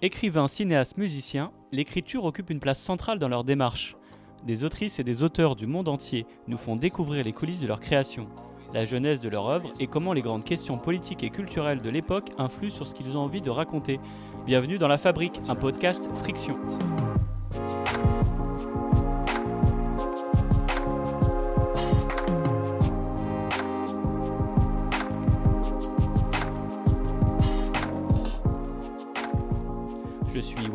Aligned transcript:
Écrivains, 0.00 0.46
cinéastes, 0.46 0.96
musiciens, 0.96 1.50
l'écriture 1.72 2.24
occupe 2.24 2.50
une 2.50 2.60
place 2.60 2.78
centrale 2.78 3.18
dans 3.18 3.26
leur 3.26 3.42
démarche. 3.42 3.96
Des 4.46 4.62
autrices 4.62 5.00
et 5.00 5.04
des 5.04 5.24
auteurs 5.24 5.56
du 5.56 5.66
monde 5.66 5.88
entier 5.88 6.24
nous 6.46 6.56
font 6.56 6.76
découvrir 6.76 7.24
les 7.24 7.32
coulisses 7.32 7.60
de 7.60 7.66
leur 7.66 7.80
création, 7.80 8.28
la 8.72 8.84
jeunesse 8.84 9.20
de 9.20 9.28
leur 9.28 9.48
œuvre 9.48 9.72
et 9.80 9.88
comment 9.88 10.12
les 10.12 10.22
grandes 10.22 10.44
questions 10.44 10.78
politiques 10.78 11.24
et 11.24 11.30
culturelles 11.30 11.82
de 11.82 11.90
l'époque 11.90 12.30
influent 12.38 12.70
sur 12.70 12.86
ce 12.86 12.94
qu'ils 12.94 13.16
ont 13.16 13.22
envie 13.22 13.40
de 13.40 13.50
raconter. 13.50 13.98
Bienvenue 14.46 14.78
dans 14.78 14.86
La 14.86 14.98
Fabrique, 14.98 15.40
un 15.48 15.56
podcast 15.56 16.08
Friction. 16.22 16.56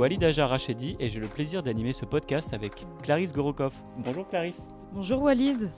Walid 0.03 0.21
Ajar 0.21 0.49
Rachedi 0.49 0.97
et 0.99 1.07
j'ai 1.07 1.21
le 1.21 1.29
plaisir 1.29 1.63
d'animer 1.63 1.93
ce 1.93 2.03
podcast 2.03 2.53
avec 2.53 2.85
Clarisse 3.03 3.31
Gorokoff. 3.31 3.73
Bonjour 3.99 4.27
Clarisse. 4.27 4.67
Bonjour 4.91 5.21
Walid. 5.21 5.71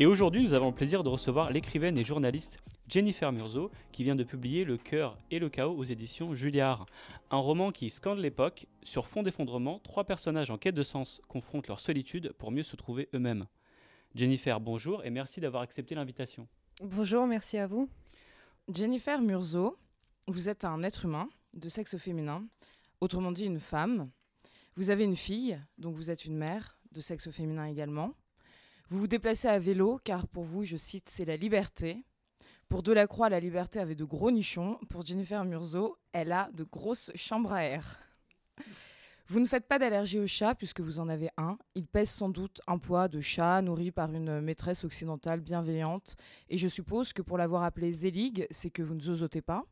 Et 0.00 0.06
aujourd'hui, 0.06 0.42
nous 0.42 0.54
avons 0.54 0.70
le 0.70 0.74
plaisir 0.74 1.04
de 1.04 1.08
recevoir 1.08 1.52
l'écrivaine 1.52 1.96
et 1.96 2.02
journaliste 2.02 2.58
Jennifer 2.88 3.30
Murzo, 3.30 3.70
qui 3.92 4.02
vient 4.02 4.16
de 4.16 4.24
publier 4.24 4.64
Le 4.64 4.76
cœur 4.76 5.16
et 5.30 5.38
le 5.38 5.48
chaos 5.48 5.76
aux 5.76 5.84
éditions 5.84 6.34
Julliard. 6.34 6.86
Un 7.30 7.36
roman 7.36 7.70
qui 7.70 7.90
scande 7.90 8.18
l'époque. 8.18 8.66
Sur 8.82 9.06
fond 9.06 9.22
d'effondrement, 9.22 9.78
trois 9.78 10.02
personnages 10.02 10.50
en 10.50 10.58
quête 10.58 10.74
de 10.74 10.82
sens 10.82 11.20
confrontent 11.28 11.68
leur 11.68 11.78
solitude 11.78 12.32
pour 12.38 12.50
mieux 12.50 12.64
se 12.64 12.74
trouver 12.74 13.08
eux-mêmes. 13.14 13.46
Jennifer, 14.16 14.58
bonjour 14.58 15.04
et 15.04 15.10
merci 15.10 15.40
d'avoir 15.40 15.62
accepté 15.62 15.94
l'invitation. 15.94 16.48
Bonjour, 16.82 17.24
merci 17.28 17.56
à 17.56 17.68
vous. 17.68 17.88
Jennifer 18.66 19.22
Murzo, 19.22 19.78
vous 20.26 20.48
êtes 20.48 20.64
un 20.64 20.82
être 20.82 21.04
humain 21.04 21.28
de 21.54 21.68
sexe 21.68 21.96
féminin, 21.98 22.44
autrement 23.00 23.32
dit 23.32 23.44
une 23.44 23.60
femme. 23.60 24.10
Vous 24.76 24.90
avez 24.90 25.04
une 25.04 25.16
fille, 25.16 25.60
donc 25.78 25.96
vous 25.96 26.10
êtes 26.10 26.24
une 26.24 26.36
mère 26.36 26.78
de 26.92 27.00
sexe 27.00 27.30
féminin 27.30 27.66
également. 27.66 28.14
Vous 28.88 28.98
vous 28.98 29.08
déplacez 29.08 29.48
à 29.48 29.58
vélo 29.58 30.00
car 30.02 30.26
pour 30.26 30.44
vous, 30.44 30.64
je 30.64 30.76
cite, 30.76 31.08
c'est 31.08 31.24
la 31.24 31.36
liberté. 31.36 32.04
Pour 32.68 32.82
Delacroix, 32.82 33.28
la 33.28 33.40
liberté 33.40 33.78
avait 33.78 33.94
de 33.94 34.04
gros 34.04 34.30
nichons. 34.30 34.78
Pour 34.88 35.04
Jennifer 35.04 35.44
Murzo, 35.44 35.96
elle 36.12 36.32
a 36.32 36.50
de 36.52 36.64
grosses 36.64 37.10
chambres 37.14 37.52
à 37.52 37.64
air. 37.64 37.98
Vous 39.26 39.38
ne 39.38 39.46
faites 39.46 39.68
pas 39.68 39.78
d'allergie 39.78 40.18
au 40.18 40.26
chat 40.26 40.56
puisque 40.56 40.80
vous 40.80 40.98
en 40.98 41.08
avez 41.08 41.28
un. 41.36 41.56
Il 41.76 41.86
pèse 41.86 42.10
sans 42.10 42.28
doute 42.28 42.60
un 42.66 42.78
poids 42.78 43.06
de 43.06 43.20
chat 43.20 43.62
nourri 43.62 43.92
par 43.92 44.12
une 44.12 44.40
maîtresse 44.40 44.84
occidentale 44.84 45.40
bienveillante. 45.40 46.16
Et 46.48 46.58
je 46.58 46.66
suppose 46.66 47.12
que 47.12 47.22
pour 47.22 47.38
l'avoir 47.38 47.62
appelé 47.62 47.92
Zelig, 47.92 48.46
c'est 48.50 48.70
que 48.70 48.82
vous 48.82 48.94
ne 48.94 49.00
zozotez 49.00 49.40
pas. 49.40 49.64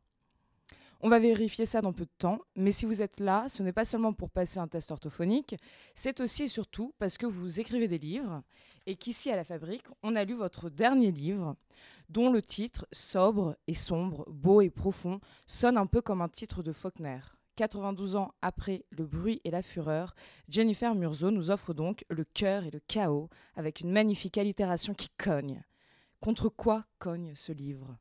On 1.00 1.08
va 1.08 1.20
vérifier 1.20 1.64
ça 1.64 1.80
dans 1.80 1.92
peu 1.92 2.06
de 2.06 2.10
temps, 2.18 2.40
mais 2.56 2.72
si 2.72 2.84
vous 2.84 3.02
êtes 3.02 3.20
là, 3.20 3.48
ce 3.48 3.62
n'est 3.62 3.72
pas 3.72 3.84
seulement 3.84 4.12
pour 4.12 4.30
passer 4.30 4.58
un 4.58 4.66
test 4.66 4.90
orthophonique, 4.90 5.54
c'est 5.94 6.18
aussi 6.18 6.44
et 6.44 6.48
surtout 6.48 6.92
parce 6.98 7.16
que 7.18 7.26
vous 7.26 7.60
écrivez 7.60 7.86
des 7.86 7.98
livres 7.98 8.42
et 8.84 8.96
qu'ici 8.96 9.30
à 9.30 9.36
la 9.36 9.44
fabrique, 9.44 9.84
on 10.02 10.16
a 10.16 10.24
lu 10.24 10.34
votre 10.34 10.70
dernier 10.70 11.12
livre, 11.12 11.54
dont 12.08 12.32
le 12.32 12.42
titre, 12.42 12.88
sobre 12.90 13.56
et 13.68 13.74
sombre, 13.74 14.24
beau 14.28 14.60
et 14.60 14.70
profond, 14.70 15.20
sonne 15.46 15.78
un 15.78 15.86
peu 15.86 16.02
comme 16.02 16.20
un 16.20 16.28
titre 16.28 16.64
de 16.64 16.72
Faulkner. 16.72 17.20
92 17.54 18.16
ans 18.16 18.32
après 18.42 18.84
Le 18.90 19.06
bruit 19.06 19.40
et 19.44 19.52
la 19.52 19.62
fureur, 19.62 20.16
Jennifer 20.48 20.96
Murzo 20.96 21.30
nous 21.30 21.52
offre 21.52 21.74
donc 21.74 22.04
Le 22.08 22.24
cœur 22.24 22.64
et 22.64 22.72
le 22.72 22.80
chaos, 22.88 23.28
avec 23.54 23.82
une 23.82 23.92
magnifique 23.92 24.38
allitération 24.38 24.94
qui 24.94 25.10
cogne. 25.10 25.62
Contre 26.20 26.48
quoi 26.48 26.86
cogne 26.98 27.34
ce 27.36 27.52
livre? 27.52 27.98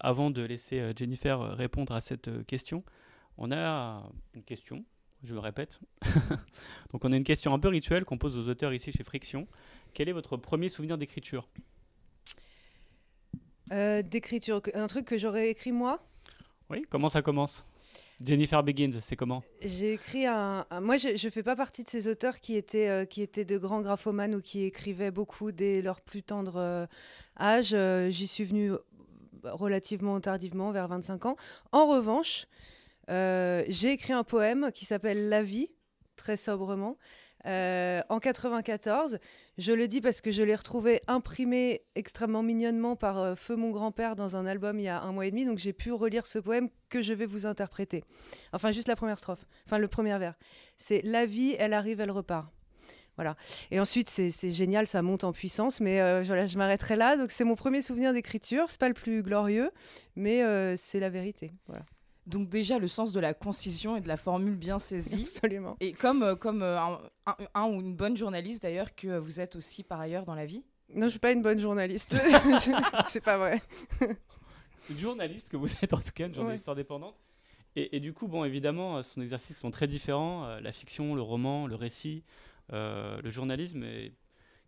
Avant 0.00 0.30
de 0.30 0.42
laisser 0.42 0.80
euh, 0.80 0.92
Jennifer 0.96 1.40
euh, 1.40 1.52
répondre 1.54 1.92
à 1.94 2.00
cette 2.00 2.28
euh, 2.28 2.42
question, 2.44 2.82
on 3.36 3.52
a 3.52 4.02
une 4.34 4.42
question, 4.42 4.84
je 5.22 5.34
me 5.34 5.40
répète. 5.40 5.78
donc 6.92 7.04
on 7.04 7.12
a 7.12 7.16
une 7.16 7.24
question 7.24 7.52
un 7.52 7.58
peu 7.58 7.68
rituelle 7.68 8.04
qu'on 8.04 8.18
pose 8.18 8.36
aux 8.36 8.48
auteurs 8.48 8.72
ici 8.72 8.92
chez 8.92 9.04
Friction. 9.04 9.46
Quel 9.92 10.08
est 10.08 10.12
votre 10.12 10.36
premier 10.36 10.68
souvenir 10.70 10.96
d'écriture? 10.98 11.48
Euh, 13.72 14.02
D'écriture, 14.02 14.60
un 14.74 14.86
truc 14.86 15.06
que 15.06 15.18
j'aurais 15.18 15.50
écrit 15.50 15.72
moi? 15.72 16.02
Oui, 16.70 16.82
comment 16.88 17.08
ça 17.08 17.20
commence? 17.22 17.64
Jennifer 18.24 18.62
Begins, 18.62 19.00
c'est 19.00 19.16
comment? 19.16 19.42
J'ai 19.62 19.94
écrit 19.94 20.26
un. 20.26 20.66
un- 20.70 20.80
moi, 20.80 20.96
je 20.96 21.08
ne 21.26 21.30
fais 21.30 21.42
pas 21.42 21.56
partie 21.56 21.82
de 21.82 21.88
ces 21.88 22.06
auteurs 22.06 22.38
qui 22.40 22.54
étaient, 22.56 22.88
euh, 22.88 23.04
qui 23.04 23.22
étaient 23.22 23.44
de 23.44 23.58
grands 23.58 23.80
graphomanes 23.80 24.34
ou 24.36 24.40
qui 24.40 24.64
écrivaient 24.64 25.10
beaucoup 25.10 25.50
dès 25.52 25.82
leur 25.82 26.00
plus 26.00 26.22
tendre 26.22 26.56
euh, 26.56 26.86
âge. 27.40 27.74
J'y 28.10 28.26
suis 28.26 28.44
venue 28.44 28.72
relativement 29.44 30.20
tardivement, 30.20 30.70
vers 30.70 30.88
25 30.88 31.26
ans. 31.26 31.36
En 31.72 31.86
revanche, 31.86 32.46
euh, 33.10 33.64
j'ai 33.68 33.92
écrit 33.92 34.12
un 34.12 34.24
poème 34.24 34.70
qui 34.72 34.84
s'appelle 34.84 35.28
La 35.28 35.42
vie, 35.42 35.70
très 36.16 36.36
sobrement. 36.36 36.96
euh, 37.46 38.02
en 38.10 38.18
94, 38.20 39.18
je 39.56 39.72
le 39.72 39.88
dis 39.88 40.02
parce 40.02 40.20
que 40.20 40.30
je 40.30 40.42
l'ai 40.42 40.54
retrouvé 40.54 41.00
imprimé 41.06 41.80
extrêmement 41.94 42.42
mignonnement 42.42 42.96
par 42.96 43.18
euh, 43.18 43.34
Feu 43.34 43.56
mon 43.56 43.70
grand-père 43.70 44.14
dans 44.14 44.36
un 44.36 44.44
album 44.44 44.78
il 44.78 44.82
y 44.84 44.88
a 44.88 45.00
un 45.00 45.12
mois 45.12 45.24
et 45.24 45.30
demi, 45.30 45.46
donc 45.46 45.58
j'ai 45.58 45.72
pu 45.72 45.90
relire 45.92 46.26
ce 46.26 46.38
poème 46.38 46.68
que 46.90 47.00
je 47.00 47.14
vais 47.14 47.24
vous 47.24 47.46
interpréter. 47.46 48.04
Enfin, 48.52 48.72
juste 48.72 48.88
la 48.88 48.96
première 48.96 49.16
strophe, 49.18 49.46
enfin 49.64 49.78
le 49.78 49.88
premier 49.88 50.18
vers. 50.18 50.34
C'est 50.76 51.00
La 51.02 51.24
vie, 51.24 51.56
elle 51.58 51.72
arrive, 51.72 52.00
elle 52.00 52.10
repart. 52.10 52.52
Voilà. 53.20 53.36
Et 53.70 53.78
ensuite, 53.78 54.08
c'est 54.08 54.50
génial, 54.50 54.86
ça 54.86 55.02
monte 55.02 55.24
en 55.24 55.32
puissance, 55.34 55.80
mais 55.82 56.00
euh, 56.00 56.22
voilà, 56.24 56.46
je 56.46 56.56
m'arrêterai 56.56 56.96
là. 56.96 57.18
Donc, 57.18 57.30
c'est 57.32 57.44
mon 57.44 57.54
premier 57.54 57.82
souvenir 57.82 58.14
d'écriture. 58.14 58.64
C'est 58.70 58.80
pas 58.80 58.88
le 58.88 58.94
plus 58.94 59.22
glorieux, 59.22 59.70
mais 60.16 60.42
euh, 60.42 60.74
c'est 60.74 61.00
la 61.00 61.10
vérité. 61.10 61.52
Voilà. 61.66 61.84
Donc 62.26 62.48
déjà 62.48 62.78
le 62.78 62.88
sens 62.88 63.12
de 63.12 63.20
la 63.20 63.34
concision 63.34 63.96
et 63.96 64.00
de 64.00 64.08
la 64.08 64.16
formule 64.16 64.56
bien 64.56 64.78
saisie. 64.78 65.24
Absolument. 65.28 65.76
Et 65.80 65.92
comme, 65.92 66.22
euh, 66.22 66.34
comme 66.34 66.62
euh, 66.62 66.78
un, 66.80 66.98
un- 67.26 67.36
un 67.54 67.64
ou 67.66 67.80
une 67.82 67.94
bonne 67.94 68.16
journaliste 68.16 68.62
d'ailleurs 68.62 68.94
que 68.94 69.18
vous 69.18 69.40
êtes 69.40 69.54
aussi 69.56 69.82
par 69.82 70.00
ailleurs 70.00 70.24
dans 70.24 70.34
la 70.34 70.46
vie. 70.46 70.62
Non, 70.94 71.06
je 71.06 71.10
suis 71.10 71.18
pas 71.18 71.32
une 71.32 71.42
bonne 71.42 71.58
journaliste. 71.58 72.16
c'est 73.08 73.20
pas 73.24 73.36
vrai. 73.36 73.60
Une 74.88 74.98
journaliste 74.98 75.48
que 75.50 75.56
vous 75.56 75.68
êtes 75.82 75.92
en 75.92 75.98
tout 75.98 76.10
cas, 76.14 76.26
une 76.26 76.34
journaliste 76.34 76.68
indépendante. 76.68 77.16
Et, 77.76 77.96
et 77.96 78.00
du 78.00 78.12
coup, 78.12 78.26
bon, 78.28 78.44
évidemment, 78.44 79.02
son 79.02 79.20
exercice 79.22 79.56
sont 79.58 79.70
très 79.70 79.86
différents. 79.86 80.44
euh, 80.46 80.60
la 80.60 80.72
fiction, 80.72 81.14
le 81.14 81.22
roman, 81.22 81.66
le 81.66 81.74
récit, 81.76 82.24
le 82.70 83.30
journalisme. 83.30 83.82
Et 83.84 84.12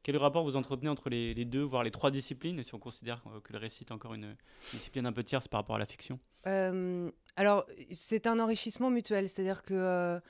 quel 0.02 0.16
rapport 0.16 0.42
vous 0.44 0.56
entretenez 0.56 0.88
entre 0.88 1.10
les, 1.10 1.44
deux, 1.44 1.62
voire 1.62 1.84
les 1.84 1.90
trois 1.90 2.10
disciplines, 2.10 2.62
si 2.62 2.74
on 2.74 2.78
considère 2.78 3.22
euh, 3.28 3.40
que 3.40 3.52
le 3.52 3.58
récit 3.58 3.84
est 3.88 3.92
encore 3.92 4.14
une 4.14 4.36
discipline 4.72 5.06
un 5.06 5.12
peu 5.12 5.22
tierce 5.22 5.46
par 5.46 5.60
rapport 5.60 5.76
à 5.76 5.78
la 5.78 5.86
fiction? 5.86 6.18
Euh, 6.46 7.10
alors, 7.36 7.66
c'est 7.92 8.26
un 8.26 8.40
enrichissement 8.40 8.90
mutuel, 8.90 9.28
c'est-à-dire 9.28 9.62
que 9.62 10.20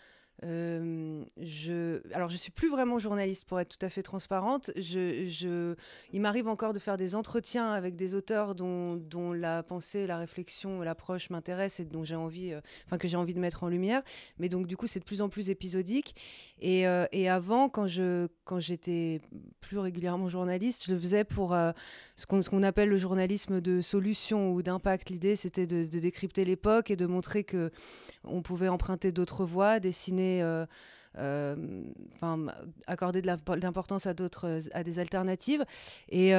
euh, 0.45 1.25
je, 1.41 2.01
alors 2.15 2.29
je 2.29 2.37
suis 2.37 2.51
plus 2.51 2.69
vraiment 2.69 2.99
journaliste 2.99 3.45
pour 3.47 3.61
être 3.61 3.79
tout 3.79 3.85
à 3.85 3.89
fait 3.89 4.03
transparente. 4.03 4.71
Il 4.77 6.21
m'arrive 6.21 6.49
encore 6.49 6.73
de 6.73 6.79
faire 6.79 6.97
des 6.97 7.15
entretiens 7.15 7.71
avec 7.71 7.97
des 7.97 8.15
auteurs 8.15 8.55
dont, 8.55 9.33
la 9.33 9.63
pensée, 9.63 10.07
la 10.07 10.19
réflexion, 10.19 10.81
l'approche 10.83 11.31
m'intéresse 11.31 11.81
et 11.81 11.85
dont 11.85 12.05
j'ai 12.05 12.17
envie, 12.17 12.53
euh, 12.53 12.97
que 12.99 13.09
j'ai 13.09 13.17
envie 13.17 13.35
de 13.35 13.41
mettre 13.41 13.65
en 13.65 13.69
lumière. 13.69 14.03
Mais 14.39 14.49
donc 14.49 14.67
du 14.67 14.77
coup, 14.77 14.87
c'est 14.87 15.01
de 15.01 15.05
plus 15.05 15.23
en 15.23 15.29
plus 15.29 15.51
épisodique. 15.51 16.15
Et, 16.61 16.87
euh, 16.87 17.07
avant, 17.29 17.69
quand 17.69 17.87
j'étais 18.59 19.21
plus 19.61 19.79
régulièrement 19.79 20.29
journaliste, 20.29 20.85
je 20.87 20.93
le 20.93 20.99
faisais 20.99 21.25
pour 21.25 21.55
euh, 21.55 21.73
ce 22.17 22.27
qu'on 22.27 22.43
ce 22.43 22.51
qu'on 22.51 22.63
appelle 22.63 22.89
le 22.89 22.99
journalisme 22.99 23.61
de 23.61 23.81
solution 23.81 24.53
ou 24.53 24.63
d'impact. 24.63 25.09
L'idée, 25.09 25.37
c'était 25.37 25.67
de, 25.67 25.85
de 25.85 25.99
décrypter 25.99 26.45
l'époque 26.45 26.91
et 26.91 26.97
de 26.97 27.07
montrer 27.07 27.45
que 27.45 27.71
on 28.25 28.43
pouvait 28.43 28.69
emprunter 28.69 29.13
d'autres 29.13 29.45
voies, 29.45 29.81
dessiner, 29.81 30.22
euh, 30.43 30.67
euh, 32.23 32.45
accorder 32.87 33.21
de 33.21 33.27
l'impo- 33.27 33.57
de 33.57 33.61
l'importance 33.61 34.07
à 34.07 34.15
d'autres, 34.15 34.47
euh, 34.49 34.61
à 34.73 34.83
des 34.83 34.99
alternatives. 34.99 35.65
Et, 36.09 36.33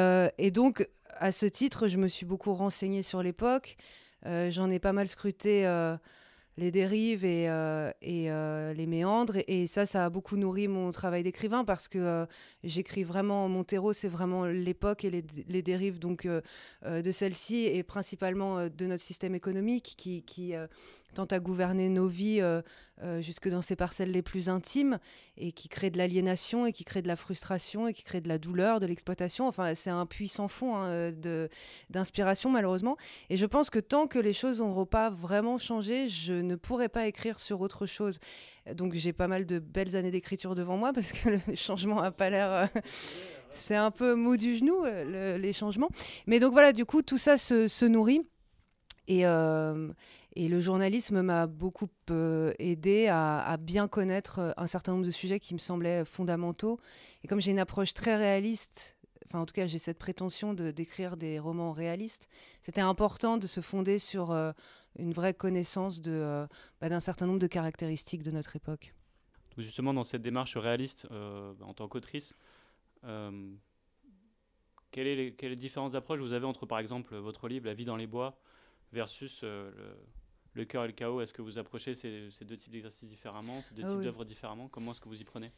donc, 0.51 0.87
à 1.19 1.31
ce 1.31 1.45
titre, 1.45 1.87
je 1.87 1.97
me 1.97 2.07
suis 2.07 2.25
beaucoup 2.25 2.53
renseignée 2.53 3.03
sur 3.03 3.21
l'époque. 3.21 3.77
J'en 4.25 4.69
ai 4.69 4.79
pas 4.79 4.93
mal 4.93 5.07
scruté. 5.07 5.67
les 6.55 6.69
dérives 6.69 7.25
et, 7.25 7.47
les 8.01 8.85
méandres. 8.87 9.37
Et, 9.47 9.67
ça, 9.67 9.85
ça 9.85 10.05
a 10.05 10.09
beaucoup 10.09 10.37
nourri 10.37 10.67
mon 10.67 10.91
travail 10.91 11.23
d'écrivain 11.23 11.65
parce 11.65 11.87
que 11.87 12.25
j'écris 12.63 13.03
vraiment, 13.03 13.49
mon 13.49 13.63
terreau, 13.63 13.91
c'est 13.93 14.07
vraiment 14.07 14.45
l'époque 14.45 15.03
et 15.03 15.11
les, 15.11 15.61
dérives 15.61 15.99
donc, 15.99 16.25
de 16.25 17.11
celle-ci 17.11 17.65
et 17.65 17.83
principalement 17.83 18.67
de 18.67 18.85
notre 18.85 19.03
système 19.03 19.35
économique 19.35 19.93
qui 19.97 20.55
euh, 21.13 21.15
tente 21.15 21.33
à 21.33 21.39
gouverner 21.39 21.89
nos 21.89 22.07
vies 22.07 22.41
euh, 22.41 22.61
euh, 23.03 23.21
jusque 23.21 23.49
dans 23.49 23.61
ses 23.61 23.75
parcelles 23.75 24.11
les 24.11 24.21
plus 24.21 24.49
intimes 24.49 24.99
et 25.37 25.51
qui 25.51 25.67
crée 25.69 25.89
de 25.89 25.97
l'aliénation 25.97 26.65
et 26.65 26.73
qui 26.73 26.83
crée 26.83 27.01
de 27.01 27.07
la 27.07 27.15
frustration 27.15 27.87
et 27.87 27.93
qui 27.93 28.03
crée 28.03 28.21
de 28.21 28.27
la 28.27 28.37
douleur, 28.37 28.79
de 28.79 28.85
l'exploitation. 28.85 29.47
Enfin, 29.47 29.75
c'est 29.75 29.89
un 29.89 30.05
puits 30.05 30.27
sans 30.27 30.47
fond 30.47 30.75
hein, 30.75 31.11
de- 31.11 31.49
d'inspiration 31.89 32.49
malheureusement. 32.49 32.97
Et 33.29 33.37
je 33.37 33.45
pense 33.45 33.69
que 33.69 33.79
tant 33.79 34.07
que 34.07 34.19
les 34.19 34.33
choses 34.33 34.59
n'auront 34.61 34.85
pas 34.85 35.09
vraiment 35.09 35.57
changé, 35.57 36.07
je 36.09 36.33
ne 36.33 36.55
pourrai 36.55 36.89
pas 36.89 37.07
écrire 37.07 37.39
sur 37.39 37.61
autre 37.61 37.85
chose. 37.85 38.19
Donc 38.73 38.93
j'ai 38.93 39.13
pas 39.13 39.27
mal 39.27 39.45
de 39.45 39.59
belles 39.59 39.95
années 39.95 40.11
d'écriture 40.11 40.55
devant 40.55 40.77
moi 40.77 40.93
parce 40.93 41.11
que 41.11 41.29
le 41.47 41.55
changement 41.55 41.99
a 41.99 42.11
pas 42.11 42.29
l'air... 42.29 42.51
euh, 42.51 42.65
c'est 43.51 43.75
un 43.75 43.91
peu 43.91 44.15
mou 44.15 44.35
du 44.37 44.55
genou, 44.55 44.83
euh, 44.83 45.35
le- 45.35 45.41
les 45.41 45.53
changements. 45.53 45.89
Mais 46.25 46.39
donc 46.39 46.53
voilà, 46.53 46.73
du 46.73 46.85
coup, 46.85 47.01
tout 47.03 47.17
ça 47.19 47.37
se, 47.37 47.67
se 47.67 47.85
nourrit. 47.85 48.21
Et, 49.09 49.25
et, 50.35 50.47
le 50.47 50.61
journalisme 50.61 51.21
m'a 51.21 51.47
beaucoup 51.47 51.87
aidé 52.59 53.07
à, 53.07 53.57
bien 53.59 53.87
connaître 53.87 54.53
un 54.57 54.67
certain 54.67 54.93
nombre 54.93 55.05
de 55.05 55.11
sujets 55.11 55.39
qui 55.39 55.53
me 55.53 55.59
semblaient 55.59 56.05
fondamentaux. 56.05 56.79
Et 57.23 57.27
comme 57.27 57.41
j'ai 57.41 57.51
une 57.51 57.59
approche 57.59 57.93
très 57.93 58.15
réaliste 58.15 58.97
enfin 59.33 59.41
en 59.41 59.45
tout 59.45 59.53
cas 59.53 59.65
j'ai 59.65 59.79
cette 59.79 59.97
prétention 59.97 60.53
de 60.53 60.71
d'écrire 60.71 61.17
des 61.17 61.39
romans 61.39 61.71
réalistes. 61.71 62.29
C'était 62.61 62.81
important 62.81 63.37
de 63.37 63.47
se 63.47 63.61
fonder 63.61 63.97
sur 63.97 64.31
euh, 64.31 64.51
une 64.99 65.11
vraie 65.11 65.33
connaissance 65.33 66.01
euh, 66.05 66.47
bah, 66.79 66.89
d'un 66.89 66.99
certain 66.99 67.25
nombre 67.25 67.39
de 67.39 67.47
caractéristiques 67.47 68.23
de 68.23 68.31
notre 68.31 68.55
époque. 68.55 68.93
Justement 69.57 69.93
dans 69.93 70.03
cette 70.03 70.21
démarche 70.21 70.55
réaliste 70.57 71.07
euh, 71.11 71.53
en 71.61 71.73
tant 71.73 71.87
qu'autrice, 71.87 72.35
quelles, 74.91 75.07
est 75.07 75.55
différentes 75.55 75.95
approches 75.95 76.19
vous 76.19 76.33
avez 76.33 76.45
entre 76.45 76.65
par 76.65 76.79
exemple 76.79 77.15
votre 77.15 77.47
livre 77.47 77.65
La 77.65 77.73
vie 77.73 77.85
dans 77.85 77.97
les 77.97 78.07
bois 78.07 78.39
versus 78.91 79.41
le, 79.43 79.73
cœur 80.65 80.83
et 80.83 80.87
le 80.87 80.93
chaos 80.93 81.21
Est-ce 81.21 81.33
que 81.33 81.41
vous 81.41 81.57
approchez 81.57 81.95
ces, 81.95 82.29
ces 82.31 82.45
deux 82.45 82.57
types 82.57 82.71
d'exercices 82.71 83.09
différemment, 83.09 83.61
ces 83.61 83.73
deux 83.73 83.83
ah 83.85 83.89
types 83.89 84.01
d'œuvres 84.01 84.25
différemment? 84.25 84.67
Comment 84.67 84.91
est-ce 84.91 85.01
que 85.01 85.09
vous 85.09 85.19
y 85.19 85.23
prenez? 85.23 85.51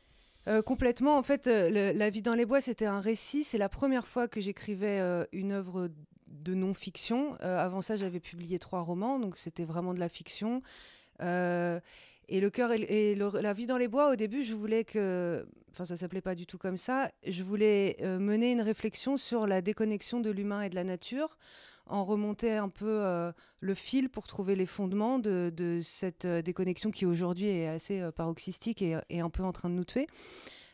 Euh, 0.47 0.61
complètement. 0.61 1.17
En 1.17 1.23
fait, 1.23 1.47
euh, 1.47 1.93
La 1.93 2.09
vie 2.09 2.21
dans 2.21 2.35
les 2.35 2.45
bois, 2.45 2.61
c'était 2.61 2.85
un 2.85 2.99
récit. 2.99 3.43
C'est 3.43 3.57
la 3.57 3.69
première 3.69 4.07
fois 4.07 4.27
que 4.27 4.39
j'écrivais 4.39 4.99
euh, 4.99 5.25
une 5.31 5.51
œuvre 5.51 5.89
de 6.27 6.53
non-fiction. 6.53 7.35
avant 7.41 7.81
ça, 7.81 7.95
j'avais 7.95 8.19
publié 8.19 8.59
trois 8.59 8.81
romans, 8.81 9.19
donc 9.19 9.37
c'était 9.37 9.63
vraiment 9.63 9.93
de 9.93 9.99
la 9.99 10.09
fiction. 10.09 10.61
et 11.21 12.41
le 12.41 12.49
cœur 12.49 12.71
et, 12.71 13.15
la 13.15 13.53
vie 13.53 13.65
dans 13.65 13.77
les 13.77 13.87
bois, 13.87 14.11
au 14.11 14.15
début, 14.15 14.43
je 14.43 14.53
voulais 14.53 14.83
que, 14.83 15.47
enfin, 15.71 15.85
ça 15.85 15.97
s'appelait 15.97 16.21
pas 16.21 16.35
du 16.35 16.45
tout 16.45 16.57
comme 16.57 16.77
ça. 16.77 17.09
Je 17.25 17.41
voulais 17.41 17.97
mener 18.01 18.51
une 18.51 18.61
réflexion 18.61 19.17
sur 19.17 19.47
la 19.47 19.61
déconnexion 19.61 20.19
de 20.19 20.29
l'humain 20.29 20.61
et 20.61 20.69
de 20.69 20.75
la 20.75 20.83
nature 20.83 21.37
en 21.87 22.03
remonter 22.03 22.53
un 22.53 22.69
peu 22.69 22.87
euh, 22.87 23.31
le 23.59 23.73
fil 23.75 24.09
pour 24.09 24.27
trouver 24.27 24.55
les 24.55 24.65
fondements 24.65 25.19
de, 25.19 25.79
cette 25.81 26.25
euh, 26.25 26.41
déconnexion 26.41 26.91
qui 26.91 27.05
aujourd'hui 27.05 27.47
est 27.47 27.67
assez 27.67 27.99
euh, 27.99 28.11
paroxystique 28.11 28.81
et, 28.81 28.95
un 29.19 29.29
peu 29.29 29.43
en 29.43 29.51
train 29.51 29.69
de 29.69 29.75
nous 29.75 29.85
tuer. 29.85 30.07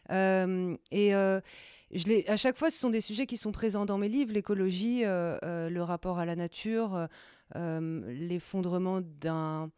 et 0.10 1.14
à 1.14 2.38
chaque 2.38 2.58
fois, 2.58 2.70
ce 2.70 2.78
sont 2.78 2.90
des 2.90 3.02
sujets 3.02 3.26
qui 3.26 3.38
sont 3.38 3.52
présents 3.52 3.86
dans 3.86 3.98
mes 3.98 4.10
livres 4.10 4.34
l'écologie, 4.34 5.04
le 5.04 5.80
rapport 5.82 6.20
à 6.20 6.26
la 6.26 6.36
nature, 6.36 7.08
l'effondrement 7.56 9.02
d'un 9.02 9.72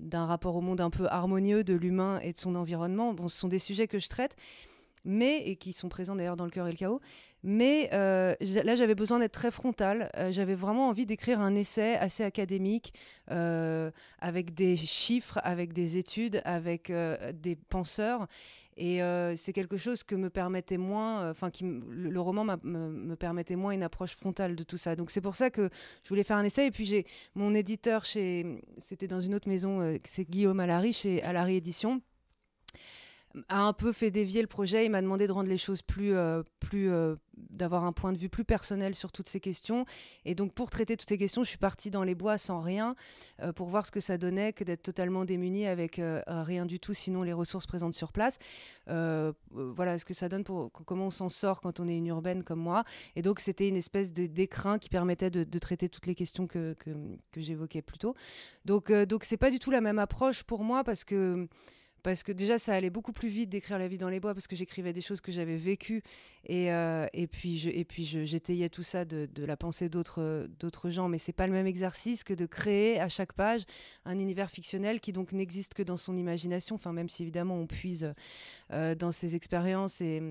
d'un 0.00 0.26
rapport 0.26 0.56
au 0.56 0.60
monde 0.60 0.80
un 0.80 0.90
peu 0.90 1.06
harmonieux 1.06 1.62
de 1.62 1.72
l'humain 1.72 2.18
et 2.20 2.32
de 2.32 2.36
son 2.36 2.56
environnement. 2.56 3.14
Bon, 3.14 3.28
ce 3.28 3.38
sont 3.38 3.46
des 3.46 3.60
sujets 3.60 3.86
que 3.86 4.00
je 4.00 4.08
traite, 4.08 4.34
mais 5.04 5.46
et 5.46 5.54
qui 5.54 5.72
sont 5.72 5.88
présents 5.88 6.16
d'ailleurs 6.16 6.36
dans 6.36 6.44
le 6.44 6.50
cœur 6.50 6.66
et 6.66 6.72
le 6.72 6.76
chaos. 6.76 7.00
Mais 7.46 7.90
euh, 7.92 8.34
là, 8.40 8.74
j'avais 8.74 8.94
besoin 8.94 9.18
d'être 9.18 9.34
très 9.34 9.50
frontal. 9.50 10.10
Euh, 10.16 10.32
j'avais 10.32 10.54
vraiment 10.54 10.88
envie 10.88 11.04
d'écrire 11.04 11.40
un 11.40 11.54
essai 11.54 11.94
assez 11.96 12.24
académique, 12.24 12.94
euh, 13.30 13.90
avec 14.18 14.54
des 14.54 14.78
chiffres, 14.78 15.38
avec 15.44 15.74
des 15.74 15.98
études, 15.98 16.40
avec 16.46 16.90
des 16.90 17.56
penseurs. 17.56 18.26
Et 18.78 19.00
c'est 19.36 19.52
quelque 19.52 19.76
chose 19.76 20.02
que 20.02 20.14
me 20.14 20.30
permettait 20.30 20.78
moins, 20.78 21.30
enfin, 21.30 21.50
le, 21.60 22.08
le, 22.08 22.20
roman 22.20 22.44
me, 22.44 22.56
me, 22.64 23.14
permettait 23.14 23.56
moins 23.56 23.72
une 23.72 23.82
approche 23.82 24.16
frontale 24.16 24.56
de 24.56 24.64
tout 24.64 24.78
ça. 24.78 24.96
Donc 24.96 25.10
c'est 25.10 25.20
pour 25.20 25.36
ça 25.36 25.50
que 25.50 25.68
je 26.02 26.08
voulais 26.08 26.24
faire 26.24 26.38
un 26.38 26.44
essai. 26.44 26.66
Et 26.66 26.70
puis 26.70 26.86
j'ai 26.86 27.04
mon 27.34 27.54
éditeur 27.54 28.06
chez, 28.06 28.62
c'était 28.78 29.06
dans 29.06 29.20
une 29.20 29.34
autre 29.34 29.48
maison, 29.50 29.98
c'est 30.04 30.28
Guillaume 30.28 30.60
Alary 30.60 30.94
chez 30.94 31.22
Alary 31.22 31.56
Édition 31.56 32.00
a 33.48 33.62
un 33.62 33.72
peu 33.72 33.92
fait 33.92 34.10
dévier 34.10 34.40
le 34.40 34.46
projet. 34.46 34.84
Il 34.84 34.90
m'a 34.90 35.02
demandé 35.02 35.26
de 35.26 35.32
rendre 35.32 35.48
les 35.48 35.58
choses 35.58 35.82
plus, 35.82 36.14
euh, 36.14 36.42
plus 36.60 36.90
euh, 36.90 37.16
d'avoir 37.50 37.84
un 37.84 37.92
point 37.92 38.12
de 38.12 38.18
vue 38.18 38.28
plus 38.28 38.44
personnel 38.44 38.94
sur 38.94 39.10
toutes 39.10 39.28
ces 39.28 39.40
questions. 39.40 39.84
Et 40.24 40.34
donc, 40.34 40.52
pour 40.52 40.70
traiter 40.70 40.96
toutes 40.96 41.08
ces 41.08 41.18
questions, 41.18 41.42
je 41.42 41.48
suis 41.48 41.58
partie 41.58 41.90
dans 41.90 42.04
les 42.04 42.14
bois 42.14 42.38
sans 42.38 42.60
rien 42.60 42.94
euh, 43.42 43.52
pour 43.52 43.68
voir 43.68 43.86
ce 43.86 43.90
que 43.90 44.00
ça 44.00 44.18
donnait 44.18 44.52
que 44.52 44.62
d'être 44.62 44.82
totalement 44.82 45.24
démunie 45.24 45.66
avec 45.66 46.00
rien 46.26 46.66
du 46.66 46.78
tout, 46.80 46.94
sinon 46.94 47.22
les 47.22 47.32
ressources 47.32 47.66
présentes 47.66 47.94
sur 47.94 48.12
place. 48.12 48.38
voilà 48.86 49.98
ce 49.98 50.04
que 50.04 50.14
ça 50.14 50.28
donne 50.28 50.44
pour 50.44 50.70
comment 50.72 51.06
on 51.06 51.10
s'en 51.10 51.28
sort 51.28 51.60
quand 51.60 51.80
on 51.80 51.88
est 51.88 51.96
une 51.96 52.06
urbaine 52.06 52.42
comme 52.44 52.60
moi. 52.60 52.84
Et 53.16 53.22
donc, 53.22 53.40
c'était 53.40 53.68
une 53.68 53.76
espèce 53.76 54.12
d'écrin 54.12 54.78
qui 54.78 54.88
permettait 54.88 55.30
de, 55.30 55.58
traiter 55.58 55.88
toutes 55.88 56.06
les 56.06 56.14
questions 56.14 56.46
que, 56.46 56.76
j'évoquais 57.36 57.82
plus 57.82 57.98
tôt. 57.98 58.14
Donc, 58.64 58.92
donc 58.92 59.24
c'est 59.24 59.36
pas 59.36 59.50
du 59.50 59.58
tout 59.58 59.70
la 59.70 59.80
même 59.80 59.98
approche 59.98 60.42
pour 60.42 60.62
moi 60.62 60.84
parce 60.84 61.04
que 61.04 61.48
parce 62.04 62.22
que 62.22 62.32
déjà 62.32 62.58
ça 62.58 62.74
allait 62.74 62.90
beaucoup 62.90 63.14
plus 63.14 63.30
vite 63.30 63.48
d'écrire 63.48 63.78
La 63.78 63.88
vie 63.88 63.96
dans 63.96 64.10
les 64.10 64.20
bois 64.20 64.34
parce 64.34 64.46
que 64.46 64.54
j'écrivais 64.54 64.92
des 64.92 65.00
choses 65.00 65.22
que 65.22 65.32
j'avais 65.32 65.56
vécues. 65.56 66.02
Et, 66.44 66.70
euh, 66.70 67.06
et 67.14 67.26
puis 67.26 67.66
et 67.66 67.84
puis 67.86 68.04
j'étayais 68.04 68.68
tout 68.68 68.82
ça 68.82 69.06
de, 69.06 69.26
la 69.38 69.56
pensée 69.56 69.88
d'autres 69.88 70.46
d'autres 70.60 70.90
gens. 70.90 71.08
Mais 71.08 71.16
c'est 71.16 71.32
pas 71.32 71.46
le 71.46 71.54
même 71.54 71.66
exercice 71.66 72.22
que 72.22 72.34
de 72.34 72.44
créer 72.44 73.00
à 73.00 73.08
chaque 73.08 73.32
page 73.32 73.62
un 74.04 74.18
univers 74.18 74.50
fictionnel 74.50 75.00
qui 75.00 75.12
donc 75.12 75.32
n'existe 75.32 75.72
que 75.72 75.82
dans 75.82 75.96
son 75.96 76.14
imagination. 76.14 76.76
Enfin 76.76 76.92
même 76.92 77.08
si 77.08 77.22
évidemment 77.22 77.56
on 77.56 77.66
puise 77.66 78.12
euh, 78.70 78.94
dans 78.94 79.10
ses 79.10 79.34
expériences 79.34 80.02
et 80.02 80.22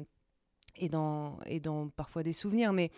et 0.78 0.90
dans 0.90 1.40
et 1.48 1.60
dans 1.60 1.90
parfois 1.90 2.22
des 2.22 2.34
souvenirs. 2.34 2.72
Mais 2.72 2.92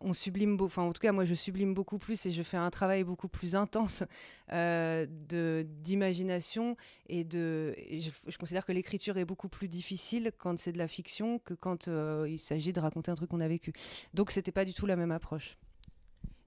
on 0.00 0.12
sublime, 0.12 0.58
enfin 0.60 0.82
en 0.82 0.92
tout 0.92 1.00
cas 1.00 1.12
moi 1.12 1.24
je 1.24 1.34
sublime 1.34 1.74
beaucoup 1.74 1.98
plus 1.98 2.26
et 2.26 2.32
je 2.32 2.42
fais 2.42 2.56
un 2.56 2.70
travail 2.70 3.04
beaucoup 3.04 3.28
plus 3.28 3.54
intense 3.54 4.04
euh, 4.52 5.06
d'imagination 5.08 6.76
et 7.08 7.24
de. 7.24 7.74
je, 7.90 8.38
considère 8.38 8.64
que 8.64 8.72
l'écriture 8.72 9.18
est 9.18 9.24
beaucoup 9.24 9.48
plus 9.48 9.68
difficile 9.68 10.32
quand 10.38 10.58
c'est 10.58 10.72
de 10.72 10.78
la 10.78 10.88
fiction 10.88 11.38
que 11.38 11.54
quand 11.54 11.88
euh, 11.88 12.26
il 12.28 12.38
s'agit 12.38 12.72
de 12.72 12.80
raconter 12.80 13.10
un 13.10 13.14
truc 13.14 13.30
qu'on 13.30 13.40
a 13.40 13.48
vécu. 13.48 13.72
Donc 14.14 14.30
c'était 14.30 14.52
pas 14.52 14.64
du 14.64 14.74
tout 14.74 14.86
la 14.86 14.96
même 14.96 15.12
approche. 15.12 15.56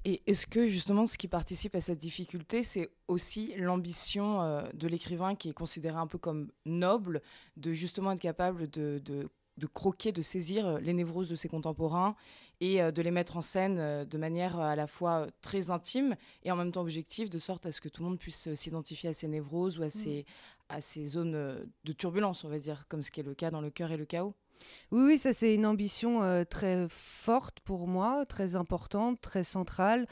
Et 0.04 0.24
est-ce 0.26 0.48
que 0.48 0.68
justement 0.68 1.06
ce 1.06 1.18
qui 1.18 1.28
participe 1.28 1.76
à 1.76 1.82
cette 1.82 2.00
difficulté, 2.00 2.64
c'est 2.64 2.90
aussi 3.08 3.54
l'ambition 3.58 4.42
euh, 4.42 4.64
de 4.74 4.88
l'écrivain 4.88 5.36
qui 5.36 5.50
est 5.50 5.54
considéré 5.54 5.98
un 5.98 6.08
peu 6.08 6.18
comme 6.18 6.52
noble, 6.66 7.22
de 7.58 7.72
justement 7.72 8.12
être 8.12 8.20
capable 8.20 8.68
de 8.68 9.00
de 9.62 9.68
croquer, 9.68 10.12
de 10.12 10.22
saisir 10.22 10.66
euh, 10.66 10.80
les 10.80 10.92
névroses 10.92 11.30
de 11.30 11.36
ses 11.36 11.48
contemporains 11.48 12.16
et 12.60 12.82
euh, 12.82 12.92
de 12.92 13.02
les 13.02 13.12
mettre 13.12 13.38
en 13.38 13.42
scène 13.42 13.78
euh, 13.80 14.04
de 14.04 14.18
manière 14.18 14.60
à 14.60 14.76
la 14.76 14.88
fois 14.88 15.28
très 15.42 15.70
intime 15.70 16.16
et 16.44 16.52
en 16.52 16.56
même 16.56 16.72
temps 16.72 16.82
objective, 16.82 17.30
de 17.30 17.40
sorte 17.40 17.66
à 17.68 17.72
ce 17.72 17.80
que 17.80 17.88
tout 17.88 18.02
le 18.04 18.10
monde 18.10 18.20
puisse 18.20 18.54
s'identifier 18.56 19.10
à 19.10 19.14
ces 19.14 19.28
névroses 19.28 19.78
ou 19.78 19.84
à 19.84 19.90
ces, 19.90 20.22
mm. 20.22 20.74
à 20.76 20.82
ces 20.82 21.06
zones 21.06 21.32
de 21.84 21.94
turbulence, 21.94 22.44
on 22.44 22.50
va 22.50 22.60
dire, 22.60 22.86
comme 22.90 23.04
ce 23.04 23.12
qui 23.12 23.20
est 23.20 23.24
le 23.24 23.36
cas 23.36 23.52
dans 23.52 23.62
le 23.62 23.70
cœur 23.70 23.92
et 23.92 23.98
le 23.98 24.06
chaos. 24.06 24.34
Oui, 24.92 25.02
oui, 25.06 25.18
ça 25.18 25.34
c'est 25.34 25.54
une 25.56 25.66
ambition 25.66 26.46
très 26.46 26.88
forte 26.90 27.60
pour 27.62 27.88
moi, 27.88 28.26
très 28.26 28.56
importante, 28.56 29.22
très 29.22 29.44
centrale. 29.44 30.08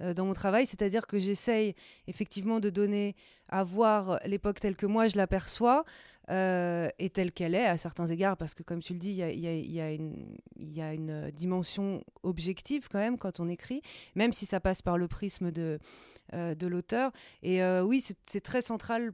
Euh, 0.00 0.12
dans 0.12 0.26
mon 0.26 0.32
travail, 0.32 0.66
c'est-à-dire 0.66 1.06
que 1.06 1.18
j'essaye 1.18 1.74
effectivement 2.08 2.58
de 2.58 2.68
donner 2.68 3.14
à 3.48 3.62
voir 3.62 4.18
l'époque 4.24 4.58
telle 4.58 4.76
que 4.76 4.86
moi 4.86 5.06
je 5.06 5.16
l'aperçois 5.16 5.84
euh, 6.30 6.88
et 6.98 7.10
telle 7.10 7.32
qu'elle 7.32 7.54
est 7.54 7.64
à 7.64 7.76
certains 7.76 8.06
égards, 8.06 8.36
parce 8.36 8.54
que 8.54 8.64
comme 8.64 8.80
tu 8.80 8.92
le 8.92 8.98
dis, 8.98 9.10
il 9.10 9.16
y 9.16 10.80
a, 10.80 10.92
une 10.92 11.30
dimension 11.30 12.02
objective 12.24 12.88
quand 12.90 12.98
même 12.98 13.18
quand 13.18 13.38
on 13.38 13.48
écrit, 13.48 13.82
même 14.16 14.32
si 14.32 14.46
ça 14.46 14.58
passe 14.58 14.82
par 14.82 14.98
le 14.98 15.06
prisme 15.06 15.52
euh, 15.56 16.54
de 16.54 16.66
l'auteur. 16.66 17.12
Et 17.42 17.62
oui, 17.80 18.02
c'est 18.26 18.40
très 18.40 18.62
central 18.62 19.12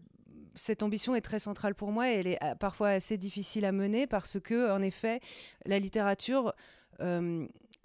cette 0.60 0.82
ambition 0.82 1.14
est 1.14 1.20
très 1.20 1.38
centrale 1.38 1.74
pour 1.74 1.92
moi 1.92 2.10
et 2.10 2.14
elle 2.14 2.26
est 2.26 2.38
parfois 2.58 2.90
assez 2.90 3.16
difficile 3.16 3.64
à 3.64 3.72
mener 3.72 4.06
parce 4.06 4.38
que, 4.40 4.70
en 4.70 4.82
effet, 4.82 5.20
la 5.66 5.78
littérature, 5.78 6.52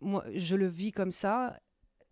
moi, 0.01 0.23
je 0.33 0.55
le 0.55 0.67
vis 0.67 0.91
comme 0.91 1.11
ça 1.11 1.57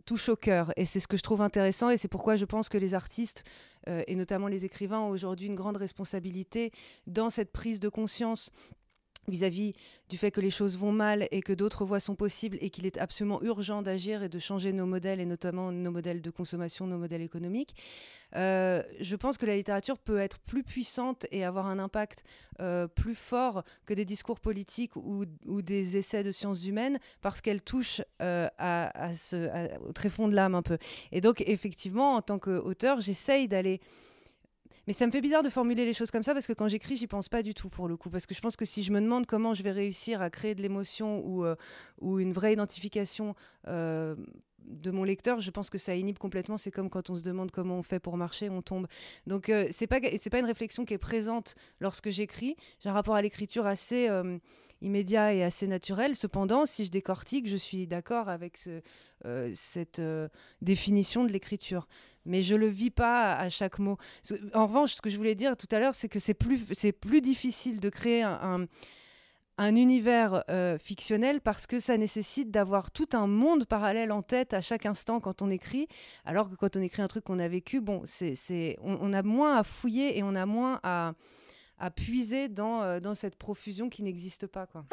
touche 0.05 0.29
au 0.29 0.35
cœur. 0.35 0.71
Et 0.75 0.85
c'est 0.85 0.99
ce 0.99 1.07
que 1.07 1.17
je 1.17 1.21
trouve 1.21 1.41
intéressant 1.41 1.89
et 1.89 1.97
c'est 1.97 2.07
pourquoi 2.07 2.35
je 2.35 2.45
pense 2.45 2.69
que 2.69 2.77
les 2.77 2.93
artistes, 2.93 3.43
euh, 3.87 4.03
et 4.07 4.15
notamment 4.15 4.47
les 4.47 4.65
écrivains, 4.65 4.99
ont 4.99 5.09
aujourd'hui 5.09 5.47
une 5.47 5.55
grande 5.55 5.77
responsabilité 5.77 6.71
dans 7.07 7.29
cette 7.29 7.51
prise 7.51 7.79
de 7.79 7.89
conscience 7.89 8.51
vis-à-vis 9.27 9.73
du 10.09 10.17
fait 10.17 10.31
que 10.31 10.41
les 10.41 10.51
choses 10.51 10.77
vont 10.77 10.91
mal 10.91 11.27
et 11.31 11.41
que 11.41 11.53
d'autres 11.53 11.85
voies 11.85 11.99
sont 11.99 12.15
possibles 12.15 12.57
et 12.61 12.69
qu'il 12.69 12.85
est 12.85 12.97
absolument 12.97 13.41
urgent 13.41 13.81
d'agir 13.81 14.23
et 14.23 14.29
de 14.29 14.39
changer 14.39 14.73
nos 14.73 14.85
modèles 14.85 15.19
et 15.19 15.25
notamment 15.25 15.71
nos 15.71 15.91
modèles 15.91 16.21
de 16.21 16.29
consommation, 16.29 16.87
nos 16.87 16.97
modèles 16.97 17.21
économiques. 17.21 17.75
Euh, 18.35 18.83
je 18.99 19.15
pense 19.15 19.37
que 19.37 19.45
la 19.45 19.55
littérature 19.55 19.97
peut 19.97 20.17
être 20.17 20.39
plus 20.39 20.63
puissante 20.63 21.25
et 21.31 21.43
avoir 21.43 21.67
un 21.67 21.79
impact 21.79 22.23
euh, 22.61 22.87
plus 22.87 23.15
fort 23.15 23.63
que 23.85 23.93
des 23.93 24.05
discours 24.05 24.39
politiques 24.39 24.95
ou, 24.95 25.25
des 25.61 25.97
essais 25.97 26.23
de 26.23 26.31
sciences 26.31 26.65
humaines 26.65 26.99
parce 27.21 27.41
qu'elle 27.41 27.61
touche 27.61 28.01
euh, 28.21 28.47
à, 28.57 29.13
ce, 29.13 29.77
au 29.87 29.93
tréfonds 29.93 30.27
de 30.27 30.35
l'âme 30.35 30.55
un 30.55 30.61
peu. 30.61 30.77
Et 31.11 31.21
donc 31.21 31.41
effectivement, 31.47 32.15
en 32.15 32.21
tant 32.21 32.39
qu'auteur, 32.39 33.01
j'essaye 33.01 33.47
d'aller 33.47 33.79
mais 34.87 34.93
ça 34.93 35.05
me 35.05 35.11
fait 35.11 35.21
bizarre 35.21 35.43
de 35.43 35.49
formuler 35.49 35.85
les 35.85 35.93
choses 35.93 36.11
comme 36.11 36.23
ça 36.23 36.33
parce 36.33 36.47
que 36.47 36.53
quand 36.53 36.67
j'écris, 36.67 36.95
j'y 36.95 37.07
pense 37.07 37.29
pas 37.29 37.41
du 37.41 37.53
tout 37.53 37.69
pour 37.69 37.87
le 37.87 37.97
coup. 37.97 38.09
Parce 38.09 38.25
que 38.25 38.33
je 38.33 38.41
pense 38.41 38.55
que 38.55 38.65
si 38.65 38.83
je 38.83 38.91
me 38.91 38.99
demande 38.99 39.25
comment 39.25 39.53
je 39.53 39.63
vais 39.63 39.71
réussir 39.71 40.21
à 40.21 40.29
créer 40.29 40.55
de 40.55 40.61
l'émotion 40.61 41.25
ou, 41.25 41.45
euh, 41.45 41.55
une 42.01 42.33
vraie 42.33 42.53
identification 42.53 43.35
euh, 43.67 44.15
de 44.65 44.91
mon 44.91 45.03
lecteur, 45.03 45.39
je 45.39 45.51
pense 45.51 45.69
que 45.69 45.77
ça 45.77 45.95
inhibe 45.95 46.17
complètement. 46.17 46.57
C'est 46.57 46.71
comme 46.71 46.89
quand 46.89 47.09
on 47.09 47.15
se 47.15 47.23
demande 47.23 47.51
comment 47.51 47.77
on 47.77 47.83
fait 47.83 47.99
pour 47.99 48.17
marcher, 48.17 48.49
on 48.49 48.61
tombe. 48.61 48.87
Donc 49.27 49.49
euh, 49.49 49.67
c'est 49.71 49.87
pas 49.87 49.99
c'est 50.17 50.29
pas 50.29 50.39
une 50.39 50.45
réflexion 50.45 50.85
qui 50.85 50.93
est 50.93 50.99
présente 50.99 51.55
lorsque 51.79 52.09
j'écris. 52.09 52.55
J'ai 52.79 52.89
un 52.89 52.93
rapport 52.93 53.15
à 53.15 53.21
l'écriture 53.21 53.65
assez 53.65 54.09
euh, 54.09 54.37
immédiat 54.81 55.33
et 55.33 55.43
assez 55.43 55.67
naturel. 55.67 56.15
Cependant, 56.15 56.65
si 56.65 56.85
je 56.85 56.91
décortique, 56.91 57.47
je 57.47 57.57
suis 57.57 57.87
d'accord 57.87 58.29
avec 58.29 58.59
euh, 59.25 59.51
cette 59.53 60.01
définition 60.61 61.25
de 61.25 61.31
l'écriture. 61.31 61.87
Mais 62.25 62.41
je 62.41 62.55
le 62.55 62.67
vis 62.67 62.91
pas 62.91 63.35
à, 63.35 63.49
chaque 63.49 63.79
mot. 63.79 63.97
En 64.53 64.67
revanche, 64.67 64.93
ce 64.93 65.01
que 65.01 65.09
je 65.09 65.17
voulais 65.17 65.35
dire 65.35 65.57
tout 65.57 65.67
à 65.71 65.79
l'heure, 65.79 65.93
c'est 65.93 66.07
que 66.07 66.19
c'est 66.19 66.33
plus, 66.33 66.65
c'est 66.71 66.93
plus 66.93 67.21
difficile 67.21 67.81
de 67.81 67.89
créer 67.89 68.23
un 68.23 68.65
univers 69.59 70.43
euh, 70.49 70.77
fictionnel 70.77 71.41
parce 71.41 71.67
que 71.67 71.79
ça 71.79 71.97
nécessite 71.97 72.51
d'avoir 72.51 72.91
tout 72.91 73.09
un 73.13 73.27
monde 73.27 73.65
parallèle 73.65 74.11
en 74.11 74.21
tête 74.21 74.53
à 74.53 74.61
chaque 74.61 74.85
instant 74.85 75.19
quand 75.19 75.41
on 75.41 75.49
écrit, 75.49 75.87
alors 76.25 76.49
que 76.49 76.55
quand 76.55 76.75
on 76.75 76.81
écrit 76.81 77.01
un 77.01 77.07
truc 77.07 77.23
qu'on 77.23 77.39
a 77.39 77.47
vécu, 77.47 77.79
bon, 77.79 78.01
c'est, 78.05 78.77
on, 78.81 79.13
a 79.13 79.23
moins 79.23 79.57
à 79.57 79.63
fouiller 79.63 80.17
et 80.17 80.23
on 80.23 80.35
a 80.35 80.45
moins 80.45 80.79
à, 80.83 81.13
puiser 81.95 82.47
dans, 82.47 82.81
euh, 82.81 82.99
dans 82.99 83.13
cette 83.13 83.35
profusion 83.35 83.89
qui 83.89 84.03
n'existe 84.03 84.47
pas. 84.47 84.65
Quoi. 84.67 84.85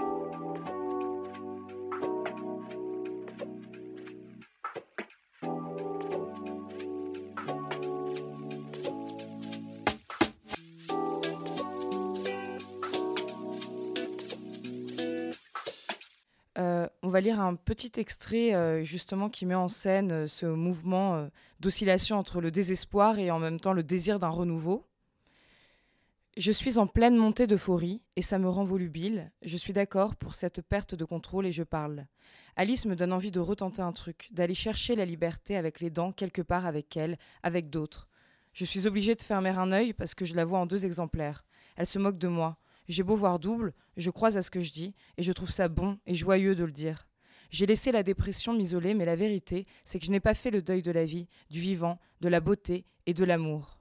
On 17.02 17.08
va 17.08 17.20
lire 17.20 17.40
un 17.40 17.54
petit 17.54 17.92
extrait 17.96 18.54
euh, 18.54 18.84
justement 18.84 19.30
qui 19.30 19.46
met 19.46 19.54
en 19.54 19.68
scène 19.68 20.12
euh, 20.12 20.26
ce 20.26 20.44
mouvement 20.44 21.14
euh, 21.14 21.28
d'oscillation 21.58 22.18
entre 22.18 22.42
le 22.42 22.50
désespoir 22.50 23.18
et 23.18 23.30
en 23.30 23.38
même 23.38 23.58
temps 23.58 23.72
le 23.72 23.82
désir 23.82 24.18
d'un 24.18 24.28
renouveau. 24.28 24.86
Je 26.36 26.52
suis 26.52 26.78
en 26.78 26.86
pleine 26.86 27.16
montée 27.16 27.46
d'euphorie 27.46 28.02
et 28.16 28.22
ça 28.22 28.38
me 28.38 28.48
rend 28.48 28.64
volubile. 28.64 29.32
Je 29.42 29.56
suis 29.56 29.72
d'accord 29.72 30.14
pour 30.14 30.34
cette 30.34 30.60
perte 30.60 30.94
de 30.94 31.04
contrôle 31.04 31.46
et 31.46 31.52
je 31.52 31.62
parle. 31.62 32.06
Alice 32.54 32.84
me 32.84 32.94
donne 32.94 33.12
envie 33.12 33.32
de 33.32 33.40
retenter 33.40 33.80
un 33.82 33.92
truc, 33.92 34.28
d'aller 34.30 34.54
chercher 34.54 34.94
la 34.94 35.06
liberté 35.06 35.56
avec 35.56 35.80
les 35.80 35.90
dents 35.90 36.12
quelque 36.12 36.42
part 36.42 36.66
avec 36.66 36.96
elle, 36.96 37.18
avec 37.42 37.70
d'autres. 37.70 38.08
Je 38.52 38.66
suis 38.66 38.86
obligée 38.86 39.14
de 39.14 39.22
fermer 39.22 39.50
un 39.50 39.72
œil 39.72 39.94
parce 39.94 40.14
que 40.14 40.24
je 40.26 40.34
la 40.34 40.44
vois 40.44 40.58
en 40.58 40.66
deux 40.66 40.84
exemplaires. 40.84 41.44
Elle 41.76 41.86
se 41.86 41.98
moque 41.98 42.18
de 42.18 42.28
moi. 42.28 42.59
J'ai 42.90 43.04
beau 43.04 43.14
voir 43.14 43.38
double, 43.38 43.72
je 43.96 44.10
crois 44.10 44.36
à 44.36 44.42
ce 44.42 44.50
que 44.50 44.60
je 44.60 44.72
dis, 44.72 44.96
et 45.16 45.22
je 45.22 45.30
trouve 45.30 45.50
ça 45.50 45.68
bon 45.68 46.00
et 46.06 46.14
joyeux 46.16 46.56
de 46.56 46.64
le 46.64 46.72
dire. 46.72 47.06
J'ai 47.50 47.64
laissé 47.64 47.92
la 47.92 48.02
dépression 48.02 48.52
m'isoler, 48.52 48.94
mais 48.94 49.04
la 49.04 49.14
vérité, 49.14 49.64
c'est 49.84 50.00
que 50.00 50.04
je 50.04 50.10
n'ai 50.10 50.18
pas 50.18 50.34
fait 50.34 50.50
le 50.50 50.60
deuil 50.60 50.82
de 50.82 50.90
la 50.90 51.04
vie, 51.04 51.28
du 51.50 51.60
vivant, 51.60 52.00
de 52.20 52.28
la 52.28 52.40
beauté 52.40 52.84
et 53.06 53.14
de 53.14 53.24
l'amour. 53.24 53.78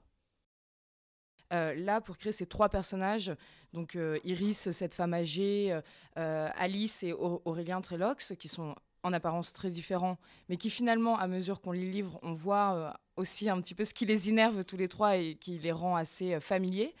Euh, 1.52 1.74
là, 1.74 2.00
pour 2.00 2.18
créer 2.18 2.30
ces 2.30 2.46
trois 2.46 2.68
personnages, 2.68 3.32
donc 3.72 3.96
euh, 3.96 4.20
Iris, 4.22 4.70
cette 4.70 4.94
femme 4.94 5.12
âgée, 5.12 5.76
euh, 6.16 6.48
Alice 6.54 7.02
et 7.02 7.12
Aurélien 7.12 7.80
Trelox, 7.80 8.34
qui 8.38 8.46
sont 8.46 8.76
en 9.02 9.12
apparence 9.12 9.52
très 9.52 9.70
différents, 9.70 10.18
mais 10.48 10.56
qui 10.56 10.70
finalement, 10.70 11.18
à 11.18 11.26
mesure 11.26 11.60
qu'on 11.60 11.72
les 11.72 11.90
livre, 11.90 12.20
on 12.22 12.32
voit 12.32 12.96
aussi 13.16 13.50
un 13.50 13.60
petit 13.60 13.74
peu 13.74 13.84
ce 13.84 13.92
qui 13.92 14.06
les 14.06 14.28
énerve 14.28 14.64
tous 14.64 14.76
les 14.76 14.86
trois 14.86 15.16
et 15.16 15.34
qui 15.34 15.58
les 15.58 15.72
rend 15.72 15.96
assez 15.96 16.38
familiers. 16.38 16.94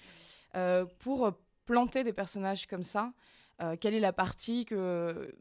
pour 0.98 1.32
planter 1.70 2.02
des 2.02 2.12
personnages 2.12 2.66
comme 2.66 2.82
ça 2.82 3.12
euh, 3.62 3.76
Quelle 3.80 3.94
est 3.94 4.00
la 4.00 4.12
partie 4.12 4.64
que. 4.64 5.32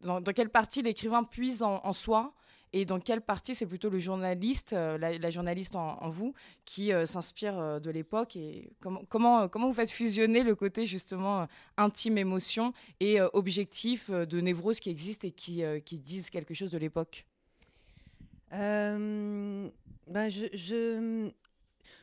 Dans, 0.00 0.22
quelle 0.22 0.50
partie 0.50 0.82
l'écrivain 0.82 1.24
puise 1.24 1.62
en, 1.62 1.92
soi 1.94 2.34
et 2.74 2.84
dans 2.84 3.00
quelle 3.00 3.22
partie 3.22 3.54
c'est 3.54 3.64
plutôt 3.64 3.88
le 3.88 3.98
journaliste, 3.98 4.74
euh, 4.74 4.98
la, 4.98 5.30
journaliste 5.30 5.76
en, 5.76 6.08
vous, 6.08 6.34
qui 6.66 6.92
euh, 6.92 7.06
s'inspire 7.06 7.80
de 7.80 7.90
l'époque 7.90 8.36
et 8.36 8.70
comment, 8.80 9.48
comment, 9.48 9.66
vous 9.66 9.72
faites 9.72 9.90
fusionner 9.90 10.42
le 10.42 10.54
côté 10.54 10.84
justement 10.84 11.46
intime, 11.78 12.18
émotion 12.18 12.74
et 13.00 13.18
objectif 13.32 14.10
de 14.10 14.40
névrose 14.40 14.78
qui 14.78 14.90
existent 14.90 15.26
et 15.26 15.30
qui, 15.30 15.98
disent 16.00 16.28
quelque 16.28 16.52
chose 16.52 16.70
de 16.70 16.78
l'époque? 16.78 17.24
Ben 18.50 20.28
je, 20.28 21.30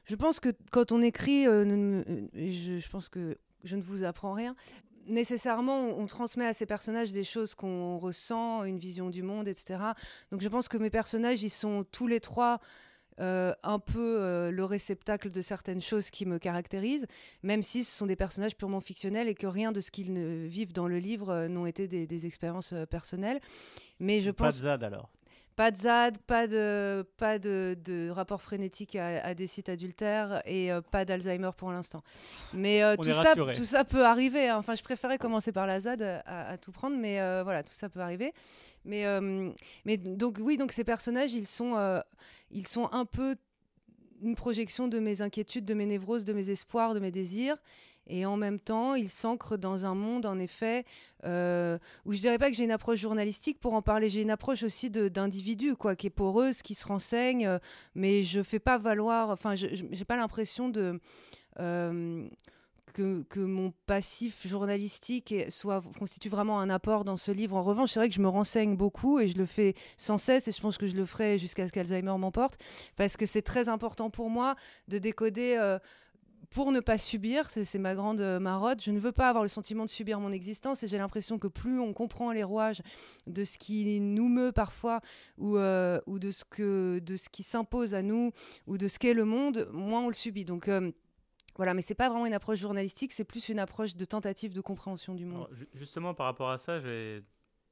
je, 0.06 0.16
pense 0.16 0.40
que 0.40 0.50
quand 0.72 0.92
on 0.92 1.04
écrit, 1.04 1.44
je 1.44 2.90
pense 2.90 3.10
que 3.10 3.38
je 3.64 3.76
ne 3.76 3.82
vous 3.82 4.04
apprends 4.04 4.34
rien. 4.34 4.56
Nécessairement, 5.08 5.88
on, 5.98 6.06
transmet 6.06 6.46
à 6.46 6.54
ces 6.54 6.66
personnages 6.66 7.12
des 7.12 7.24
choses 7.24 7.56
qu'on 7.56 7.98
ressent, 7.98 8.64
une 8.64 8.78
vision 8.78 9.10
du 9.10 9.24
monde, 9.24 9.48
etc. 9.48 9.80
Donc 10.32 10.42
je 10.42 10.48
pense 10.48 10.68
que 10.68 10.78
mes 10.78 10.92
personnages, 10.92 11.42
ils 11.42 11.50
sont 11.50 11.86
tous 11.92 12.08
les 12.08 12.20
trois 12.20 12.60
euh, 13.20 13.54
un 13.64 13.78
peu 13.78 14.22
euh, 14.22 14.52
le 14.52 14.64
réceptacle 14.64 15.32
de 15.32 15.42
certaines 15.42 15.82
choses 15.82 16.10
qui 16.10 16.26
me 16.26 16.40
caractérisent, 16.40 17.08
même 17.44 17.62
si 17.62 17.84
ce 17.84 17.96
sont 17.96 18.06
des 18.06 18.16
personnages 18.16 18.56
purement 18.56 18.80
fictionnels 18.80 19.28
et 19.28 19.36
que 19.36 19.48
rien 19.48 19.72
de 19.72 19.82
ce 19.82 19.92
qu'ils 19.92 20.14
vivent 20.48 20.74
dans 20.74 20.88
le 20.88 20.98
livre 20.98 21.30
euh, 21.30 21.48
n'ont 21.48 21.66
été 21.66 21.88
des, 21.88 22.26
expériences 22.26 22.74
personnelles. 22.90 23.40
Mais 24.00 24.22
je 24.22 24.32
pense. 24.32 24.48
Pas 24.48 24.52
de 24.52 24.64
ZAD 24.64 24.84
alors. 24.84 25.10
Pas 25.62 25.70
de 25.70 25.78
ZAD, 25.78 26.18
pas 26.18 26.48
de, 26.48 27.06
pas 27.18 27.38
de, 27.38 27.78
de 27.86 28.10
rapport 28.10 28.42
frénétique 28.42 28.96
à, 28.96 29.36
des 29.36 29.46
sites 29.46 29.70
adultères 29.70 30.42
et 30.48 30.72
euh, 30.72 30.82
pas 30.82 31.06
d'Alzheimer 31.06 31.52
pour 31.56 31.72
l'instant. 31.72 32.02
Mais 32.52 32.82
euh, 32.82 32.96
tout, 32.96 33.12
ça, 33.12 33.36
tout 33.36 33.66
ça 33.66 33.84
peut 33.84 34.04
arriver. 34.04 34.50
Hein. 34.50 34.58
Enfin, 34.58 34.74
je 34.74 34.82
préférais 34.82 35.20
commencer 35.20 35.52
par 35.52 35.68
la 35.68 35.80
ZAD 35.82 36.24
à, 36.26 36.58
tout 36.58 36.72
prendre, 36.72 36.98
mais 36.98 37.22
euh, 37.22 37.44
voilà, 37.44 37.62
tout 37.62 37.76
ça 37.76 37.90
peut 37.90 38.00
arriver. 38.00 38.34
Mais, 38.86 39.06
mais 39.86 39.98
donc, 39.98 40.40
oui, 40.42 40.58
donc 40.58 40.72
ces 40.72 40.84
personnages, 40.84 41.34
ils 41.34 41.46
sont, 41.46 42.02
ils 42.50 42.66
sont 42.66 42.90
un 42.92 43.06
peu 43.06 43.36
une 44.24 44.34
projection 44.34 44.88
de 44.88 44.98
mes 44.98 45.22
inquiétudes, 45.22 45.66
de 45.66 45.76
mes 45.76 45.86
névroses, 45.86 46.26
de 46.26 46.34
mes 46.34 46.50
espoirs, 46.50 46.96
de 46.96 47.00
mes 47.00 47.12
désirs. 47.12 47.58
Et 48.08 48.26
en 48.26 48.36
même 48.36 48.60
temps, 48.60 48.96
il 48.96 49.10
s'ancre 49.10 49.58
dans 49.58 49.86
un 49.86 49.96
monde, 49.96 50.26
en 50.26 50.40
effet, 50.40 50.86
euh, 51.26 51.78
où 52.06 52.14
je 52.14 52.20
dirais 52.20 52.38
pas 52.38 52.50
que 52.50 52.56
j'ai 52.56 52.64
une 52.64 52.72
approche 52.72 53.00
journalistique 53.00 53.60
pour 53.60 53.74
en 53.74 53.82
parler. 53.82 54.10
J'ai 54.10 54.22
une 54.22 54.32
approche 54.32 54.64
aussi 54.64 54.90
d'individu, 54.90 55.76
quoi, 55.76 55.96
qui 55.96 56.08
est 56.08 56.12
poreuse, 56.12 56.62
qui 56.62 56.76
se 56.76 56.86
renseigne, 56.86 57.48
euh, 57.48 57.60
mais 57.96 58.24
je 58.24 58.42
fais 58.44 58.60
pas 58.60 58.78
valoir. 58.78 59.30
Enfin, 59.30 59.56
je 59.56 59.68
n'ai 59.68 60.06
pas 60.06 60.18
l'impression 60.18 60.70
de. 60.70 61.00
Euh, 61.60 62.28
que, 62.94 63.24
que, 63.30 63.40
mon 63.40 63.72
passif 63.86 64.46
journalistique 64.46 65.34
soit 65.48 65.82
constitue 65.98 66.28
vraiment 66.28 66.60
un 66.60 66.70
apport 66.70 67.06
dans 67.06 67.16
ce 67.16 67.32
livre. 67.32 67.56
En 67.56 67.64
revanche, 67.64 67.92
c'est 67.92 68.02
vrai 68.02 68.10
que 68.10 68.16
je 68.16 68.20
me 68.20 68.28
renseigne 68.28 68.76
beaucoup 68.76 69.22
et 69.22 69.30
je 69.30 69.38
le 69.38 69.46
fais 69.46 69.76
sans 69.96 70.18
cesse 70.18 70.50
et 70.50 70.52
je 70.52 70.60
pense 70.60 70.78
que 70.78 70.88
je 70.88 70.96
le 70.98 71.06
ferai 71.06 71.38
jusqu'à 71.38 71.70
ce 71.70 71.72
qu'Alzheimer 71.72 72.18
m'emporte 72.18 72.58
parce 72.98 73.16
que 73.16 73.26
c'est 73.26 73.44
très 73.44 73.70
important 73.70 74.10
pour 74.10 74.30
moi 74.30 74.56
de 74.90 74.98
décoder 74.98 75.78
pour 76.52 76.74
ne 76.74 76.82
pas 76.82 76.98
subir, 76.98 77.50
c'est 77.50 77.80
ma 77.80 77.96
grande 77.96 78.20
euh, 78.20 78.40
marotte, 78.40 78.84
je 78.84 78.92
ne 78.92 79.00
veux 79.00 79.14
pas 79.14 79.30
avoir 79.30 79.44
le 79.44 79.48
sentiment 79.48 79.86
de 79.86 79.90
subir 79.90 80.20
mon 80.20 80.34
existence 80.34 80.84
et 80.84 80.88
j'ai 80.88 80.98
l'impression 80.98 81.40
que 81.40 81.48
plus 81.48 81.80
on 81.80 81.94
comprend 81.94 82.34
les 82.34 82.44
rouages 82.44 82.82
de 83.26 83.46
ce 83.46 83.58
qui 83.58 84.02
nous 84.02 84.28
meut 84.28 84.52
parfois 84.52 85.00
ou, 85.38 85.58
euh, 85.58 86.00
ou 86.08 86.20
de 86.20 86.30
ce, 86.30 86.44
que, 86.44 87.00
de 87.00 87.16
ce 87.16 87.30
qui 87.30 87.44
s'impose 87.44 87.96
à 87.96 88.02
nous 88.02 88.32
ou 88.68 88.78
de 88.78 88.90
ce 88.90 89.00
qu'est 89.00 89.14
le 89.14 89.24
monde, 89.24 89.70
moins 89.72 90.02
on 90.02 90.08
le 90.10 90.14
subit. 90.14 90.44
Donc 90.44 90.68
euh, 90.68 90.92
voilà, 91.56 91.74
mais 91.74 91.82
c'est 91.82 91.96
pas 91.96 92.10
vraiment 92.10 92.26
une 92.26 92.34
approche 92.34 92.60
journalistique, 92.60 93.14
c'est 93.14 93.24
plus 93.24 93.48
une 93.48 93.60
approche 93.60 93.96
de 93.96 94.04
tentative 94.04 94.54
de 94.54 94.62
compréhension 94.62 95.16
du 95.16 95.26
monde. 95.26 95.48
justement, 95.74 96.14
par 96.14 96.26
rapport 96.26 96.50
à 96.50 96.58
ça, 96.58 96.80
j'ai 96.80 97.24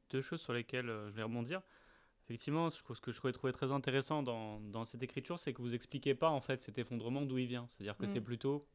deux 0.09 0.21
choses 0.21 0.41
sur 0.41 0.53
lesquelles 0.53 0.87
je 0.87 1.15
vais 1.15 1.23
rebondir 1.23 1.61
effectivement, 2.29 2.69
ce 2.69 2.81
que 3.01 3.11
je 3.11 3.17
trouvais 3.17 3.51
très 3.51 3.71
intéressant 3.71 4.21
dans, 4.21 4.59
dans 4.59 4.85
cette 4.85 5.01
écriture, 5.01 5.39
c'est 5.39 5.51
que 5.51 5.63
vous 5.63 5.73
expliquez 5.73 6.13
pas 6.13 6.29
en 6.29 6.41
fait 6.41 6.61
cet 6.61 6.77
effondrement 6.77 7.23
d'où 7.23 7.39
il 7.39 7.47
vient. 7.47 7.65
C'est-à-dire 7.69 7.97
que 7.97 8.05
c'est 8.05 8.19
mm. 8.19 8.23
plutôt 8.23 8.67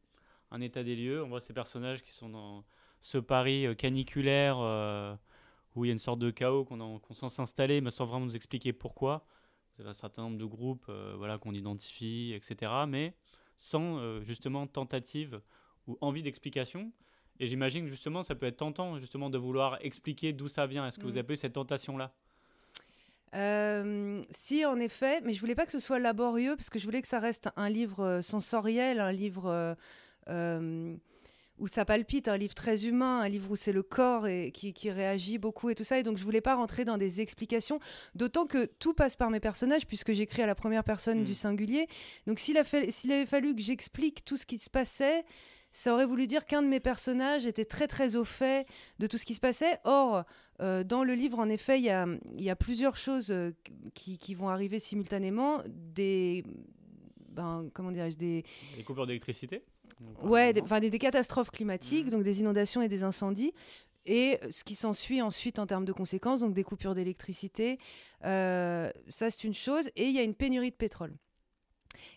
un 0.50 0.60
état 0.60 0.82
des 0.82 0.96
lieux. 0.96 1.22
On 1.22 1.28
voit 1.28 1.40
ces 1.40 1.52
personnages 1.52 2.02
qui 2.02 2.10
sont 2.10 2.28
dans 2.28 2.64
ce 3.00 3.16
Paris 3.16 3.66
euh, 3.66 3.74
caniculaire 3.74 4.56
euh, 4.58 5.14
où 5.76 5.84
il 5.84 5.88
y 5.88 5.90
a 5.90 5.92
une 5.92 6.00
sorte 6.00 6.18
de 6.18 6.32
chaos 6.32 6.64
qu'on 6.64 7.14
sent 7.14 7.28
s'installer, 7.28 7.80
mais 7.80 7.92
sans 7.92 8.06
vraiment 8.06 8.26
nous 8.26 8.34
expliquer 8.34 8.72
pourquoi. 8.72 9.24
Vous 9.76 9.82
avez 9.82 9.90
un 9.90 9.94
certain 9.94 10.22
nombre 10.22 10.38
de 10.38 10.44
groupes 10.44 10.86
euh, 10.88 11.14
voilà, 11.16 11.38
qu'on 11.38 11.54
identifie, 11.54 12.32
etc. 12.34 12.72
Mais 12.88 13.14
sans 13.56 14.20
justement 14.22 14.66
tentative 14.66 15.40
ou 15.86 15.96
envie 16.00 16.24
d'explication. 16.24 16.90
Et 17.38 17.46
j'imagine 17.46 17.84
que 17.84 17.90
justement, 17.90 18.24
ça 18.24 18.34
peut 18.34 18.46
être 18.46 18.56
tentant 18.56 18.98
justement 18.98 19.30
de 19.30 19.38
vouloir 19.38 19.78
expliquer 19.80 20.32
d'où 20.32 20.48
ça 20.48 20.66
vient. 20.66 20.84
Est-ce 20.88 20.98
que 20.98 21.04
vous 21.04 21.14
mm. 21.14 21.18
avez 21.18 21.36
cette 21.36 21.52
tentation-là? 21.52 22.12
Euh, 23.34 24.22
si, 24.30 24.64
en 24.64 24.78
effet, 24.78 25.20
mais 25.22 25.32
je 25.32 25.40
voulais 25.40 25.54
pas 25.54 25.66
que 25.66 25.72
ce 25.72 25.80
soit 25.80 25.98
laborieux 25.98 26.56
parce 26.56 26.70
que 26.70 26.78
je 26.78 26.84
voulais 26.84 27.02
que 27.02 27.08
ça 27.08 27.18
reste 27.18 27.48
un 27.56 27.68
livre 27.68 28.00
euh, 28.04 28.22
sensoriel, 28.22 29.00
un 29.00 29.12
livre 29.12 29.76
euh, 30.28 30.96
où 31.58 31.66
ça 31.66 31.84
palpite, 31.84 32.28
un 32.28 32.36
livre 32.36 32.54
très 32.54 32.86
humain, 32.86 33.20
un 33.20 33.28
livre 33.28 33.50
où 33.50 33.56
c'est 33.56 33.72
le 33.72 33.82
corps 33.82 34.26
et 34.26 34.52
qui, 34.52 34.90
réagit 34.90 35.38
beaucoup 35.38 35.70
et 35.70 35.74
tout 35.74 35.84
ça. 35.84 35.98
Et 35.98 36.02
donc 36.02 36.16
je 36.16 36.24
voulais 36.24 36.40
pas 36.40 36.54
rentrer 36.54 36.84
dans 36.84 36.98
des 36.98 37.20
explications, 37.20 37.80
d'autant 38.14 38.46
que 38.46 38.66
tout 38.78 38.94
passe 38.94 39.16
par 39.16 39.30
mes 39.30 39.40
personnages 39.40 39.86
puisque 39.86 40.12
j'écris 40.12 40.42
à 40.42 40.46
la 40.46 40.54
première 40.54 40.84
personne 40.84 41.24
du 41.24 41.32
mm. 41.32 41.36
singulier. 41.36 41.88
Donc 42.26 42.38
s'il 42.38 42.56
avait 42.56 43.26
fallu 43.26 43.54
que 43.54 43.62
j'explique 43.62 44.24
tout 44.24 44.36
ce 44.36 44.46
qui 44.46 44.58
se 44.58 44.70
passait, 44.70 45.24
ça 45.76 45.92
aurait 45.92 46.06
voulu 46.06 46.26
dire 46.26 46.46
qu'un 46.46 46.62
de 46.62 46.68
mes 46.68 46.80
personnages 46.80 47.46
était 47.46 47.64
très 47.64 47.88
très 47.88 48.16
au 48.16 48.24
fait 48.24 48.66
de 48.98 49.06
tout 49.06 49.18
ce 49.18 49.26
qui 49.26 49.34
se 49.34 49.40
passait. 49.40 49.78
Or, 49.84 50.24
dans 50.60 51.02
le 51.02 51.14
livre, 51.14 51.38
en 51.40 51.48
effet, 51.48 51.78
il 51.80 51.84
y 51.84 51.90
a, 51.90 52.06
y 52.36 52.48
a, 52.48 52.56
plusieurs 52.56 52.96
choses 52.96 53.34
qui, 53.92 54.16
qui, 54.18 54.34
vont 54.34 54.48
arriver 54.48 54.78
simultanément. 54.78 55.62
Des, 55.66 56.44
ben, 57.30 57.68
comment 57.74 57.90
dirais-je, 57.90 58.16
des... 58.16 58.44
Des 58.76 58.84
coupures 58.84 59.06
d'électricité 59.06 59.64
Ouais, 60.22 60.52
des, 60.52 60.60
des, 60.60 60.90
des, 60.90 60.98
catastrophes 60.98 61.50
climatiques, 61.50 62.06
mmh. 62.06 62.10
donc 62.10 62.22
des 62.22 62.40
inondations 62.40 62.80
et 62.80 62.88
des 62.88 63.02
incendies 63.02 63.52
et 64.06 64.38
ce 64.50 64.64
qui 64.64 64.74
s'ensuit 64.74 65.22
ensuite 65.22 65.58
en 65.58 65.66
termes 65.66 65.84
de 65.84 65.92
conséquences, 65.92 66.40
donc 66.40 66.52
des 66.52 66.64
coupures 66.64 66.94
d'électricité, 66.94 67.78
euh, 68.24 68.90
ça 69.08 69.30
c'est 69.30 69.44
une 69.44 69.54
chose, 69.54 69.88
et 69.96 70.04
il 70.04 70.14
y 70.14 70.18
a 70.18 70.22
une 70.22 70.34
pénurie 70.34 70.70
de 70.70 70.76
pétrole. 70.76 71.14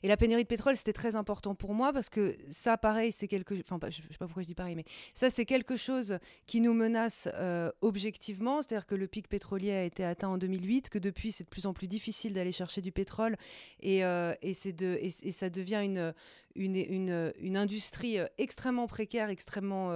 Et 0.03 0.07
la 0.07 0.17
pénurie 0.17 0.43
de 0.43 0.48
pétrole, 0.48 0.75
c'était 0.75 0.93
très 0.93 1.15
important 1.15 1.55
pour 1.55 1.74
moi 1.74 1.93
parce 1.93 2.10
que 2.10 2.38
ça, 2.50 2.77
pareil, 2.77 3.12
c'est 3.12 3.27
quelque 3.27 3.55
Enfin, 3.69 3.79
je 3.89 3.98
sais 3.98 4.17
pas 4.19 4.25
pourquoi 4.25 4.43
je 4.43 4.48
dis 4.48 4.55
pareil, 4.55 4.75
mais 4.75 4.86
ça, 5.13 5.29
c'est 5.29 5.46
quelque 5.46 5.75
chose 5.75 6.19
qui 6.46 6.62
nous 6.62 6.74
menace 6.74 7.29
euh, 7.34 7.72
objectivement. 7.81 8.62
C'est-à-dire 8.62 8.86
que 8.86 8.96
le 8.96 9.07
pic 9.07 9.27
pétrolier 9.27 9.72
a 9.72 9.84
été 9.84 10.03
atteint 10.03 10.29
en 10.29 10.38
2008, 10.38 10.89
que 10.89 11.00
depuis, 11.00 11.31
c'est 11.31 11.43
de 11.43 11.50
plus 11.50 11.65
en 11.65 11.74
plus 11.74 11.88
difficile 11.88 12.34
d'aller 12.34 12.51
chercher 12.51 12.81
du 12.81 12.91
pétrole 12.91 13.38
et, 13.81 14.03
euh, 14.03 14.34
et, 14.41 14.53
de, 14.72 14.98
et, 15.01 15.31
ça 15.31 15.50
devient 15.50 15.81
une, 15.84 16.13
une, 16.55 17.34
une, 17.39 17.57
industrie 17.57 18.19
euh, 18.19 18.25
extrêmement 18.38 18.88
précaire, 18.88 19.29
extrêmement 19.29 19.91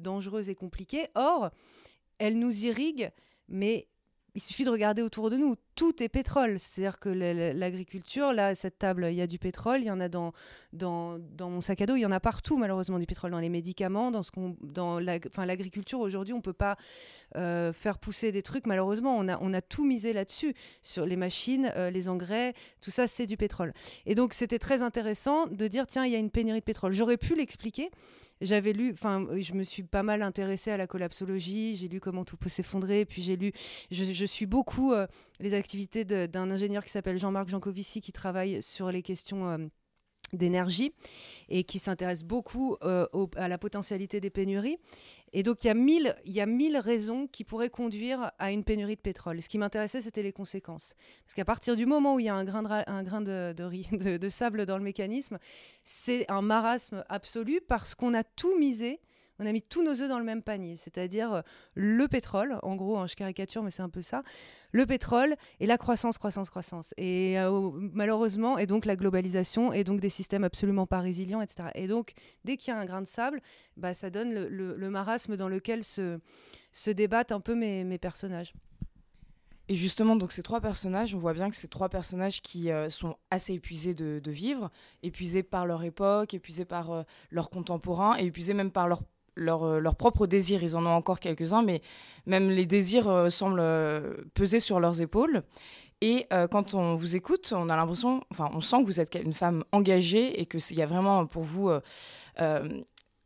dangereuse 0.00 0.48
et 0.48 0.54
compliquée. 0.54 1.06
Or, 1.14 1.50
elle 2.18 2.38
nous 2.38 2.64
irrigue, 2.64 3.10
mais 3.48 3.88
il 4.36 4.42
suffit 4.42 4.64
de 4.64 4.70
regarder 4.70 5.00
autour 5.00 5.30
de 5.30 5.38
nous. 5.38 5.56
Tout 5.76 6.02
est 6.02 6.10
pétrole. 6.10 6.58
C'est-à-dire 6.58 6.98
que 6.98 7.08
l'agriculture, 7.08 8.34
là, 8.34 8.54
cette 8.54 8.78
table, 8.78 9.08
il 9.10 9.14
y 9.14 9.22
a 9.22 9.26
du 9.26 9.38
pétrole, 9.38 9.80
il 9.80 9.86
y 9.86 9.90
en 9.90 9.98
a 9.98 10.10
dans, 10.10 10.34
dans, 10.74 11.18
mon 11.40 11.62
sac 11.62 11.80
à 11.80 11.86
dos, 11.86 11.96
il 11.96 12.00
y 12.00 12.06
en 12.06 12.12
a 12.12 12.20
partout, 12.20 12.58
malheureusement, 12.58 12.98
du 12.98 13.06
pétrole, 13.06 13.30
dans 13.30 13.40
les 13.40 13.48
médicaments, 13.48 14.12
dans 14.60 15.00
l'agriculture. 15.00 16.00
Aujourd'hui, 16.00 16.34
on 16.34 16.38
ne 16.38 16.42
peut 16.42 16.52
pas 16.52 16.76
euh, 17.36 17.72
faire 17.72 17.98
pousser 17.98 18.30
des 18.30 18.42
trucs. 18.42 18.66
Malheureusement, 18.66 19.16
on 19.16 19.26
a, 19.26 19.38
on 19.40 19.54
a 19.54 19.62
tout 19.62 19.86
misé 19.86 20.12
là-dessus, 20.12 20.54
sur 20.82 21.06
les 21.06 21.16
machines, 21.16 21.72
euh, 21.74 21.90
les 21.90 22.10
engrais, 22.10 22.52
tout 22.82 22.90
ça, 22.90 23.06
c'est 23.06 23.24
du 23.24 23.38
pétrole. 23.38 23.72
Et 24.04 24.14
donc, 24.14 24.34
c'était 24.34 24.58
très 24.58 24.82
intéressant 24.82 25.46
de 25.46 25.66
dire, 25.66 25.86
tiens, 25.86 26.04
il 26.04 26.12
y 26.12 26.14
a 26.14 26.18
une 26.18 26.30
pénurie 26.30 26.60
de 26.60 26.64
pétrole. 26.64 26.92
J'aurais 26.92 27.16
pu 27.16 27.34
l'expliquer 27.36 27.90
j'avais 28.40 28.72
lu, 28.72 28.92
enfin, 28.92 29.26
je 29.38 29.54
me 29.54 29.64
suis 29.64 29.82
pas 29.82 30.02
mal 30.02 30.22
intéressée 30.22 30.70
à 30.70 30.76
la 30.76 30.86
collapsologie, 30.86 31.76
j'ai 31.76 31.88
lu 31.88 32.00
comment 32.00 32.24
tout 32.24 32.36
peut 32.36 32.48
s'effondrer, 32.48 33.04
puis 33.04 33.22
j'ai 33.22 33.36
lu, 33.36 33.52
je, 33.90 34.24
suis 34.26 34.46
beaucoup 34.46 34.92
euh, 34.92 35.06
les 35.40 35.54
activités 35.54 36.04
d'un 36.04 36.50
ingénieur 36.50 36.84
qui 36.84 36.90
s'appelle 36.90 37.18
Jean-Marc 37.18 37.48
Jancovici 37.48 38.00
qui 38.00 38.12
travaille 38.12 38.62
sur 38.62 38.90
les 38.90 39.02
questions 39.02 39.48
euh, 39.48 39.58
d'énergie 40.32 40.92
et 41.48 41.64
qui 41.64 41.78
s'intéresse 41.78 42.24
beaucoup 42.24 42.76
euh, 42.82 43.06
à 43.36 43.48
la 43.48 43.58
potentialité 43.58 44.20
des 44.20 44.30
pénuries. 44.30 44.78
Et 45.32 45.42
donc, 45.42 45.64
il 45.64 45.66
y, 45.66 45.70
a 45.70 45.74
mille, 45.74 46.14
il 46.24 46.32
y 46.32 46.40
a 46.40 46.46
mille 46.46 46.78
raisons 46.78 47.26
qui 47.26 47.44
pourraient 47.44 47.68
conduire 47.70 48.30
à 48.38 48.52
une 48.52 48.64
pénurie 48.64 48.96
de 48.96 49.00
pétrole. 49.00 49.42
Ce 49.42 49.48
qui 49.48 49.58
m'intéressait, 49.58 50.00
c'était 50.00 50.22
les 50.22 50.32
conséquences. 50.32 50.94
Parce 51.24 51.34
qu'à 51.34 51.44
partir 51.44 51.76
du 51.76 51.84
moment 51.84 52.14
où 52.14 52.20
il 52.20 52.26
y 52.26 52.28
a 52.28 52.34
un 52.34 52.44
grain 52.44 52.62
grain 53.02 53.20
de, 53.22 54.16
de 54.16 54.28
sable 54.28 54.66
dans 54.66 54.78
le 54.78 54.84
mécanisme, 54.84 55.38
c'est 55.84 56.30
un 56.30 56.42
marasme 56.42 57.04
absolu 57.08 57.60
parce 57.66 57.94
qu'on 57.94 58.14
a 58.14 58.24
tout 58.24 58.58
misé 58.58 59.00
on 59.38 59.46
a 59.46 59.52
mis 59.52 59.62
tous 59.62 59.82
nos 59.82 60.02
œufs 60.02 60.08
dans 60.08 60.18
le 60.18 60.24
même 60.24 60.42
panier, 60.42 60.76
c'est-à-dire 60.76 61.32
euh, 61.32 61.40
le 61.74 62.08
pétrole, 62.08 62.58
en 62.62 62.74
gros, 62.74 62.98
hein, 62.98 63.06
je 63.06 63.14
caricature, 63.14 63.62
mais 63.62 63.70
c'est 63.70 63.82
un 63.82 63.88
peu 63.88 64.02
ça, 64.02 64.22
le 64.72 64.86
pétrole 64.86 65.36
et 65.60 65.66
la 65.66 65.78
croissance, 65.78 66.18
croissance, 66.18 66.50
croissance. 66.50 66.94
Et 66.96 67.38
euh, 67.38 67.70
malheureusement, 67.74 68.58
et 68.58 68.66
donc 68.66 68.86
la 68.86 68.96
globalisation, 68.96 69.72
et 69.72 69.84
donc 69.84 70.00
des 70.00 70.08
systèmes 70.08 70.44
absolument 70.44 70.86
pas 70.86 71.00
résilients, 71.00 71.40
etc. 71.40 71.68
Et 71.74 71.86
donc, 71.86 72.12
dès 72.44 72.56
qu'il 72.56 72.72
y 72.72 72.76
a 72.76 72.80
un 72.80 72.84
grain 72.84 73.02
de 73.02 73.06
sable, 73.06 73.40
bah, 73.76 73.94
ça 73.94 74.10
donne 74.10 74.32
le, 74.32 74.90
marasme 74.90 75.36
dans 75.36 75.48
lequel 75.48 75.84
se, 75.84 76.18
débattent 76.86 77.32
un 77.32 77.40
peu 77.40 77.54
mes, 77.54 77.84
mes 77.84 77.98
personnages. 77.98 78.54
Et 79.68 79.74
justement, 79.74 80.14
donc 80.14 80.30
ces 80.30 80.44
trois 80.44 80.60
personnages, 80.60 81.12
on 81.14 81.18
voit 81.18 81.34
bien 81.34 81.50
que 81.50 81.56
ces 81.56 81.66
trois 81.66 81.88
personnages 81.88 82.40
qui 82.40 82.70
euh, 82.70 82.88
sont 82.88 83.16
assez 83.32 83.52
épuisés 83.52 83.94
de, 83.94 84.30
vivre, 84.30 84.70
épuisés 85.02 85.42
par 85.42 85.66
leur 85.66 85.82
époque, 85.82 86.34
épuisés 86.34 86.64
par 86.64 87.04
leurs 87.30 87.50
contemporains, 87.50 88.16
et 88.16 88.26
épuisés 88.26 88.54
même 88.54 88.70
par 88.70 88.86
leur 88.86 89.02
leurs 89.36 89.64
euh, 89.64 89.78
leur 89.78 89.94
propres 89.94 90.26
désirs. 90.26 90.62
Ils 90.62 90.76
en 90.76 90.84
ont 90.86 90.90
encore 90.90 91.20
quelques-uns, 91.20 91.62
mais 91.62 91.82
même 92.26 92.50
les 92.50 92.66
désirs 92.66 93.08
euh, 93.08 93.30
semblent 93.30 93.60
euh, 93.60 94.14
peser 94.34 94.60
sur 94.60 94.80
leurs 94.80 95.00
épaules. 95.00 95.42
Et 96.02 96.26
quand 96.50 96.74
on 96.74 96.94
vous 96.94 97.16
écoute, 97.16 97.54
on 97.56 97.70
a 97.70 97.76
l'impression, 97.76 98.20
enfin, 98.30 98.50
on 98.52 98.60
sent 98.60 98.82
que 98.82 98.86
vous 98.86 99.00
êtes 99.00 99.14
une 99.14 99.32
femme 99.32 99.64
engagée 99.72 100.38
et 100.38 100.44
qu'il 100.44 100.76
y 100.76 100.82
a 100.82 100.86
vraiment 100.86 101.24
pour 101.24 101.42
vous 101.42 101.70
un, 101.70 101.80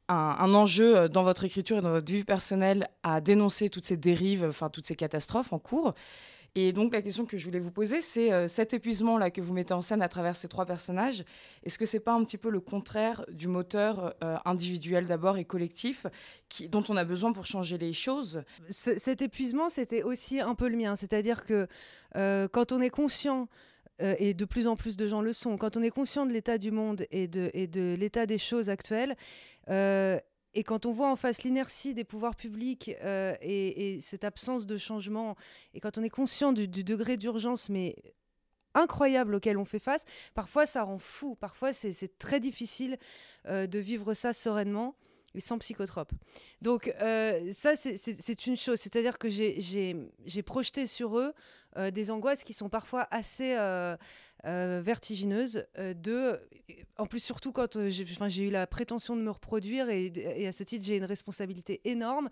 un, 0.08 0.54
enjeu 0.54 1.08
dans 1.08 1.24
votre 1.24 1.42
écriture 1.42 1.78
et 1.78 1.80
dans 1.80 1.90
votre 1.90 2.12
vie 2.12 2.22
personnelle 2.22 2.86
à 3.02 3.20
dénoncer 3.20 3.70
toutes 3.70 3.84
ces 3.84 3.96
dérives, 3.96 4.46
enfin, 4.48 4.70
toutes 4.70 4.86
ces 4.86 4.94
catastrophes 4.94 5.52
en 5.52 5.58
cours. 5.58 5.94
Et 6.54 6.72
donc 6.72 6.92
la 6.92 7.02
question 7.02 7.26
que 7.26 7.36
je 7.36 7.44
voulais 7.44 7.60
vous 7.60 7.70
poser, 7.70 8.00
c'est 8.00 8.32
euh, 8.32 8.48
cet 8.48 8.74
épuisement-là 8.74 9.30
que 9.30 9.40
vous 9.40 9.52
mettez 9.52 9.72
en 9.72 9.80
scène 9.80 10.02
à 10.02 10.08
travers 10.08 10.34
ces 10.34 10.48
trois 10.48 10.66
personnages, 10.66 11.24
est-ce 11.62 11.78
que 11.78 11.84
c'est 11.84 12.00
pas 12.00 12.12
un 12.12 12.24
petit 12.24 12.38
peu 12.38 12.50
le 12.50 12.60
contraire 12.60 13.24
du 13.30 13.46
moteur 13.46 14.14
euh, 14.24 14.36
individuel 14.44 15.06
d'abord 15.06 15.38
et 15.38 15.44
collectif 15.44 16.06
dont 16.68 16.84
on 16.88 16.96
a 16.96 17.04
besoin 17.04 17.32
pour 17.32 17.46
changer 17.46 17.78
les 17.78 17.92
choses? 17.92 18.42
Cet 18.68 19.22
épuisement, 19.22 19.68
c'était 19.68 20.02
aussi 20.02 20.40
un 20.40 20.54
peu 20.54 20.68
le 20.68 20.76
mien, 20.76 20.96
c'est-à-dire 20.96 21.44
que 21.44 21.68
euh, 22.16 22.48
quand 22.48 22.72
on 22.72 22.80
est 22.80 22.90
conscient 22.90 23.48
et 24.18 24.32
de 24.32 24.46
plus 24.46 24.66
en 24.66 24.76
plus 24.76 24.96
de 24.96 25.06
gens 25.06 25.20
le 25.20 25.34
sont, 25.34 25.58
quand 25.58 25.76
on 25.76 25.82
est 25.82 25.90
conscient 25.90 26.24
de 26.24 26.32
l'état 26.32 26.56
du 26.56 26.70
monde 26.70 27.04
et 27.10 27.28
de, 27.28 27.50
et 27.52 27.66
de 27.66 27.94
l'état 27.98 28.24
des 28.24 28.38
choses 28.38 28.70
actuelles, 28.70 29.14
et 30.54 30.64
quand 30.64 30.86
on 30.86 30.92
voit 30.92 31.10
en 31.10 31.16
face 31.16 31.42
l'inertie 31.44 31.94
des 31.94 32.04
pouvoirs 32.04 32.34
publics 32.34 32.90
euh, 33.02 33.34
et, 33.40 34.00
cette 34.00 34.24
absence 34.24 34.66
de 34.66 34.76
changement, 34.76 35.36
et 35.74 35.80
quand 35.80 35.98
on 35.98 36.02
est 36.02 36.10
conscient 36.10 36.52
du, 36.52 36.66
degré 36.66 37.16
d'urgence, 37.16 37.68
mais 37.68 37.96
incroyable 38.74 39.34
auquel 39.34 39.58
on 39.58 39.64
fait 39.64 39.78
face, 39.78 40.04
parfois 40.34 40.66
ça 40.66 40.82
rend 40.82 40.98
fou, 40.98 41.34
parfois 41.34 41.72
c'est 41.72 42.18
très 42.18 42.40
difficile 42.40 42.98
euh, 43.46 43.66
de 43.66 43.78
vivre 43.78 44.14
ça 44.14 44.32
sereinement 44.32 44.96
et 45.34 45.40
sans 45.40 45.58
psychotrope. 45.58 46.12
Donc 46.60 46.92
euh, 47.00 47.50
ça, 47.52 47.76
c'est 47.76 48.46
une 48.46 48.56
chose, 48.56 48.80
c'est-à-dire 48.80 49.18
que 49.18 49.28
j'ai 49.28 50.42
projeté 50.44 50.86
sur 50.86 51.18
eux 51.18 51.32
euh, 51.76 51.90
des 51.90 52.10
angoisses 52.10 52.44
qui 52.44 52.52
sont 52.52 52.68
parfois 52.68 53.06
assez 53.10 53.56
euh, 53.58 53.96
vertigineuses. 54.44 55.66
de, 55.78 56.40
en 56.96 57.06
plus, 57.06 57.20
surtout 57.20 57.52
quand 57.52 57.88
j'ai 57.88 58.42
eu 58.44 58.50
la 58.50 58.66
prétention 58.66 59.16
de 59.16 59.22
me 59.22 59.30
reproduire 59.30 59.88
et, 59.90 60.46
à 60.46 60.52
ce 60.52 60.64
titre, 60.64 60.84
j'ai 60.84 60.96
une 60.96 61.04
responsabilité 61.04 61.80
énorme. 61.84 62.28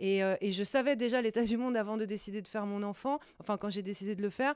Et, 0.00 0.20
je 0.42 0.64
savais 0.64 0.96
déjà 0.96 1.20
l'état 1.22 1.42
du 1.42 1.56
monde 1.56 1.76
avant 1.76 1.96
de 1.96 2.04
décider 2.04 2.42
de 2.42 2.48
faire 2.48 2.66
mon 2.66 2.82
enfant, 2.82 3.18
enfin 3.40 3.56
quand 3.56 3.70
j'ai 3.70 3.82
décidé 3.82 4.14
de 4.14 4.22
le 4.22 4.30
faire 4.30 4.54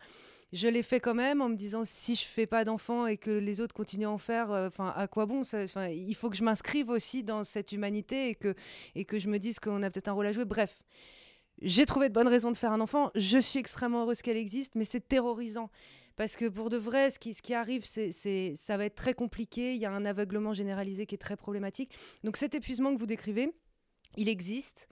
je 0.53 0.69
l'ai 0.69 0.83
fait 0.83 1.01
quand 1.01 1.15
même 1.15 1.41
en 1.41 1.49
me 1.49 1.57
disant 1.57 1.83
si 1.85 2.15
je 2.15 2.25
fais 2.25 2.47
pas 2.47 2.65
d'enfants 2.65 3.07
et 3.07 3.17
que 3.17 3.31
les 3.31 3.61
autres 3.61 3.75
continuent 3.75 4.07
à 4.07 4.11
en 4.11 4.19
faire, 4.19 4.53
euh, 4.53 4.69
enfin 4.69 4.93
à 4.95 5.07
quoi 5.07 5.27
bon? 5.27 5.43
Il 5.43 6.15
faut 6.15 6.29
que 6.29 6.37
je 6.37 6.45
m'inscrive 6.45 6.91
aussi 6.91 7.23
dans 7.23 7.43
cette 7.43 7.73
humanité 7.73 8.29
et 8.29 8.35
que, 8.35 8.55
et 8.95 9.05
que 9.05 9.19
je 9.19 9.29
me 9.29 9.39
dise 9.39 9.59
qu'on 9.59 9.83
a 9.83 9.91
peut-être 9.91 10.09
un 10.09 10.13
rôle 10.13 10.27
à 10.27 10.33
jouer. 10.33 10.45
Bref, 10.45 10.83
j'ai 11.63 11.87
trouvé 11.87 12.09
de 12.09 12.15
bonnes 12.15 12.29
raisons 12.29 12.51
de 12.51 12.57
faire 12.57 12.73
un 12.73 12.81
enfant. 12.81 13.11
Je 13.15 13.39
suis 13.39 13.59
extrêmement 13.59 14.03
heureuse 14.03 14.23
qu'elle 14.23 14.37
existe, 14.37 14.75
mais 14.75 14.85
c'est 14.85 15.07
terrorisant. 15.07 15.71
Parce 16.17 16.37
que 16.37 16.47
pour 16.47 16.71
de 16.71 16.77
vrai, 16.77 17.11
ce 17.11 17.19
qui, 17.19 17.35
ce 17.35 17.43
qui 17.43 17.55
arrive, 17.55 17.85
c'est, 17.85 18.13
ça 18.55 18.77
va 18.77 18.85
être 18.85 18.95
très 18.95 19.15
compliqué. 19.15 19.75
Il 19.75 19.81
y 19.81 19.87
a 19.87 19.91
un 19.91 20.05
aveuglement 20.05 20.53
généralisé 20.53 21.07
qui 21.07 21.15
est 21.15 21.19
très 21.19 21.37
problématique. 21.37 21.93
Donc 22.25 22.37
cet 22.37 22.55
épuisement 22.55 22.95
que 22.95 22.99
vous 22.99 23.07
décrivez, 23.07 23.51
il 24.17 24.29
existe. 24.29 24.89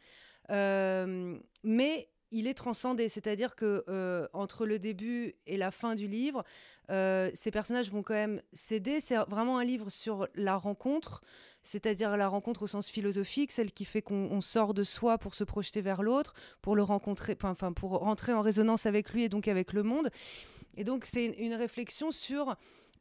Euh, 0.50 1.38
mais 1.62 2.08
il 2.32 2.46
est 2.46 2.54
transcendé, 2.54 3.08
c'est-à-dire 3.08 3.56
que 3.56 3.84
euh, 3.88 4.28
entre 4.32 4.66
le 4.66 4.78
début 4.78 5.34
et 5.46 5.56
la 5.56 5.70
fin 5.70 5.94
du 5.94 6.06
livre, 6.06 6.44
euh, 6.90 7.30
ces 7.34 7.50
personnages 7.50 7.90
vont 7.90 8.02
quand 8.02 8.14
même 8.14 8.40
céder. 8.52 9.00
C'est 9.00 9.16
vraiment 9.28 9.58
un 9.58 9.64
livre 9.64 9.90
sur 9.90 10.28
la 10.34 10.56
rencontre, 10.56 11.22
c'est-à-dire 11.62 12.16
la 12.16 12.28
rencontre 12.28 12.62
au 12.62 12.66
sens 12.66 12.88
philosophique, 12.88 13.52
celle 13.52 13.72
qui 13.72 13.84
fait 13.84 14.02
qu'on 14.02 14.40
sort 14.40 14.74
de 14.74 14.82
soi 14.82 15.18
pour 15.18 15.34
se 15.34 15.44
projeter 15.44 15.80
vers 15.80 16.02
l'autre, 16.02 16.34
pour 16.62 16.76
le 16.76 16.82
rencontrer, 16.82 17.36
enfin 17.42 17.72
pour 17.72 17.92
rentrer 17.98 18.32
en 18.32 18.42
résonance 18.42 18.86
avec 18.86 19.12
lui 19.12 19.24
et 19.24 19.28
donc 19.28 19.48
avec 19.48 19.72
le 19.72 19.82
monde. 19.82 20.10
Et 20.76 20.84
donc 20.84 21.04
c'est 21.04 21.26
une 21.26 21.54
réflexion 21.54 22.12
sur 22.12 22.54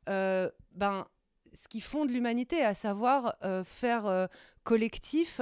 euh, 0.10 0.50
ben 0.74 1.06
ce 1.54 1.68
qui 1.68 1.82
fonde 1.82 2.12
l'humanité, 2.12 2.62
à 2.62 2.76
savoir 2.76 3.36
faire 3.66 4.30
collectif 4.64 5.42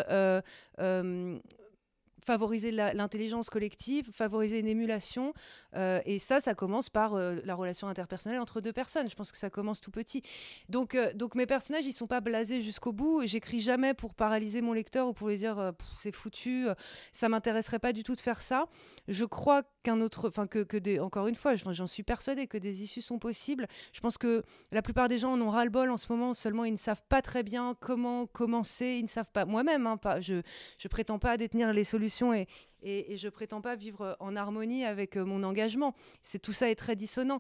favoriser 2.28 2.72
l'intelligence 2.72 3.50
collective, 3.50 4.12
favoriser 4.12 4.60
une 4.60 4.68
émulation. 4.68 5.34
Euh, 5.78 6.02
et 6.06 6.20
ça, 6.20 6.42
ça 6.42 6.54
commence 6.56 6.90
par 6.90 7.16
euh, 7.16 7.38
la 7.46 7.56
relation 7.56 7.88
interpersonnelle 7.88 8.42
entre 8.42 8.60
deux 8.60 8.74
personnes. 8.74 9.10
Je 9.10 9.16
pense 9.16 9.32
que 9.32 9.38
ça 9.38 9.50
commence 9.50 9.80
tout 9.80 9.92
petit. 9.92 10.22
Donc, 10.68 10.94
euh, 10.94 11.13
donc 11.13 11.36
mes 11.36 11.46
personnages, 11.46 11.86
ils 11.86 11.94
sont 11.94 12.06
pas 12.06 12.20
blasés 12.20 12.62
jusqu'au 12.62 12.92
bout. 12.92 13.26
J'écris 13.26 13.62
jamais 13.62 13.94
pour 13.94 14.13
paralyser 14.13 14.62
mon 14.62 14.74
lecteur 14.74 15.08
ou 15.08 15.13
pour 15.13 15.30
lui 15.30 15.38
dire 15.38 15.72
c'est 15.98 16.12
foutu, 16.12 16.68
ça 17.13 17.30
m'intéresserait 17.30 17.80
pas 17.80 17.94
du 17.94 18.04
tout 18.04 18.16
de 18.16 18.22
faire 18.22 18.42
ça. 18.42 18.66
Je 19.08 19.24
crois 19.24 19.63
qu'un 19.84 20.02
autre, 20.02 20.28
enfin 20.28 20.48
que, 20.48 21.00
encore 21.00 21.28
une 21.28 21.36
fois, 21.36 21.56
j'en 21.56 21.88
suis 21.88 22.04
persuadée 22.04 22.48
que 22.48 22.58
des 22.58 22.84
issues 22.84 23.02
sont 23.02 23.20
possibles. 23.20 23.68
Je 23.94 24.02
pense 24.02 24.18
que 24.18 24.44
la 24.74 24.82
plupart 24.82 25.08
des 25.08 25.18
gens 25.18 25.32
en 25.32 25.42
ont 25.42 25.50
ras-le-bol 25.50 25.90
en 25.90 25.98
ce 25.98 26.12
moment. 26.12 26.34
Seulement, 26.34 26.66
ils 26.66 26.74
ne 26.74 26.78
savent 26.78 27.04
pas 27.08 27.22
très 27.22 27.44
bien 27.44 27.74
comment 27.80 28.26
commencer. 28.26 28.98
Ils 29.00 29.04
ne 29.04 29.08
savent 29.08 29.32
pas. 29.32 29.46
Moi-même, 29.46 29.88
hein. 29.88 29.98
Je, 30.20 30.42
je 30.78 30.88
prétends 30.90 31.20
pas 31.20 31.38
détenir 31.38 31.72
les 31.72 31.86
solutions 31.86 32.16
et, 32.34 32.47
et, 32.82 33.17
je 33.17 33.30
prétends 33.30 33.62
pas 33.62 33.75
vivre 33.75 34.15
en 34.19 34.36
harmonie 34.36 34.86
avec 34.86 35.17
euh, 35.17 35.25
mon 35.25 35.43
engagement. 35.43 35.93
C'est 36.21 36.39
tout 36.39 36.53
ça 36.53 36.69
est 36.69 36.75
très 36.75 36.95
dissonant. 36.95 37.39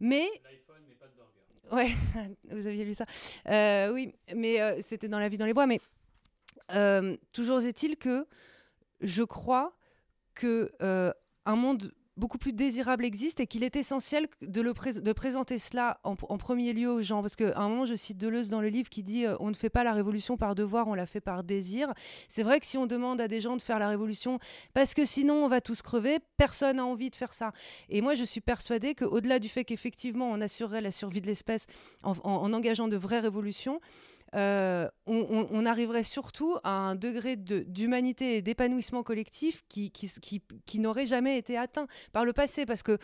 Mais 0.00 0.28
Ouais, 1.72 1.90
vous 2.50 2.66
aviez 2.68 2.84
lu 2.84 2.94
ça. 2.94 3.06
Euh, 3.48 3.92
oui, 3.92 4.14
mais 4.34 4.60
euh, 4.60 4.80
c'était 4.80 5.08
dans 5.08 5.18
La 5.18 5.28
vie 5.28 5.38
dans 5.38 5.46
les 5.46 5.54
bois. 5.54 5.66
Mais 5.66 5.80
toujours 7.32 7.60
est-il 7.60 7.96
que 7.96 8.26
je 9.00 9.22
crois 9.22 9.76
que 10.34 10.70
un 10.80 11.56
monde 11.56 11.92
beaucoup 12.16 12.38
plus 12.38 12.52
désirable 12.52 13.04
existe 13.04 13.40
et 13.40 13.46
qu'il 13.46 13.62
est 13.62 13.76
essentiel 13.76 14.28
de, 14.40 15.12
présenter 15.12 15.58
cela 15.58 16.00
en, 16.04 16.16
premier 16.16 16.72
lieu 16.72 16.90
aux 16.90 17.02
gens. 17.02 17.20
Parce 17.20 17.36
qu'à 17.36 17.52
un 17.56 17.68
moment, 17.68 17.86
je 17.86 17.94
cite 17.94 18.18
Deleuze 18.18 18.48
dans 18.48 18.60
le 18.60 18.68
livre 18.68 18.88
qui 18.88 19.02
dit 19.02 19.26
euh, 19.26 19.36
On 19.40 19.50
ne 19.50 19.54
fait 19.54 19.70
pas 19.70 19.84
la 19.84 19.92
révolution 19.92 20.36
par 20.36 20.54
devoir, 20.54 20.88
on 20.88 20.94
la 20.94 21.06
fait 21.06 21.20
par 21.20 21.44
désir. 21.44 21.92
C'est 22.28 22.42
vrai 22.42 22.60
que 22.60 22.66
si 22.66 22.78
on 22.78 22.86
demande 22.86 23.20
à 23.20 23.28
des 23.28 23.40
gens 23.40 23.56
de 23.56 23.62
faire 23.62 23.78
la 23.78 23.88
révolution 23.88 24.38
parce 24.74 24.94
que 24.94 25.04
sinon 25.04 25.44
on 25.44 25.48
va 25.48 25.60
tous 25.60 25.82
crever, 25.82 26.18
personne 26.36 26.76
n'a 26.76 26.86
envie 26.86 27.10
de 27.10 27.16
faire 27.16 27.32
ça. 27.32 27.52
Et 27.88 28.00
moi, 28.00 28.14
je 28.14 28.24
suis 28.24 28.40
persuadée 28.40 28.94
qu'au-delà 28.94 29.38
du 29.38 29.48
fait 29.48 29.64
qu'effectivement 29.64 30.30
on 30.30 30.40
assurerait 30.40 30.80
la 30.80 30.90
survie 30.90 31.20
de 31.20 31.26
l'espèce 31.26 31.66
en 32.02 32.52
engageant 32.52 32.88
de 32.88 32.96
vraies 32.96 33.20
révolutions, 33.20 33.80
euh, 34.34 34.88
on, 35.06 35.66
arriverait 35.66 36.02
surtout 36.02 36.56
à 36.64 36.70
un 36.70 36.94
degré 36.94 37.36
d'humanité 37.36 38.36
et 38.36 38.42
d'épanouissement 38.42 39.02
collectif 39.02 39.62
qui, 39.68 39.92
n'aurait 40.78 41.06
jamais 41.06 41.38
été 41.38 41.56
atteint 41.56 41.86
par 42.12 42.24
le 42.24 42.32
passé, 42.32 42.66
parce 42.66 42.82
que 42.82 42.98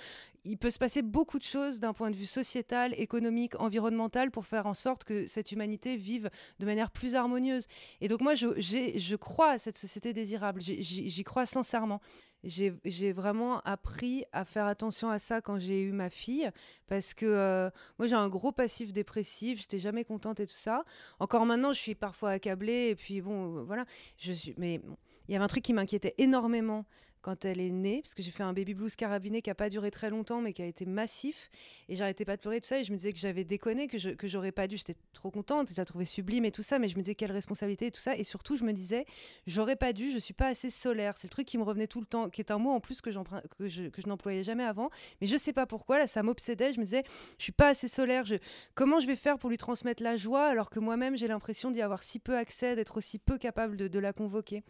il 0.45 0.59
peut 0.59 0.71
se 0.71 0.79
passer 0.79 1.03
beaucoup 1.03 1.39
de 1.39 1.45
choses 1.45 1.79
d'un 1.79 1.93
point 1.93 2.11
de 2.11 2.17
vue 2.17 2.27
sociétal, 2.27 2.93
économique, 2.97 3.59
environnemental 3.61 4.33
pour 4.33 4.45
faire 4.45 4.67
en 4.67 4.75
sorte 4.75 5.05
que 5.05 5.27
cette 5.29 5.53
humanité 5.53 5.97
vive 5.97 6.29
de 6.59 6.67
manière 6.67 6.91
plus 6.91 7.15
harmonieuse. 7.15 7.67
Et 8.01 8.09
donc 8.09 8.21
moi, 8.21 8.35
je 8.35 9.17
crois 9.17 9.51
à 9.51 9.59
cette 9.59 9.79
société 9.79 10.13
désirable, 10.13 10.61
j'y 10.61 11.25
crois 11.25 11.47
sincèrement 11.47 12.01
j'ai 12.45 13.13
vraiment 13.13 13.61
appris 13.61 14.25
à 14.33 14.45
faire 14.45 14.67
attention 14.67 15.11
à 15.11 15.19
ça 15.19 15.41
quand 15.41 15.59
j'ai 15.59 15.83
eu 15.83 15.93
ma 15.93 16.11
fille 16.11 16.51
parce 16.89 17.15
que 17.15 17.27
euh, 17.27 17.71
moi 17.99 18.09
j'ai 18.09 18.17
un 18.17 18.29
gros 18.29 18.53
passif 18.53 18.93
dépressif, 18.93 19.61
j'étais 19.61 19.79
jamais 19.79 20.05
contente 20.05 20.41
et 20.41 20.47
tout 20.47 20.53
ça. 20.53 20.85
Encore 21.21 21.47
maintenant, 21.47 21.73
je 21.73 21.79
suis 21.79 21.95
parfois 21.95 22.31
accablée 22.31 22.89
et 22.89 22.95
puis 22.95 23.21
bon, 23.21 23.63
voilà. 23.65 23.85
Je 24.19 24.33
suis, 24.33 24.55
mais 24.59 24.81
il 25.29 25.33
y 25.33 25.37
avait 25.37 25.45
un 25.45 25.49
truc 25.49 25.63
qui 25.63 25.73
m'inquiétait 25.73 26.15
énormément 26.19 26.85
quand 27.23 27.45
elle 27.45 27.61
est 27.61 27.71
née, 27.71 28.03
parce 28.03 28.15
que 28.15 28.23
j'ai 28.23 28.33
fait 28.33 28.43
un 28.43 28.53
baby 28.53 28.75
blues 28.75 28.97
carabiné 28.97 29.43
qui 29.43 29.51
a 29.51 29.55
pas 29.55 29.69
duré 29.69 29.91
très 29.91 30.11
longtemps, 30.11 30.41
mais 30.41 30.53
qui 30.53 30.61
a 30.61 30.67
été 30.67 30.85
massif. 30.85 31.51
Et 31.89 31.95
j'arrêtais 31.95 32.25
pas 32.25 32.37
de 32.37 32.41
pleurer, 32.43 32.61
tout 32.61 32.67
ça. 32.67 32.81
Et 32.81 32.85
je 32.85 32.93
me 32.93 32.97
disais 32.97 33.13
que 33.13 33.19
j'avais 33.19 33.45
déconné, 33.45 33.87
que, 33.87 33.97
je, 33.97 34.11
que 34.11 34.27
j'aurais 34.27 34.53
pas 34.53 34.67
dû. 34.67 34.77
J'étais 34.77 34.97
trop 35.13 35.31
contente, 35.31 35.71
je 35.71 35.77
la 35.77 35.85
trouvais 35.85 36.05
sublime 36.05 36.45
et 36.45 36.51
tout 36.51 36.63
ça. 36.63 36.79
Mais 36.79 36.89
je 36.89 36.97
me 36.97 37.03
disais 37.03 37.15
quelle 37.15 37.33
responsabilité 37.33 37.87
et 37.87 37.91
tout 37.91 38.01
ça. 38.01 38.17
Et 38.17 38.25
surtout, 38.25 38.57
je 38.57 38.65
me 38.65 38.73
disais, 38.73 39.07
j'aurais 39.47 39.77
pas 39.77 39.93
dû, 39.93 40.11
je 40.11 40.19
suis 40.19 40.35
pas 40.35 40.49
assez 40.49 40.69
solaire. 40.69 41.17
C'est 41.17 41.29
le 41.29 41.31
truc 41.31 41.47
qui 41.47 41.59
me 41.59 41.63
revenait 41.63 41.87
tout 41.87 42.01
le 42.01 42.07
temps, 42.07 42.29
qui 42.29 42.41
est 42.41 42.51
un 42.51 42.59
mot 42.59 42.71
en 42.71 42.81
plus 42.81 43.01
que, 43.01 43.11
que 43.11 43.69
je, 43.69 43.85
que 43.85 44.03
je 44.03 44.09
n'employais 44.09 44.43
jamais 44.43 44.65
avant. 44.65 44.91
Mais 45.21 45.29
je 45.29 45.37
sais 45.37 45.53
pas 45.53 45.67
pourquoi, 45.67 45.99
là, 45.99 46.07
ça 46.09 46.23
m'obsédait. 46.23 46.73
Je 46.73 46.81
me 46.81 46.85
disais, 46.85 47.05
je 47.39 47.45
suis 47.45 47.53
pas 47.53 47.69
assez 47.69 47.89
solaire. 47.89 48.25
Je... 48.25 48.37
Comment 48.75 48.99
je 48.99 49.07
vais 49.07 49.17
faire 49.17 49.39
pour 49.39 49.49
lui 49.49 49.59
transmettre 49.59 50.03
la 50.03 50.17
joie 50.17 50.47
alors 50.47 50.71
que 50.71 50.81
moi-même, 50.81 51.17
j'ai 51.17 51.29
l'impression 51.29 51.71
d'y 51.71 51.83
avoir 51.83 52.03
si 52.03 52.19
peu 52.19 52.37
accès, 52.37 52.75
d'être 52.75 52.97
aussi 52.97 53.19
peu 53.21 53.39
capable 53.39 53.77
de 53.77 53.99
la 53.99 54.13
convoquer? 54.13 54.65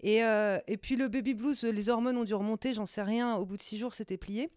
Et, 0.00 0.24
euh, 0.24 0.58
et 0.66 0.76
puis 0.76 0.96
le 0.96 1.08
baby 1.08 1.34
blues, 1.34 1.62
les 1.62 1.88
hormones 1.88 2.16
ont 2.16 2.24
dû 2.24 2.34
remonter, 2.34 2.74
j'en 2.74 2.86
sais 2.86 3.02
rien. 3.02 3.36
Au 3.36 3.44
bout 3.44 3.56
de 3.56 3.62
six 3.62 3.78
jours, 3.78 3.94
c'était 3.94 4.16
plié. 4.16 4.50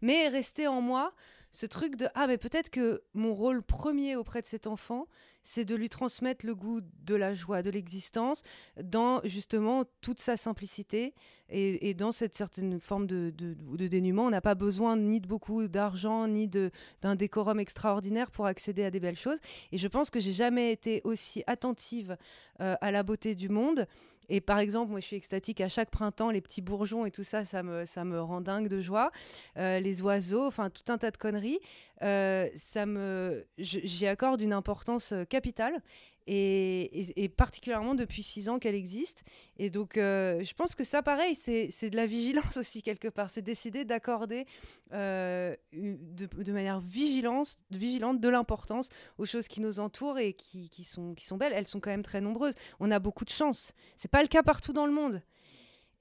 Mais 0.00 0.28
resté 0.28 0.66
en 0.66 0.80
moi 0.80 1.14
ce 1.52 1.66
truc 1.66 1.96
de 1.96 2.08
ah 2.14 2.26
mais 2.26 2.38
peut-être 2.38 2.70
que 2.70 3.02
mon 3.12 3.34
rôle 3.34 3.62
premier 3.62 4.16
auprès 4.16 4.40
de 4.40 4.46
cet 4.46 4.66
enfant 4.66 5.06
c'est 5.42 5.66
de 5.66 5.74
lui 5.74 5.90
transmettre 5.90 6.46
le 6.46 6.54
goût 6.54 6.80
de 7.04 7.14
la 7.14 7.34
joie 7.34 7.60
de 7.60 7.68
l'existence 7.68 8.42
dans 8.82 9.20
justement 9.24 9.84
toute 10.00 10.18
sa 10.18 10.38
simplicité 10.38 11.14
et, 11.50 11.92
dans 11.92 12.10
cette 12.10 12.34
certaine 12.34 12.80
forme 12.80 13.06
de, 13.06 13.30
de, 13.36 13.86
dénuement 13.86 14.24
on 14.24 14.30
n'a 14.30 14.40
pas 14.40 14.54
besoin 14.54 14.96
ni 14.96 15.20
de 15.20 15.28
beaucoup 15.28 15.68
d'argent 15.68 16.26
ni 16.26 16.48
d'un 16.48 17.14
décorum 17.14 17.60
extraordinaire 17.60 18.30
pour 18.30 18.46
accéder 18.46 18.84
à 18.84 18.90
des 18.90 19.00
belles 19.00 19.14
choses 19.14 19.38
et 19.72 19.78
je 19.78 19.88
pense 19.88 20.08
que 20.08 20.20
j'ai 20.20 20.32
jamais 20.32 20.72
été 20.72 21.02
aussi 21.04 21.44
attentive 21.46 22.16
euh, 22.60 22.76
à 22.80 22.90
la 22.90 23.02
beauté 23.02 23.34
du 23.34 23.50
monde 23.50 23.86
et 24.34 24.40
par 24.40 24.58
exemple, 24.60 24.90
moi, 24.90 25.00
je 25.00 25.04
suis 25.04 25.16
extatique 25.16 25.60
à 25.60 25.68
chaque 25.68 25.90
printemps, 25.90 26.30
les 26.30 26.40
petits 26.40 26.62
bourgeons 26.62 27.04
et 27.04 27.10
tout 27.10 27.22
ça, 27.22 27.44
ça 27.44 27.62
me, 27.62 27.84
ça 27.84 28.02
me 28.02 28.18
rend 28.18 28.40
dingue 28.40 28.66
de 28.66 28.80
joie. 28.80 29.12
Euh, 29.58 29.78
les 29.78 30.00
oiseaux, 30.00 30.46
enfin, 30.46 30.70
tout 30.70 30.90
un 30.90 30.96
tas 30.96 31.10
de 31.10 31.18
conneries. 31.18 31.58
Euh, 32.00 32.48
ça 32.56 32.86
me, 32.86 33.44
j'y 33.58 34.06
accorde 34.06 34.40
une 34.40 34.54
importance 34.54 35.12
euh, 35.12 35.24
capitale 35.26 35.82
et, 36.26 37.28
particulièrement 37.36 37.94
depuis 37.94 38.22
six 38.22 38.48
ans 38.48 38.58
qu'elle 38.58 38.74
existe. 38.74 39.24
Et 39.58 39.70
donc, 39.70 39.92
je 39.96 40.54
pense 40.54 40.74
que 40.74 40.84
ça, 40.84 41.02
pareil, 41.02 41.34
c'est 41.34 41.90
de 41.90 41.96
la 41.96 42.06
vigilance 42.06 42.56
aussi 42.56 42.82
quelque 42.82 43.08
part. 43.08 43.30
C'est 43.30 43.42
décider 43.42 43.84
d'accorder 43.84 44.46
de, 44.92 45.56
de, 45.72 46.52
manière 46.52 46.80
vigilance, 46.80 47.56
vigilante 47.70 48.20
de 48.20 48.28
l'importance 48.28 48.88
aux 49.18 49.26
choses 49.26 49.48
qui 49.48 49.60
nous 49.60 49.80
entourent 49.80 50.18
et 50.18 50.32
qui, 50.32 50.84
sont, 50.84 51.14
belles. 51.36 51.52
Elles 51.54 51.66
sont 51.66 51.80
quand 51.80 51.90
même 51.90 52.02
très 52.02 52.20
nombreuses. 52.20 52.54
On 52.80 52.90
a 52.90 52.98
beaucoup 52.98 53.24
de 53.24 53.30
chance. 53.30 53.72
C'est 53.96 54.10
pas 54.10 54.22
le 54.22 54.28
cas 54.28 54.42
partout 54.42 54.72
dans 54.72 54.86
le 54.86 54.92
monde. 54.92 55.22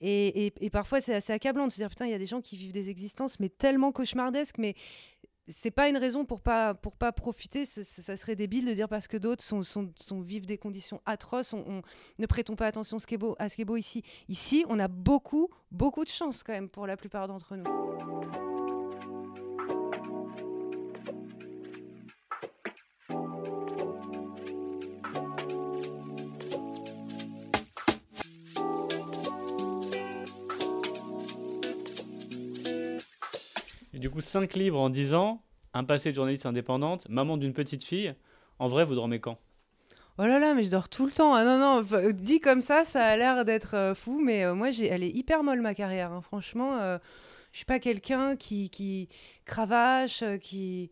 Et, 0.03 0.51
et 0.60 0.69
parfois, 0.71 0.99
c'est 0.99 1.13
assez 1.13 1.31
accablant 1.31 1.67
de 1.67 1.71
se 1.71 1.77
dire, 1.77 1.89
putain, 1.89 2.07
il 2.07 2.12
y 2.12 2.15
a 2.15 2.17
des 2.17 2.25
gens 2.25 2.41
qui 2.41 2.57
vivent 2.57 2.73
des 2.73 2.89
existences, 2.89 3.39
mais 3.39 3.49
tellement 3.49 3.91
cauchemardesques, 3.91 4.57
mais 4.57 4.73
c'est 5.47 5.71
pas 5.71 5.89
une 5.89 5.97
raison 5.97 6.25
pour 6.25 6.41
pas 6.41 6.73
pour 6.73 6.95
pas 6.95 7.12
profiter. 7.12 7.65
Ça, 7.65 8.17
serait 8.17 8.36
débile 8.36 8.65
de 8.65 8.73
dire 8.73 8.88
parce 8.88 9.08
que 9.08 9.17
d'autres 9.17 9.43
sont, 9.43 9.91
vivent 10.21 10.45
des 10.45 10.58
conditions 10.58 11.01
atroces. 11.06 11.54
On, 11.54 11.82
ne 12.19 12.25
prêtons 12.25 12.56
pas 12.56 12.67
attention 12.67 12.97
à 12.97 12.99
ce 12.99 13.56
qui 13.56 13.62
est 13.62 13.65
beau 13.65 13.77
ici. 13.77 14.04
Ici, 14.30 14.65
on 14.69 14.80
a 14.80 14.88
beaucoup 14.88 15.49
beaucoup 15.71 16.04
de 16.04 16.10
chance 16.10 16.43
quand 16.43 16.54
même 16.54 16.69
pour 16.69 16.88
la 16.88 16.97
plupart 16.97 17.27
d'entre 17.27 17.56
nous. 17.56 18.51
Du 34.02 34.10
coup, 34.10 34.20
5 34.20 34.56
livres 34.56 34.80
en 34.80 34.90
10 34.90 35.14
ans, 35.14 35.44
un 35.74 35.84
passé 35.84 36.10
de 36.10 36.16
journaliste 36.16 36.48
indépendante, 36.48 37.08
maman 37.08 37.38
d'une 37.38 37.54
petite 37.54 37.84
fille. 37.84 38.14
En 38.60 38.68
vrai, 38.68 38.84
vous 38.84 38.96
dormez 38.96 39.20
quand? 39.20 39.38
Oh 40.18 40.24
là 40.24 40.40
là, 40.40 40.54
mais 40.56 40.64
je 40.64 40.72
dors 40.72 40.90
tout 40.90 41.06
le 41.06 41.12
temps. 41.12 41.34
Ah 41.34 41.46
non, 41.46 41.58
non, 41.58 42.12
dit 42.12 42.40
comme 42.40 42.62
ça, 42.62 42.84
ça 42.84 43.06
a 43.06 43.16
l'air 43.16 43.46
d'être 43.46 43.76
euh, 43.76 43.96
fou, 43.96 44.20
mais 44.22 44.44
euh, 44.44 44.56
moi, 44.56 44.72
j'ai, 44.72 44.88
elle 44.88 45.04
est 45.04 45.10
hyper 45.10 45.44
molle 45.44 45.62
ma 45.62 45.74
carrière. 45.74 46.12
Hein. 46.12 46.22
Franchement, 46.22 46.78
euh, 46.82 46.98
je 47.52 47.58
suis 47.58 47.66
pas 47.66 47.80
quelqu'un 47.80 48.36
qui, 48.36 48.70
qui 48.70 49.08
cravache, 49.46 50.24
qui. 50.42 50.92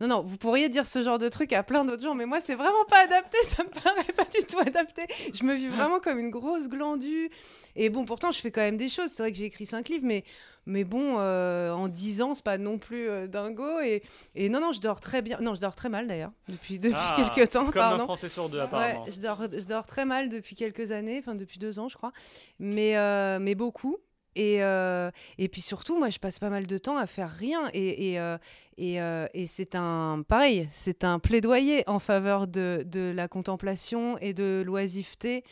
Non, 0.00 0.08
non, 0.08 0.22
vous 0.22 0.36
pourriez 0.38 0.68
dire 0.68 0.86
ce 0.86 1.02
genre 1.02 1.18
de 1.18 1.28
truc 1.28 1.52
à 1.52 1.62
plein 1.62 1.84
d'autres 1.84 2.02
gens, 2.02 2.14
mais 2.14 2.24
moi, 2.26 2.40
c'est 2.40 2.54
vraiment 2.54 2.84
pas 2.88 3.04
adapté, 3.04 3.36
ça 3.42 3.64
me 3.64 3.68
paraît 3.70 4.12
pas 4.16 4.24
du 4.24 4.44
tout 4.46 4.58
adapté. 4.58 5.06
Je 5.34 5.44
me 5.44 5.54
vis 5.54 5.68
vraiment 5.68 5.98
comme 5.98 6.18
une 6.18 6.30
grosse 6.30 6.68
glandue. 6.68 7.30
Et 7.74 7.90
bon, 7.90 8.04
pourtant, 8.04 8.32
je 8.32 8.40
fais 8.40 8.50
quand 8.50 8.62
même 8.62 8.76
des 8.76 8.88
choses. 8.88 9.10
C'est 9.12 9.22
vrai 9.22 9.32
que 9.32 9.38
j'ai 9.38 9.46
écrit 9.46 9.66
cinq 9.66 9.88
livres, 9.88 10.06
mais, 10.06 10.24
mais 10.70 10.84
bon, 10.84 11.16
euh, 11.18 11.72
en 11.72 11.88
dix 11.88 12.22
ans, 12.22 12.32
c'est 12.32 12.44
pas 12.44 12.56
non 12.56 12.78
plus 12.78 13.08
euh, 13.08 13.26
dingo. 13.26 13.80
Et, 13.80 14.02
et 14.36 14.48
non, 14.48 14.60
non, 14.60 14.72
je 14.72 14.80
dors 14.80 15.00
très 15.00 15.20
bien. 15.20 15.38
Non, 15.40 15.54
je 15.54 15.60
dors 15.60 15.74
très 15.74 15.88
mal 15.88 16.06
d'ailleurs, 16.06 16.30
depuis, 16.48 16.78
depuis 16.78 16.96
ah, 16.96 17.14
quelques 17.16 17.50
temps. 17.50 17.64
Comme 17.64 17.72
pardon. 17.72 18.04
un 18.04 18.06
Français 18.06 18.28
sur 18.28 18.48
deux, 18.48 18.60
apparemment. 18.60 19.04
Ouais, 19.04 19.10
je, 19.10 19.20
dors, 19.20 19.42
je 19.50 19.64
dors 19.64 19.86
très 19.86 20.04
mal 20.04 20.28
depuis 20.28 20.54
quelques 20.54 20.92
années, 20.92 21.18
enfin 21.18 21.34
depuis 21.34 21.58
deux 21.58 21.78
ans, 21.80 21.88
je 21.88 21.96
crois. 21.96 22.12
Mais, 22.60 22.96
euh, 22.96 23.38
mais 23.40 23.54
beaucoup. 23.54 23.98
Et, 24.36 24.58
et 24.58 25.48
puis 25.48 25.60
surtout, 25.60 25.98
moi, 25.98 26.08
je 26.08 26.18
passe 26.18 26.38
pas 26.38 26.50
mal 26.50 26.66
de 26.68 26.78
temps 26.78 26.96
à 26.96 27.06
faire 27.06 27.28
rien. 27.28 27.68
Et, 27.74 28.14
et, 28.14 28.36
et, 28.78 29.00
et 29.34 29.46
c'est 29.48 29.74
un, 29.74 30.22
pareil, 30.26 30.68
c'est 30.70 31.02
un 31.02 31.18
plaidoyer 31.18 31.82
en 31.88 31.98
faveur 31.98 32.46
de, 32.46 32.84
de, 32.86 33.12
la 33.14 33.26
contemplation 33.26 34.16
et 34.18 34.32
de 34.32 34.62
l'oisiveté. 34.64 35.42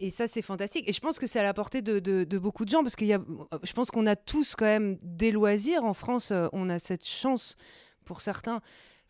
Et 0.00 0.10
ça, 0.10 0.26
c'est 0.26 0.42
fantastique. 0.42 0.88
Et 0.88 0.92
je 0.92 1.00
pense 1.00 1.18
que 1.18 1.26
c'est 1.26 1.38
à 1.38 1.42
la 1.42 1.54
portée 1.54 1.82
de, 1.82 1.98
de, 1.98 2.38
beaucoup 2.38 2.64
de 2.64 2.70
gens, 2.70 2.82
parce 2.82 2.94
y 3.00 3.12
a, 3.12 3.20
je 3.62 3.72
pense 3.72 3.90
qu'on 3.90 4.06
a 4.06 4.16
tous 4.16 4.54
quand 4.56 4.64
même 4.64 4.98
des 5.02 5.30
loisirs. 5.30 5.84
En 5.84 5.94
France, 5.94 6.32
on 6.52 6.68
a 6.68 6.78
cette 6.78 7.06
chance, 7.06 7.56
pour 8.04 8.20
certains, 8.20 8.60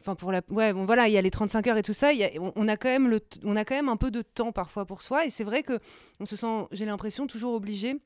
Enfin, 0.05 0.17
pour 0.17 0.33
la. 0.33 0.43
Ouais, 0.51 0.75
bon, 0.75 0.85
voilà, 0.85 1.09
il 1.09 1.15
y 1.15 1.17
a 1.17 1.23
les 1.23 1.31
35 1.31 1.67
heures 1.67 1.79
et 1.79 1.83
tout 1.83 1.95
ça. 1.95 2.11
on, 2.39 2.69
a 2.69 2.77
quand 2.77 2.91
même 2.91 3.09
le 3.09 3.21
on 3.43 3.57
a 3.57 3.65
quand 3.65 3.75
même 3.75 3.89
un 3.89 3.97
peu 3.97 4.11
de 4.11 4.21
temps 4.21 4.53
parfois 4.53 4.85
pour 4.85 5.01
soi. 5.01 5.25
Et 5.25 5.31
c'est 5.31 5.45
vrai 5.45 5.63
que 5.63 5.79
on 6.21 6.27
se 6.27 6.37
sent, 6.37 6.67
j'ai 6.73 6.85
l'impression, 6.85 7.27
toujours 7.27 7.55
obligé 7.55 7.97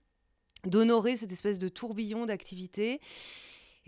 d'honorer 0.64 1.16
cette 1.16 1.32
espèce 1.32 1.58
de 1.58 1.68
tourbillon 1.68 2.24
d'activité. 2.24 3.00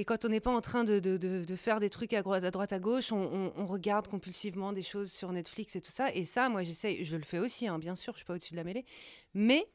Et 0.01 0.05
quand 0.07 0.25
on 0.25 0.31
n'est 0.31 0.41
pas 0.41 0.51
en 0.51 0.63
train 0.63 0.83
de, 0.83 1.57
faire 1.57 1.79
des 1.79 1.91
trucs 1.91 2.15
à 2.15 2.23
droite 2.23 2.73
à, 2.73 2.79
gauche, 2.79 3.13
on, 3.13 3.53
on, 3.55 3.67
regarde 3.67 4.09
compulsivement 4.09 4.73
des 4.73 4.83
choses 4.83 5.13
sur 5.13 5.31
Netflix 5.31 5.77
et 5.77 5.83
tout 5.83 5.91
ça. 5.91 6.11
Et 6.15 6.25
ça, 6.25 6.49
moi, 6.49 6.63
j'essaye, 6.63 7.05
je 7.05 7.19
le 7.19 7.23
fais 7.23 7.39
aussi, 7.39 7.69
hein, 7.69 7.79
bien 7.79 7.95
sûr, 7.95 8.15
je 8.15 8.21
suis 8.21 8.25
pas 8.25 8.33
au-dessus 8.33 8.53
de 8.53 8.57
la 8.57 8.65
mêlée. 8.65 8.87
Mais 9.35 9.69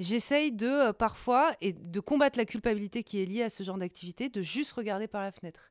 j'essaye 0.00 0.50
de, 0.50 0.66
euh, 0.66 0.92
parfois, 0.92 1.54
et 1.60 1.72
de 1.72 2.00
combattre 2.00 2.36
la 2.36 2.46
culpabilité 2.46 3.04
qui 3.04 3.22
est 3.22 3.26
liée 3.26 3.44
à 3.44 3.48
ce 3.48 3.62
genre 3.62 3.78
d'activité, 3.78 4.28
de 4.28 4.42
juste 4.42 4.72
regarder 4.72 5.06
par 5.06 5.22
la 5.22 5.30
fenêtre 5.30 5.70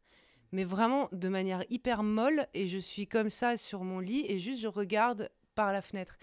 mais 0.52 0.64
vraiment 0.64 1.10
de 1.12 1.28
manière 1.28 1.64
hyper 1.70 2.02
molle. 2.02 2.48
Et 2.54 2.68
je 2.70 2.80
suis 2.80 3.06
comme 3.06 3.30
ça 3.30 3.58
sur 3.58 3.84
mon 3.84 4.00
lit 4.00 4.26
et 4.30 4.40
juste 4.40 4.62
je 4.62 4.68
regarde 4.68 5.30
par 5.56 5.74
la 5.74 5.82
fenêtre. 5.82 6.16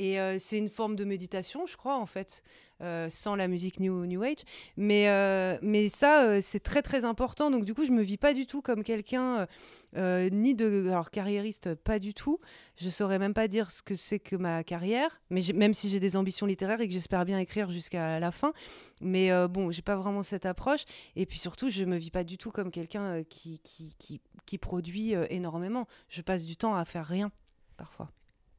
Et 0.00 0.18
euh, 0.18 0.38
c'est 0.38 0.56
une 0.56 0.70
forme 0.70 0.96
de 0.96 1.04
méditation, 1.04 1.66
je 1.66 1.76
crois, 1.76 1.98
en 1.98 2.06
fait, 2.06 2.42
euh, 2.80 3.10
sans 3.10 3.36
la 3.36 3.48
musique 3.48 3.80
New, 3.80 4.06
new 4.06 4.22
Age. 4.22 4.44
Mais, 4.78 5.10
euh, 5.10 5.58
ça, 5.90 6.40
c'est 6.40 6.60
très, 6.60 6.80
très 6.80 7.04
important. 7.04 7.50
Donc, 7.50 7.66
du 7.66 7.74
coup, 7.74 7.84
je 7.84 7.92
me 7.92 8.00
vis 8.00 8.16
pas 8.16 8.32
du 8.32 8.46
tout 8.46 8.62
comme 8.62 8.82
quelqu'un, 8.82 9.46
ni 9.94 10.54
de. 10.54 10.88
Alors, 10.88 11.10
carriériste, 11.10 11.74
pas 11.74 11.98
du 11.98 12.14
tout. 12.14 12.40
Je 12.76 12.88
saurais 12.88 13.18
même 13.18 13.34
pas 13.34 13.46
dire 13.46 13.70
ce 13.70 13.82
que 13.82 13.94
c'est 13.94 14.18
que 14.18 14.36
ma 14.36 14.64
carrière, 14.64 15.20
mais 15.28 15.42
même 15.54 15.74
si 15.74 15.90
j'ai 15.90 16.00
des 16.00 16.16
ambitions 16.16 16.46
littéraires 16.46 16.80
et 16.80 16.88
que 16.88 16.94
j'espère 16.94 17.26
bien 17.26 17.38
écrire 17.38 17.70
jusqu'à 17.70 18.18
la 18.20 18.30
fin. 18.30 18.54
Mais 19.02 19.30
bon, 19.48 19.70
j'ai 19.70 19.82
pas 19.82 19.96
vraiment 19.96 20.22
cette 20.22 20.46
approche. 20.46 20.86
Et 21.14 21.26
puis 21.26 21.38
surtout, 21.38 21.68
je 21.68 21.84
me 21.84 21.98
vis 21.98 22.10
pas 22.10 22.24
du 22.24 22.38
tout 22.38 22.50
comme 22.50 22.70
quelqu'un 22.70 23.22
qui 23.28 24.58
produit 24.58 25.12
énormément. 25.28 25.86
Je 26.08 26.22
passe 26.22 26.46
du 26.46 26.56
temps 26.56 26.74
à 26.74 26.86
faire 26.86 27.04
rien, 27.04 27.30
parfois. 27.76 28.10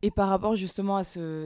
Et 0.01 0.11
par 0.11 0.29
rapport 0.29 0.55
justement 0.55 0.97
à 0.97 1.03
ce, 1.03 1.45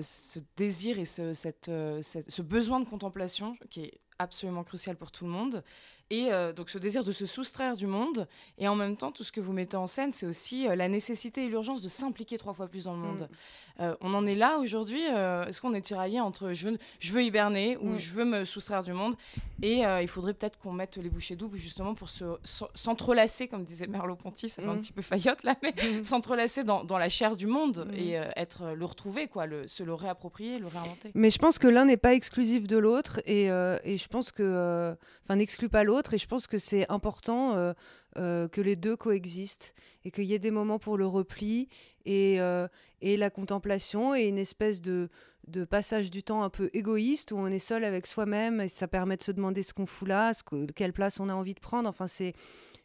désir 0.55 0.97
et 0.97 1.05
euh, 1.19 1.33
cette, 1.33 1.69
ce 1.69 2.41
besoin 2.41 2.79
de 2.79 2.85
contemplation 2.85 3.53
qui 3.69 3.83
est 3.83 3.99
absolument 4.17 4.63
crucial 4.63 4.95
pour 4.95 5.11
tout 5.11 5.25
le 5.25 5.31
monde, 5.31 5.63
et 6.11 6.31
euh, 6.31 6.53
donc 6.53 6.69
ce 6.69 6.77
désir 6.77 7.03
de 7.03 7.11
se 7.11 7.25
soustraire 7.25 7.75
du 7.75 7.87
monde, 7.87 8.27
et 8.59 8.67
en 8.67 8.75
même 8.75 8.95
temps, 8.95 9.11
tout 9.11 9.23
ce 9.23 9.31
que 9.31 9.41
vous 9.41 9.53
mettez 9.53 9.75
en 9.75 9.87
scène, 9.87 10.13
c'est 10.13 10.27
aussi 10.27 10.67
euh, 10.67 10.75
la 10.75 10.87
nécessité 10.87 11.45
et 11.45 11.47
l'urgence 11.47 11.81
de 11.81 11.87
s'impliquer 11.87 12.37
trois 12.37 12.53
fois 12.53 12.67
plus 12.67 12.83
dans 12.83 12.93
le 12.93 12.99
monde. 12.99 13.21
Mm. 13.21 13.81
Euh, 13.81 13.95
on 14.01 14.13
en 14.13 14.25
est 14.27 14.35
là 14.35 14.59
aujourd'hui. 14.59 15.01
Est-ce 15.01 15.59
qu'on 15.59 15.73
est 15.73 15.81
tiraillé 15.81 16.21
entre 16.21 16.53
je, 16.53 16.69
je 16.99 17.11
veux 17.11 17.23
hiberner 17.23 17.77
ou 17.77 17.89
mm. 17.89 17.97
je 17.97 18.13
veux 18.13 18.25
me 18.25 18.45
soustraire 18.45 18.83
du 18.83 18.93
monde? 18.93 19.15
Et 19.63 19.81
il 20.01 20.07
faudrait 20.07 20.33
peut-être 20.33 20.59
qu'on 20.59 20.73
mette 20.73 20.97
les 20.97 21.09
bouchées 21.09 21.35
doubles 21.35 21.57
justement 21.57 21.95
pour 21.95 22.09
s'entrelacer, 22.09 23.47
comme 23.47 23.63
disait 23.63 23.87
Merleau-Ponty, 23.87 24.47
ça 24.47 24.61
fait 24.61 24.67
un 24.67 24.75
mm. 24.75 24.79
petit 24.79 24.93
peu 24.93 25.01
faillotte 25.01 25.43
là, 25.43 25.55
mais 25.63 25.73
s'entrelacer 26.03 26.63
dans, 26.63 26.83
dans, 26.83 26.97
la 26.97 27.09
chair 27.09 27.35
du 27.35 27.47
monde 27.47 27.89
et 27.97 28.13
être 28.35 28.73
le 28.75 28.85
retrouver, 28.85 29.27
quoi, 29.27 29.45
le, 29.47 29.67
se 29.67 29.83
le 29.83 29.93
réapproprier, 29.93 30.59
le 30.59 30.67
réinventer. 30.67 31.11
Mais 31.15 31.31
je 31.31 31.39
pense 31.39 31.57
que 31.57 31.67
l'un 31.67 31.85
n'est 31.85 31.97
pas 31.97 32.13
exclusif 32.13 32.67
de 32.67 32.77
l'autre, 32.77 33.21
et, 33.25 33.45
et, 33.45 33.97
je 33.97 34.07
pense 34.07 34.31
que, 34.31 34.95
enfin, 35.23 35.35
n'exclut 35.35 35.69
pas 35.69 35.83
l'autre 35.83 35.94
et 36.13 36.17
je 36.17 36.27
pense 36.27 36.47
que 36.47 36.57
c'est 36.57 36.89
important 36.91 37.55
euh, 37.55 37.73
euh, 38.17 38.47
que 38.47 38.61
les 38.61 38.75
deux 38.75 38.95
coexistent 38.95 39.73
et 40.03 40.11
qu'il 40.11 40.25
y 40.25 40.33
ait 40.33 40.39
des 40.39 40.51
moments 40.51 40.79
pour 40.79 40.97
le 40.97 41.07
repli 41.07 41.69
et, 42.05 42.39
euh, 42.39 42.67
et 43.01 43.17
la 43.17 43.29
contemplation 43.29 44.15
et 44.15 44.27
une 44.27 44.37
espèce 44.37 44.81
de, 44.81 45.09
de 45.47 45.65
passage 45.65 46.11
du 46.11 46.23
temps 46.23 46.43
un 46.43 46.49
peu 46.49 46.69
égoïste 46.73 47.31
où 47.31 47.37
on 47.37 47.47
est 47.47 47.59
seul 47.59 47.83
avec 47.83 48.07
soi-même 48.07 48.61
et 48.61 48.67
ça 48.67 48.87
permet 48.87 49.17
de 49.17 49.23
se 49.23 49.31
demander 49.31 49.63
ce 49.63 49.73
qu'on 49.73 49.85
fout 49.85 50.07
là, 50.07 50.33
ce 50.33 50.43
quelle 50.71 50.93
place 50.93 51.19
on 51.19 51.29
a 51.29 51.33
envie 51.33 51.55
de 51.55 51.59
prendre. 51.59 51.89
Enfin, 51.89 52.07
c'est 52.07 52.33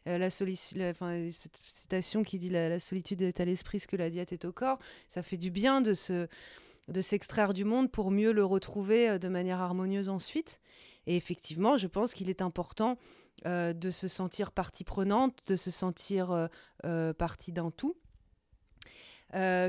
la, 0.06 0.30
cette 0.30 1.60
citation 1.64 2.22
qui 2.22 2.38
dit 2.38 2.50
la, 2.50 2.68
la 2.68 2.78
solitude 2.78 3.22
est 3.22 3.40
à 3.40 3.44
l'esprit, 3.44 3.80
ce 3.80 3.86
que 3.86 3.96
la 3.96 4.10
diète 4.10 4.32
est 4.32 4.44
au 4.44 4.52
corps. 4.52 4.78
Ça 5.08 5.22
fait 5.22 5.36
du 5.36 5.50
bien 5.50 5.80
de 5.80 5.94
se 5.94 6.26
de 6.90 7.00
s'extraire 7.00 7.54
du 7.54 7.64
monde 7.64 7.90
pour 7.90 8.10
mieux 8.10 8.32
le 8.32 8.44
retrouver 8.44 9.18
de 9.18 9.28
manière 9.28 9.60
harmonieuse 9.60 10.08
ensuite. 10.08 10.60
Et 11.06 11.16
effectivement, 11.16 11.76
je 11.76 11.86
pense 11.86 12.14
qu'il 12.14 12.28
est 12.28 12.42
important 12.42 12.98
euh, 13.46 13.72
de 13.72 13.90
se 13.90 14.06
sentir 14.06 14.52
partie 14.52 14.84
prenante, 14.84 15.40
de 15.48 15.56
se 15.56 15.70
sentir 15.70 16.30
euh, 16.30 16.46
euh, 16.84 17.14
partie 17.14 17.52
d'un 17.52 17.70
tout. 17.70 17.96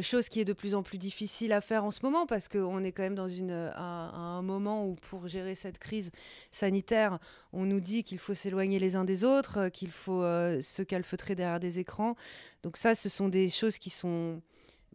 chose 0.01 0.27
qui 0.27 0.41
est 0.41 0.45
de 0.45 0.51
plus 0.51 0.75
en 0.75 0.84
plus 0.84 0.97
difficile 0.97 1.53
à 1.53 1.62
faire 1.62 1.86
en 1.86 1.91
ce 1.91 2.01
moment 2.03 2.25
parce 2.25 2.49
qu'on 2.49 2.84
est 2.84 2.91
quand 2.91 3.03
même 3.03 3.15
dans 3.15 3.29
une, 3.29 3.71
un, 3.75 4.41
moment 4.41 4.86
où 4.86 4.95
pour 4.95 5.29
gérer 5.29 5.55
cette 5.55 5.79
crise 5.79 6.12
sanitaire, 6.51 7.17
on 7.53 7.65
nous 7.65 7.79
dit 7.79 8.03
qu'il 8.03 8.17
faut 8.17 8.34
s'éloigner 8.34 8.77
les 8.79 8.97
uns 8.97 9.05
des 9.05 9.23
autres, 9.23 9.69
qu'il 9.69 9.91
faut 9.91 10.23
se 10.23 10.81
calfeutrer 10.81 11.36
derrière 11.36 11.60
des 11.60 11.79
écrans. 11.79 12.15
Donc 12.63 12.75
ça, 12.75 12.93
ce 12.93 13.07
sont 13.07 13.29
des 13.29 13.49
choses 13.49 13.77
qui 13.77 13.91
sont 13.91 14.41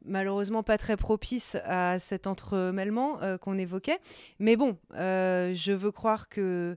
malheureusement 0.04 0.62
pas 0.62 0.78
très 0.78 0.96
propice 0.96 1.56
à 1.64 1.98
cet 1.98 2.26
entremêlement 2.26 3.22
euh, 3.22 3.38
qu'on 3.38 3.58
évoquait. 3.58 3.98
Mais 4.38 4.56
bon, 4.56 4.76
euh, 4.94 5.52
je 5.54 5.72
veux 5.72 5.90
croire 5.90 6.28
que 6.28 6.76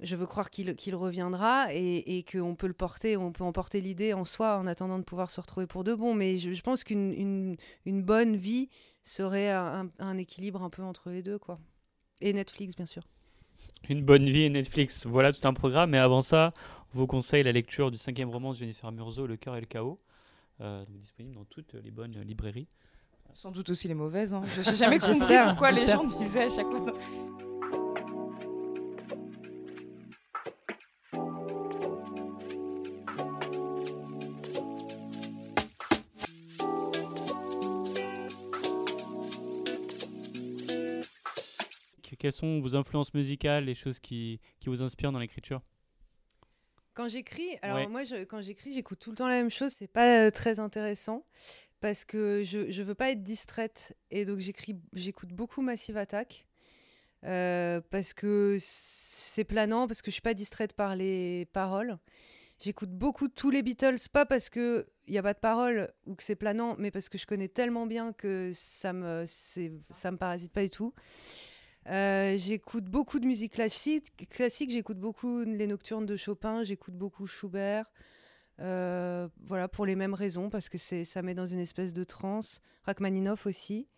je 0.00 0.16
veux 0.16 0.26
croire 0.26 0.50
qu'il 0.50 0.94
reviendra 0.96 1.72
et, 1.72 2.18
et 2.18 2.24
qu'on 2.24 2.56
peut 2.56 2.66
le 2.66 2.72
porter, 2.72 3.16
on 3.16 3.32
peut 3.32 3.44
emporter 3.44 3.80
l'idée 3.80 4.12
en 4.12 4.24
soi 4.24 4.58
en 4.58 4.66
attendant 4.66 4.98
de 4.98 5.04
pouvoir 5.04 5.30
se 5.30 5.40
retrouver 5.40 5.66
pour 5.66 5.84
de 5.84 5.94
bon. 5.94 6.14
Mais 6.14 6.38
je, 6.38 6.60
pense 6.60 6.82
qu'une 6.82 7.56
une, 7.84 8.02
bonne 8.02 8.36
vie 8.36 8.68
serait 9.02 9.50
un, 9.50 10.18
équilibre 10.18 10.62
un 10.62 10.70
peu 10.70 10.82
entre 10.82 11.10
les 11.10 11.22
deux, 11.22 11.38
quoi. 11.38 11.60
Et 12.20 12.32
Netflix, 12.32 12.74
bien 12.74 12.86
sûr. 12.86 13.06
Une 13.88 14.02
bonne 14.02 14.28
vie 14.28 14.42
et 14.42 14.50
Netflix, 14.50 15.06
voilà 15.06 15.32
tout 15.32 15.46
un 15.46 15.54
programme. 15.54 15.90
Mais 15.90 15.98
avant 15.98 16.22
ça, 16.22 16.52
on 16.94 16.98
vous 16.98 17.06
conseille 17.06 17.42
la 17.42 17.52
lecture 17.52 17.90
du 17.90 17.96
cinquième 17.96 18.30
roman 18.30 18.52
de 18.52 18.56
Jennifer 18.56 18.90
Murzo, 18.90 19.26
Le 19.26 19.36
cœur 19.36 19.56
et 19.56 19.60
le 19.60 19.66
chaos. 19.66 20.00
Euh, 20.60 20.84
disponible 20.88 21.34
dans 21.34 21.44
toutes 21.44 21.74
les 21.74 21.90
bonnes 21.90 22.20
librairies. 22.20 22.68
Sans 23.34 23.50
doute 23.50 23.70
aussi 23.70 23.88
les 23.88 23.94
mauvaises. 23.94 24.34
Hein. 24.34 24.42
Je 24.54 24.70
n'ai 24.70 24.76
jamais 24.76 24.98
compris 24.98 25.34
pourquoi 25.46 25.70
les 25.72 25.86
gens 25.86 26.04
disaient 26.04 26.44
à 26.44 26.48
chaque 26.48 26.66
fois. 26.66 26.92
Quelles 42.18 42.32
sont 42.32 42.60
vos 42.60 42.76
influences 42.76 43.12
musicales, 43.14 43.64
les 43.64 43.74
choses 43.74 43.98
qui, 43.98 44.38
qui 44.60 44.68
vous 44.68 44.80
inspirent 44.80 45.10
dans 45.10 45.18
l'écriture? 45.18 45.60
Quand 46.94 47.08
j'écris, 47.08 47.58
alors 47.62 47.88
moi, 47.88 48.04
je, 48.04 48.24
quand 48.24 48.40
j'écris, 48.40 48.72
j'écoute 48.72 48.98
tout 48.98 49.10
le 49.10 49.16
temps 49.16 49.28
la 49.28 49.36
même 49.36 49.50
chose. 49.50 49.72
C'est 49.76 49.86
pas 49.86 50.26
euh, 50.26 50.30
très 50.30 50.60
intéressant 50.60 51.24
parce 51.80 52.04
que 52.04 52.42
je, 52.44 52.70
je 52.70 52.82
veux 52.82 52.94
pas 52.94 53.10
être 53.10 53.22
distraite 53.22 53.96
et 54.10 54.24
donc 54.24 54.38
j'écris, 54.38 54.76
j'écoute 54.92 55.30
beaucoup 55.30 55.62
Massive 55.62 55.96
Attack 55.96 56.46
euh, 57.24 57.80
parce 57.90 58.14
que 58.14 58.56
c'est 58.60 59.44
planant, 59.44 59.86
parce 59.86 60.02
que 60.02 60.10
je 60.10 60.14
suis 60.14 60.22
pas 60.22 60.34
distraite 60.34 60.72
par 60.74 60.96
les 60.96 61.46
paroles. 61.52 61.98
J'écoute 62.60 62.90
beaucoup 62.90 63.26
tous 63.26 63.50
les 63.50 63.62
Beatles, 63.62 63.96
pas 64.12 64.24
parce 64.24 64.48
que 64.48 64.86
il 65.08 65.14
y 65.14 65.18
a 65.18 65.22
pas 65.22 65.34
de 65.34 65.40
paroles 65.40 65.92
ou 66.06 66.14
que 66.14 66.22
c'est 66.22 66.36
planant, 66.36 66.76
mais 66.78 66.92
parce 66.92 67.08
que 67.08 67.18
je 67.18 67.26
connais 67.26 67.48
tellement 67.48 67.86
bien 67.86 68.12
que 68.12 68.50
ça 68.54 68.92
me, 68.92 69.24
ça 69.26 70.10
me 70.12 70.16
parasite 70.16 70.52
pas 70.52 70.62
du 70.62 70.70
tout. 70.70 70.94
Euh, 71.88 72.36
j'écoute 72.36 72.84
beaucoup 72.84 73.18
de 73.18 73.26
musique 73.26 73.54
classique. 73.54 74.28
classique 74.30 74.70
j'écoute 74.70 74.98
beaucoup 74.98 75.40
les 75.40 75.66
nocturnes 75.66 76.06
de 76.06 76.16
Chopin, 76.16 76.62
j'écoute 76.62 76.94
beaucoup 76.94 77.26
Schubert. 77.26 77.90
Euh, 78.60 79.28
voilà, 79.44 79.66
pour 79.66 79.86
les 79.86 79.96
mêmes 79.96 80.14
raisons, 80.14 80.48
parce 80.50 80.68
que 80.68 80.78
ça 80.78 81.22
met 81.22 81.34
dans 81.34 81.46
une 81.46 81.58
espèce 81.58 81.92
de 81.92 82.04
transe. 82.04 82.60
Rachmaninoff 82.84 83.46
aussi. 83.46 83.88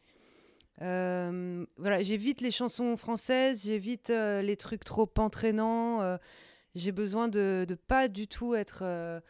Euh, 0.81 1.67
voilà, 1.77 2.03
j'évite 2.03 2.41
les 2.41 2.51
chansons 2.51 2.97
françaises, 2.97 3.65
j'évite 3.65 4.09
les 4.09 4.57
trucs 4.57 4.85
trop 4.85 5.11
entraînants. 5.19 6.19
j'ai 6.75 6.93
besoin 6.93 7.29
de, 7.29 7.67
ne 7.69 7.75
pas 7.75 8.09
du 8.09 8.29
tout 8.29 8.55
être 8.55 9.23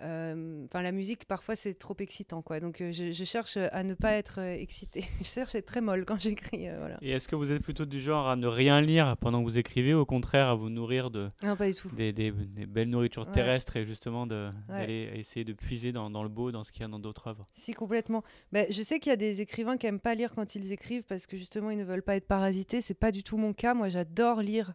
enfin, 0.00 0.82
la 0.82 0.92
musique, 0.92 1.24
parfois, 1.24 1.56
c'est 1.56 1.74
trop 1.74 1.96
excitant, 1.98 2.42
quoi. 2.42 2.60
Donc, 2.60 2.80
euh, 2.80 2.92
je, 2.92 3.24
cherche 3.24 3.56
à 3.56 3.82
ne 3.82 3.94
pas 3.94 4.12
être 4.12 4.40
euh, 4.40 4.54
excitée. 4.54 5.04
je 5.20 5.24
cherche 5.24 5.54
à 5.54 5.58
être 5.58 5.66
très 5.66 5.80
molle 5.80 6.04
quand 6.04 6.20
j'écris, 6.20 6.68
voilà. 6.78 6.98
Et 7.02 7.10
est-ce 7.10 7.28
que 7.28 7.36
vous 7.36 7.50
êtes 7.50 7.62
plutôt 7.62 7.84
du 7.84 8.00
genre 8.00 8.28
à 8.28 8.36
ne 8.36 8.46
rien 8.46 8.80
lire 8.80 9.16
pendant 9.20 9.40
que 9.40 9.44
vous 9.44 9.58
écrivez, 9.58 9.94
ou 9.94 10.00
au 10.00 10.06
contraire 10.06 10.48
à 10.48 10.54
vous 10.54 10.70
nourrir 10.70 11.10
de 11.10 11.28
non, 11.42 11.56
pas 11.56 11.68
du 11.68 11.74
tout. 11.74 11.88
Des, 11.90 12.12
des, 12.12 12.30
belles 12.30 12.90
nourritures 12.90 13.30
terrestres 13.30 13.76
et 13.76 13.84
justement 13.84 14.26
d'aller 14.26 15.10
essayer 15.14 15.44
de 15.44 15.52
puiser 15.52 15.92
dans, 15.92 16.10
dans, 16.10 16.22
le 16.22 16.28
beau, 16.28 16.52
dans 16.52 16.64
ce 16.64 16.72
qu'il 16.72 16.82
y 16.82 16.84
a 16.84 16.88
dans 16.88 16.98
d'autres 16.98 17.28
œuvres? 17.28 17.46
Si, 17.54 17.72
complètement. 17.72 18.22
Ben, 18.52 18.66
je 18.70 18.82
sais 18.82 18.98
qu'il 19.00 19.10
y 19.10 19.12
a 19.12 19.16
des 19.16 19.40
écrivains 19.40 19.76
qui 19.76 19.86
aiment 19.86 20.00
pas 20.00 20.14
lire 20.14 20.34
quand 20.34 20.54
ils 20.54 20.72
écrivent 20.72 21.04
parce 21.04 21.26
que 21.26 21.36
justement, 21.36 21.70
ils 21.70 21.78
ne 21.78 21.84
veulent 21.84 22.02
pas 22.02 22.16
être 22.16 22.26
parasités. 22.26 22.80
C'est 22.80 22.94
pas 22.94 23.12
du 23.12 23.22
tout 23.22 23.36
mon 23.36 23.52
cas. 23.52 23.74
Moi, 23.74 23.88
j'adore 23.88 24.42
lire 24.42 24.74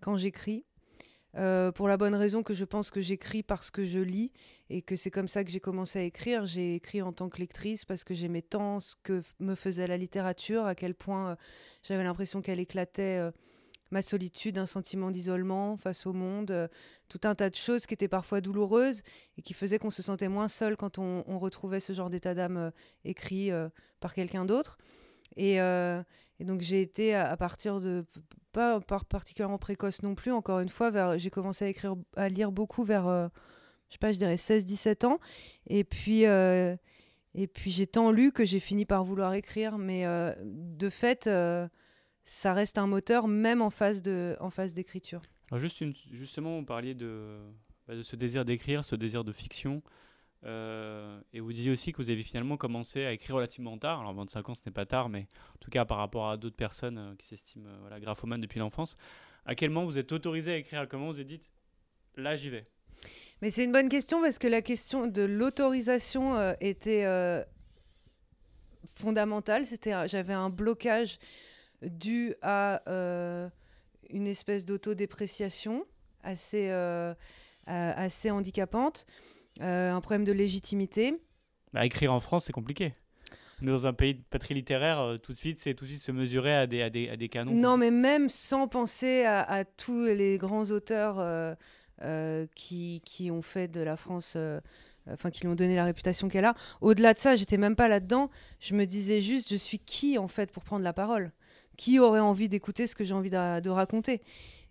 quand 0.00 0.16
j'écris. 0.16 0.64
Euh, 1.38 1.72
pour 1.72 1.88
la 1.88 1.96
bonne 1.96 2.14
raison 2.14 2.42
que 2.42 2.52
je 2.52 2.64
pense 2.64 2.90
que 2.90 3.00
j'écris 3.00 3.42
parce 3.42 3.70
que 3.70 3.84
je 3.84 4.00
lis 4.00 4.32
et 4.68 4.82
que 4.82 4.96
c'est 4.96 5.10
comme 5.10 5.28
ça 5.28 5.44
que 5.44 5.50
j'ai 5.50 5.60
commencé 5.60 5.98
à 5.98 6.02
écrire. 6.02 6.44
J'ai 6.44 6.74
écrit 6.74 7.00
en 7.00 7.12
tant 7.12 7.28
que 7.28 7.38
lectrice 7.38 7.84
parce 7.84 8.04
que 8.04 8.12
j'aimais 8.12 8.42
tant 8.42 8.80
ce 8.80 8.94
que 9.02 9.22
me 9.40 9.54
faisait 9.54 9.86
la 9.86 9.96
littérature, 9.96 10.66
à 10.66 10.74
quel 10.74 10.94
point 10.94 11.30
euh, 11.30 11.36
j'avais 11.82 12.04
l'impression 12.04 12.42
qu'elle 12.42 12.60
éclatait 12.60 13.18
euh, 13.18 13.30
ma 13.90 14.02
solitude, 14.02 14.58
un 14.58 14.66
sentiment 14.66 15.10
d'isolement 15.10 15.76
face 15.78 16.06
au 16.06 16.12
monde, 16.12 16.70
tout 17.08 17.20
un 17.24 17.34
tas 17.34 17.50
de 17.50 17.56
choses 17.56 17.86
qui 17.86 17.94
étaient 17.94 18.08
parfois 18.08 18.40
douloureuses 18.40 19.02
et 19.36 19.42
qui 19.42 19.52
faisaient 19.52 19.78
qu'on 19.78 19.90
se 19.90 20.02
sentait 20.02 20.28
moins 20.28 20.48
seul 20.48 20.76
quand 20.76 20.98
on, 20.98 21.38
retrouvait 21.38 21.80
ce 21.80 21.92
genre 21.92 22.08
d'état 22.08 22.32
d'âme 22.32 22.72
écrit 23.04 23.50
par 24.00 24.14
quelqu'un 24.14 24.46
d'autre. 24.46 24.78
Et, 25.36 25.58
donc 26.44 26.60
j'ai 26.60 26.80
été 26.80 27.14
à, 27.14 27.36
partir 27.36 27.80
de 27.80 28.04
pas 28.52 28.80
particulièrement 28.80 29.58
précoce 29.58 30.02
non 30.02 30.14
plus. 30.14 30.32
Encore 30.32 30.60
une 30.60 30.68
fois, 30.68 31.16
j'ai 31.18 31.30
commencé 31.30 31.64
à 31.64 31.68
écrire, 31.68 31.94
à 32.16 32.28
lire 32.28 32.52
beaucoup 32.52 32.84
vers, 32.84 33.04
je 33.88 33.92
sais 33.94 33.98
pas, 33.98 34.12
je 34.12 34.18
dirais 34.18 34.36
16-17 34.36 35.06
ans. 35.06 35.18
Et 35.66 35.84
puis 35.84 36.26
et 37.34 37.46
puis 37.46 37.70
j'ai 37.70 37.86
tant 37.86 38.10
lu 38.10 38.30
que 38.30 38.44
j'ai 38.44 38.60
fini 38.60 38.84
par 38.84 39.04
vouloir 39.04 39.32
écrire, 39.34 39.78
mais 39.78 40.04
euh, 40.06 40.34
de 40.44 40.90
fait, 40.90 41.26
euh, 41.26 41.66
ça 42.24 42.52
reste 42.52 42.76
un 42.76 42.86
moteur 42.86 43.26
même 43.26 43.62
en 43.62 43.70
phase 43.70 44.02
de, 44.02 44.36
en 44.40 44.50
phase 44.50 44.74
d'écriture. 44.74 45.22
Alors 45.50 45.62
justement, 46.10 46.58
vous 46.58 46.64
parliez 46.64 46.94
bah, 46.94 47.94
de 47.94 48.02
ce 48.02 48.16
désir 48.16 48.44
d'écrire, 48.44 48.84
ce 48.84 48.96
désir 48.96 49.24
de 49.24 49.32
fiction, 49.32 49.82
euh, 50.44 51.20
et 51.32 51.40
vous 51.40 51.52
disiez 51.52 51.70
aussi 51.70 51.92
que 51.92 51.98
vous 51.98 52.10
avez 52.10 52.22
finalement 52.22 52.56
commencé 52.56 53.04
à 53.04 53.12
écrire 53.12 53.36
relativement 53.36 53.78
tard. 53.78 54.00
Alors 54.00 54.14
25 54.14 54.48
ans, 54.48 54.54
ce 54.54 54.62
n'est 54.66 54.72
pas 54.72 54.86
tard, 54.86 55.08
mais 55.08 55.26
en 55.54 55.58
tout 55.60 55.70
cas 55.70 55.84
par 55.84 55.98
rapport 55.98 56.28
à 56.28 56.36
d'autres 56.36 56.56
personnes 56.56 57.14
qui 57.18 57.26
s'estiment 57.28 57.70
voilà, 57.80 58.00
graphomanes 58.00 58.40
depuis 58.40 58.58
l'enfance. 58.58 58.96
À 59.44 59.54
quel 59.54 59.70
moment 59.70 59.86
vous 59.86 59.98
êtes 59.98 60.12
autorisé 60.12 60.52
à 60.52 60.56
écrire? 60.56 60.86
Comment 60.88 61.06
vous 61.06 61.20
êtes 61.20 61.26
dit, 61.26 61.40
là 62.16 62.36
j'y 62.36 62.50
vais? 62.50 62.64
Mais 63.40 63.50
c'est 63.50 63.64
une 63.64 63.72
bonne 63.72 63.88
question 63.88 64.20
parce 64.20 64.38
que 64.38 64.46
la 64.46 64.62
question 64.62 65.06
de 65.06 65.22
l'autorisation 65.22 66.36
euh, 66.36 66.54
était 66.60 67.04
euh, 67.04 67.42
fondamentale. 68.94 69.66
C'était, 69.66 70.06
j'avais 70.06 70.32
un 70.32 70.50
blocage 70.50 71.18
dû 71.82 72.34
à 72.42 72.88
euh, 72.88 73.48
une 74.10 74.28
espèce 74.28 74.64
d'autodépréciation 74.64 75.84
assez, 76.22 76.70
assez 77.66 78.30
handicapante, 78.30 79.06
un 79.60 80.00
problème 80.00 80.24
de 80.24 80.32
légitimité. 80.32 81.14
Bah, 81.72 81.84
écrire 81.84 82.12
en 82.12 82.20
France, 82.20 82.44
c'est 82.46 82.52
compliqué. 82.52 82.92
Dans 83.60 83.86
un 83.86 83.92
pays 83.92 84.14
de 84.14 84.22
patrie 84.28 84.54
littéraire, 84.54 85.18
tout 85.22 85.32
de 85.32 85.38
suite, 85.38 85.60
c'est 85.60 85.74
tout 85.74 85.84
de 85.84 85.90
suite 85.90 86.02
se 86.02 86.10
mesurer 86.10 86.54
à 86.54 86.66
des, 86.66 86.82
à 86.82 86.90
des, 86.90 87.08
à 87.08 87.16
des 87.16 87.28
canons. 87.28 87.54
Non, 87.54 87.76
mais 87.76 87.92
même 87.92 88.28
sans 88.28 88.66
penser 88.66 89.22
à, 89.22 89.40
à 89.42 89.64
tous 89.64 90.04
les 90.06 90.36
grands 90.36 90.70
auteurs 90.70 91.20
euh, 92.04 92.46
qui, 92.56 93.00
qui, 93.04 93.30
ont 93.30 93.42
fait 93.42 93.68
de 93.68 93.80
la 93.80 93.96
France, 93.96 94.34
euh, 94.34 94.60
enfin 95.08 95.30
qui 95.30 95.42
lui 95.42 95.48
ont 95.48 95.54
donné 95.54 95.76
la 95.76 95.84
réputation 95.84 96.26
qu'elle 96.26 96.44
a. 96.44 96.54
Au-delà 96.80 97.14
de 97.14 97.18
ça, 97.20 97.36
j'étais 97.36 97.58
même 97.58 97.76
pas 97.76 97.86
là-dedans. 97.86 98.28
Je 98.58 98.74
me 98.74 98.86
disais 98.86 99.22
juste, 99.22 99.50
je 99.50 99.56
suis 99.56 99.78
qui 99.78 100.18
en 100.18 100.26
fait 100.26 100.50
pour 100.50 100.64
prendre 100.64 100.82
la 100.82 100.92
parole? 100.92 101.30
Qui 101.76 102.00
aurait 102.00 102.20
envie 102.20 102.48
d'écouter 102.48 102.88
ce 102.88 102.96
que 102.96 103.04
j'ai 103.04 103.14
envie 103.14 103.30
de 103.30 103.68
raconter? 103.68 104.20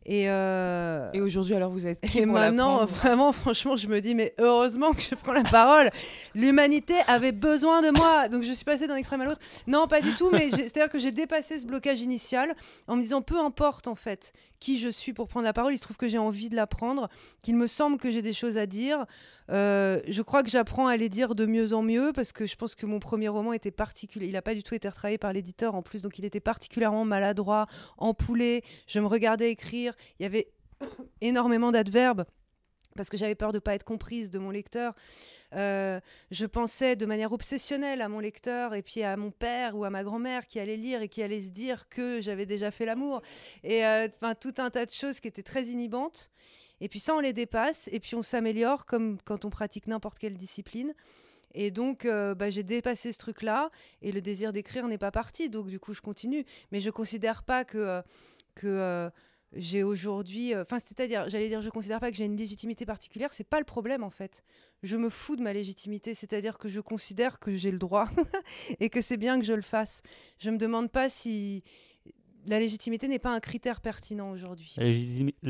Et, 0.05 0.29
euh, 0.29 1.11
et 1.13 1.21
aujourd'hui, 1.21 1.53
alors 1.53 1.69
vous 1.69 1.85
êtes 1.85 2.01
qui 2.01 2.19
Et 2.19 2.25
maintenant, 2.25 2.85
vraiment, 2.85 3.31
franchement, 3.31 3.75
je 3.75 3.87
me 3.87 4.01
dis, 4.01 4.15
mais 4.15 4.33
heureusement 4.39 4.93
que 4.93 5.01
je 5.01 5.15
prends 5.15 5.33
la 5.33 5.43
parole. 5.43 5.91
L'humanité 6.33 6.95
avait 7.07 7.31
besoin 7.31 7.81
de 7.81 7.91
moi. 7.91 8.27
Donc 8.27 8.43
je 8.43 8.51
suis 8.51 8.65
passée 8.65 8.87
d'un 8.87 8.95
extrême 8.95 9.21
à 9.21 9.25
l'autre. 9.25 9.41
Non, 9.67 9.87
pas 9.87 10.01
du 10.01 10.15
tout, 10.15 10.31
mais 10.31 10.49
c'est-à-dire 10.49 10.89
que 10.89 10.97
j'ai 10.97 11.11
dépassé 11.11 11.59
ce 11.59 11.67
blocage 11.67 12.01
initial 12.01 12.55
en 12.87 12.95
me 12.95 13.01
disant, 13.01 13.21
peu 13.21 13.39
importe 13.39 13.87
en 13.87 13.95
fait 13.95 14.33
qui 14.59 14.77
je 14.77 14.89
suis 14.89 15.13
pour 15.13 15.27
prendre 15.27 15.45
la 15.45 15.53
parole, 15.53 15.73
il 15.73 15.77
se 15.77 15.83
trouve 15.83 15.97
que 15.97 16.07
j'ai 16.07 16.19
envie 16.19 16.49
de 16.49 16.55
la 16.55 16.67
prendre, 16.67 17.09
qu'il 17.41 17.55
me 17.55 17.67
semble 17.67 17.97
que 17.97 18.11
j'ai 18.11 18.21
des 18.21 18.33
choses 18.33 18.57
à 18.57 18.65
dire. 18.65 19.05
Euh, 19.51 19.99
je 20.07 20.21
crois 20.21 20.43
que 20.43 20.49
j'apprends 20.49 20.87
à 20.87 20.95
les 20.95 21.09
dire 21.09 21.35
de 21.35 21.45
mieux 21.45 21.73
en 21.73 21.81
mieux 21.81 22.11
parce 22.13 22.31
que 22.31 22.45
je 22.45 22.55
pense 22.55 22.73
que 22.75 22.85
mon 22.85 22.99
premier 22.99 23.27
roman 23.27 23.53
était 23.53 23.71
particulier. 23.71 24.27
Il 24.27 24.33
n'a 24.33 24.41
pas 24.41 24.53
du 24.53 24.63
tout 24.63 24.75
été 24.75 24.87
retravaillé 24.87 25.17
par 25.17 25.33
l'éditeur 25.33 25.75
en 25.75 25.81
plus, 25.81 26.01
donc 26.01 26.19
il 26.19 26.25
était 26.25 26.39
particulièrement 26.39 27.05
maladroit, 27.05 27.67
empoulé. 27.97 28.63
Je 28.87 28.99
me 28.99 29.07
regardais 29.07 29.49
écrire. 29.51 29.90
Il 30.19 30.23
y 30.23 30.25
avait 30.25 30.51
énormément 31.21 31.71
d'adverbes 31.71 32.25
parce 32.95 33.09
que 33.09 33.17
j'avais 33.17 33.35
peur 33.35 33.51
de 33.51 33.57
ne 33.57 33.61
pas 33.61 33.75
être 33.75 33.83
comprise 33.83 34.29
de 34.31 34.39
mon 34.39 34.49
lecteur. 34.49 34.93
Euh, 35.53 35.99
je 36.29 36.45
pensais 36.45 36.95
de 36.95 37.05
manière 37.05 37.31
obsessionnelle 37.31 38.01
à 38.01 38.09
mon 38.09 38.19
lecteur 38.19 38.73
et 38.73 38.81
puis 38.81 39.03
à 39.03 39.15
mon 39.17 39.31
père 39.31 39.77
ou 39.77 39.83
à 39.85 39.89
ma 39.89 40.03
grand-mère 40.03 40.47
qui 40.47 40.59
allait 40.59 40.77
lire 40.77 41.01
et 41.01 41.09
qui 41.09 41.23
allait 41.23 41.41
se 41.41 41.49
dire 41.49 41.87
que 41.89 42.21
j'avais 42.21 42.45
déjà 42.45 42.71
fait 42.71 42.85
l'amour. 42.85 43.21
Et 43.63 43.85
euh, 43.85 44.07
tout 44.39 44.53
un 44.57 44.69
tas 44.69 44.85
de 44.85 44.91
choses 44.91 45.19
qui 45.19 45.27
étaient 45.27 45.43
très 45.43 45.65
inhibantes. 45.65 46.31
Et 46.79 46.89
puis 46.89 46.99
ça, 46.99 47.15
on 47.15 47.19
les 47.19 47.33
dépasse 47.33 47.89
et 47.91 47.99
puis 47.99 48.15
on 48.15 48.21
s'améliore 48.21 48.85
comme 48.85 49.19
quand 49.23 49.45
on 49.45 49.49
pratique 49.49 49.87
n'importe 49.87 50.17
quelle 50.17 50.35
discipline. 50.35 50.93
Et 51.53 51.69
donc, 51.69 52.05
euh, 52.05 52.33
bah, 52.33 52.49
j'ai 52.49 52.63
dépassé 52.63 53.11
ce 53.11 53.19
truc-là 53.19 53.71
et 54.01 54.11
le 54.11 54.21
désir 54.21 54.53
d'écrire 54.53 54.87
n'est 54.87 54.97
pas 54.97 55.11
parti. 55.11 55.49
Donc, 55.49 55.67
du 55.67 55.79
coup, 55.79 55.93
je 55.93 56.01
continue. 56.01 56.45
Mais 56.71 56.79
je 56.79 56.87
ne 56.87 56.91
considère 56.91 57.43
pas 57.43 57.65
que, 57.65 58.01
j'ai 59.53 59.83
aujourd'hui. 59.83 60.55
Enfin, 60.55 60.79
c'est-à-dire, 60.79 61.29
j'allais 61.29 61.49
dire, 61.49 61.61
je 61.61 61.67
ne 61.67 61.71
considère 61.71 61.99
pas 61.99 62.11
que 62.11 62.17
j'ai 62.17 62.25
une 62.25 62.37
légitimité 62.37 62.85
particulière. 62.85 63.33
C'est 63.33 63.43
pas 63.43 63.59
le 63.59 63.65
problème, 63.65 64.03
en 64.03 64.09
fait. 64.09 64.43
Je 64.83 64.97
me 64.97 65.09
fous 65.09 65.35
de 65.35 65.41
ma 65.41 65.53
légitimité. 65.53 66.13
C'est-à-dire 66.13 66.57
que 66.57 66.69
je 66.69 66.79
considère 66.79 67.39
que 67.39 67.51
j'ai 67.51 67.71
le 67.71 67.77
droit 67.77 68.09
et 68.79 68.89
que 68.89 69.01
c'est 69.01 69.17
bien 69.17 69.39
que 69.39 69.45
je 69.45 69.53
le 69.53 69.61
fasse. 69.61 70.01
Je 70.39 70.49
ne 70.49 70.55
me 70.55 70.59
demande 70.59 70.89
pas 70.89 71.09
si 71.09 71.63
la 72.45 72.59
légitimité 72.59 73.07
n'est 73.07 73.19
pas 73.19 73.31
un 73.31 73.39
critère 73.39 73.81
pertinent 73.81 74.31
aujourd'hui. 74.31 74.75
La 74.77 74.85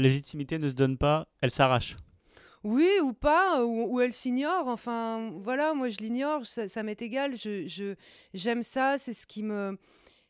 légitimité 0.02 0.60
ne 0.60 0.70
se 0.70 0.74
donne 0.74 0.98
pas, 0.98 1.28
elle 1.42 1.52
s'arrache. 1.52 1.96
Oui, 2.64 2.90
ou 3.02 3.14
pas, 3.14 3.66
ou, 3.66 4.00
elle 4.02 4.14
s'ignore. 4.14 4.68
Enfin, 4.68 5.32
voilà, 5.44 5.74
moi 5.74 5.90
je 5.90 5.98
l'ignore, 5.98 6.46
ça, 6.46 6.84
m'est 6.84 7.02
égal. 7.02 7.36
Je, 7.36 7.96
j'aime 8.34 8.64
ça, 8.64 8.98
c'est 8.98 9.14
ce 9.14 9.26
qui 9.26 9.42
me, 9.42 9.80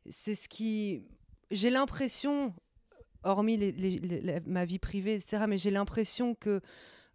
c'est 0.09 0.35
ce 0.35 0.47
qui, 0.47 1.03
j'ai 1.49 1.69
l'impression, 1.69 2.53
hormis 3.23 3.73
ma 4.45 4.65
vie 4.65 4.79
privée, 4.79 5.15
etc. 5.15 5.45
Mais 5.47 5.57
j'ai 5.57 5.71
l'impression 5.71 6.35
que 6.35 6.61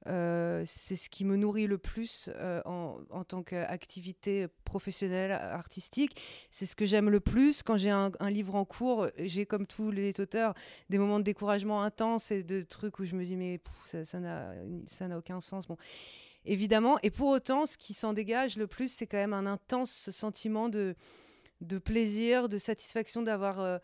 euh, 0.09 0.62
c'est 0.66 0.95
ce 0.95 1.11
qui 1.11 1.25
me 1.25 1.37
nourrit 1.37 1.66
le 1.66 1.79
plus 1.79 2.31
euh, 2.37 2.62
en, 2.64 2.99
en, 3.11 3.25
tant 3.25 3.42
qu'activité 3.42 4.47
professionnelle, 4.64 5.33
artistique. 5.33 6.21
C'est 6.51 6.66
ce 6.66 6.77
que 6.77 6.87
j'aime 6.87 7.11
le 7.11 7.21
plus. 7.21 7.62
Quand 7.62 7.77
j'ai 7.77 7.90
un, 7.90 8.11
livre 8.31 8.55
en 8.55 8.64
cours, 8.64 9.09
j'ai, 9.19 9.47
comme 9.47 9.66
tous 9.66 9.90
les 9.90 10.21
auteurs, 10.21 10.55
des 10.90 10.99
moments 10.99 11.19
de 11.19 11.25
découragement 11.25 11.83
intense 11.83 12.31
et 12.31 12.42
de 12.42 12.62
trucs 12.62 12.99
où 12.99 13.05
je 13.05 13.16
me 13.16 13.25
dis, 13.25 13.37
mais 13.37 13.61
ça, 13.83 14.21
n'a, 14.21 14.53
ça 14.87 15.09
n'a 15.09 15.19
aucun 15.19 15.40
sens. 15.40 15.66
Bon. 15.66 15.77
Évidemment, 16.45 16.99
et 17.03 17.11
pour 17.11 17.29
autant, 17.29 17.66
ce 17.66 17.77
qui 17.77 17.92
s'en 17.92 18.12
dégage 18.12 18.57
le 18.57 18.69
plus, 18.69 18.92
c'est 18.92 19.07
quand 19.07 19.16
même 19.16 19.33
un 19.33 19.47
intense 19.47 20.11
sentiment 20.11 20.69
de, 20.69 20.95
de 21.61 21.79
plaisir, 21.79 22.49
de 22.49 22.59
satisfaction 22.59 23.23
d'avoir... 23.23 23.61
Euh, 23.61 23.79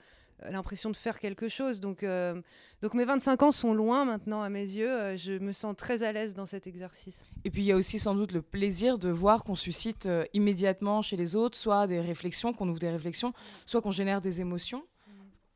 l'impression 0.51 0.91
de 0.91 0.97
faire 0.97 1.19
quelque 1.19 1.49
chose. 1.49 1.81
Donc, 1.81 2.03
euh, 2.03 2.41
donc 2.81 2.95
mes 2.95 3.05
25 3.05 3.43
ans 3.43 3.51
sont 3.51 3.75
loin 3.75 4.05
maintenant 4.05 4.43
à 4.43 4.49
mes 4.49 4.63
yeux. 4.63 4.91
Euh, 4.91 5.17
je 5.17 5.35
me 5.35 5.53
sens 5.53 5.75
très 5.77 6.03
à 6.03 6.13
l'aise 6.13 6.35
dans 6.35 6.47
cet 6.47 6.67
exercice. 6.67 7.25
Et 7.45 7.51
puis 7.51 7.63
il 7.63 7.67
y 7.67 7.73
a 7.73 7.77
aussi 7.77 7.99
sans 7.99 8.15
doute 8.15 8.33
le 8.33 8.43
plaisir 8.43 8.99
de 8.99 9.09
voir 9.09 9.45
qu'on 9.45 9.57
suscite 9.57 10.07
euh, 10.07 10.25
immédiatement 10.33 11.03
chez 11.03 11.17
les 11.17 11.37
autres 11.37 11.57
soit 11.57 11.87
des 11.87 12.01
réflexions, 12.01 12.53
qu'on 12.53 12.69
ouvre 12.69 12.79
des 12.79 12.91
réflexions, 12.91 13.33
soit 13.67 13.81
qu'on 13.81 13.91
génère 13.91 14.21
des 14.21 14.41
émotions. 14.41 14.85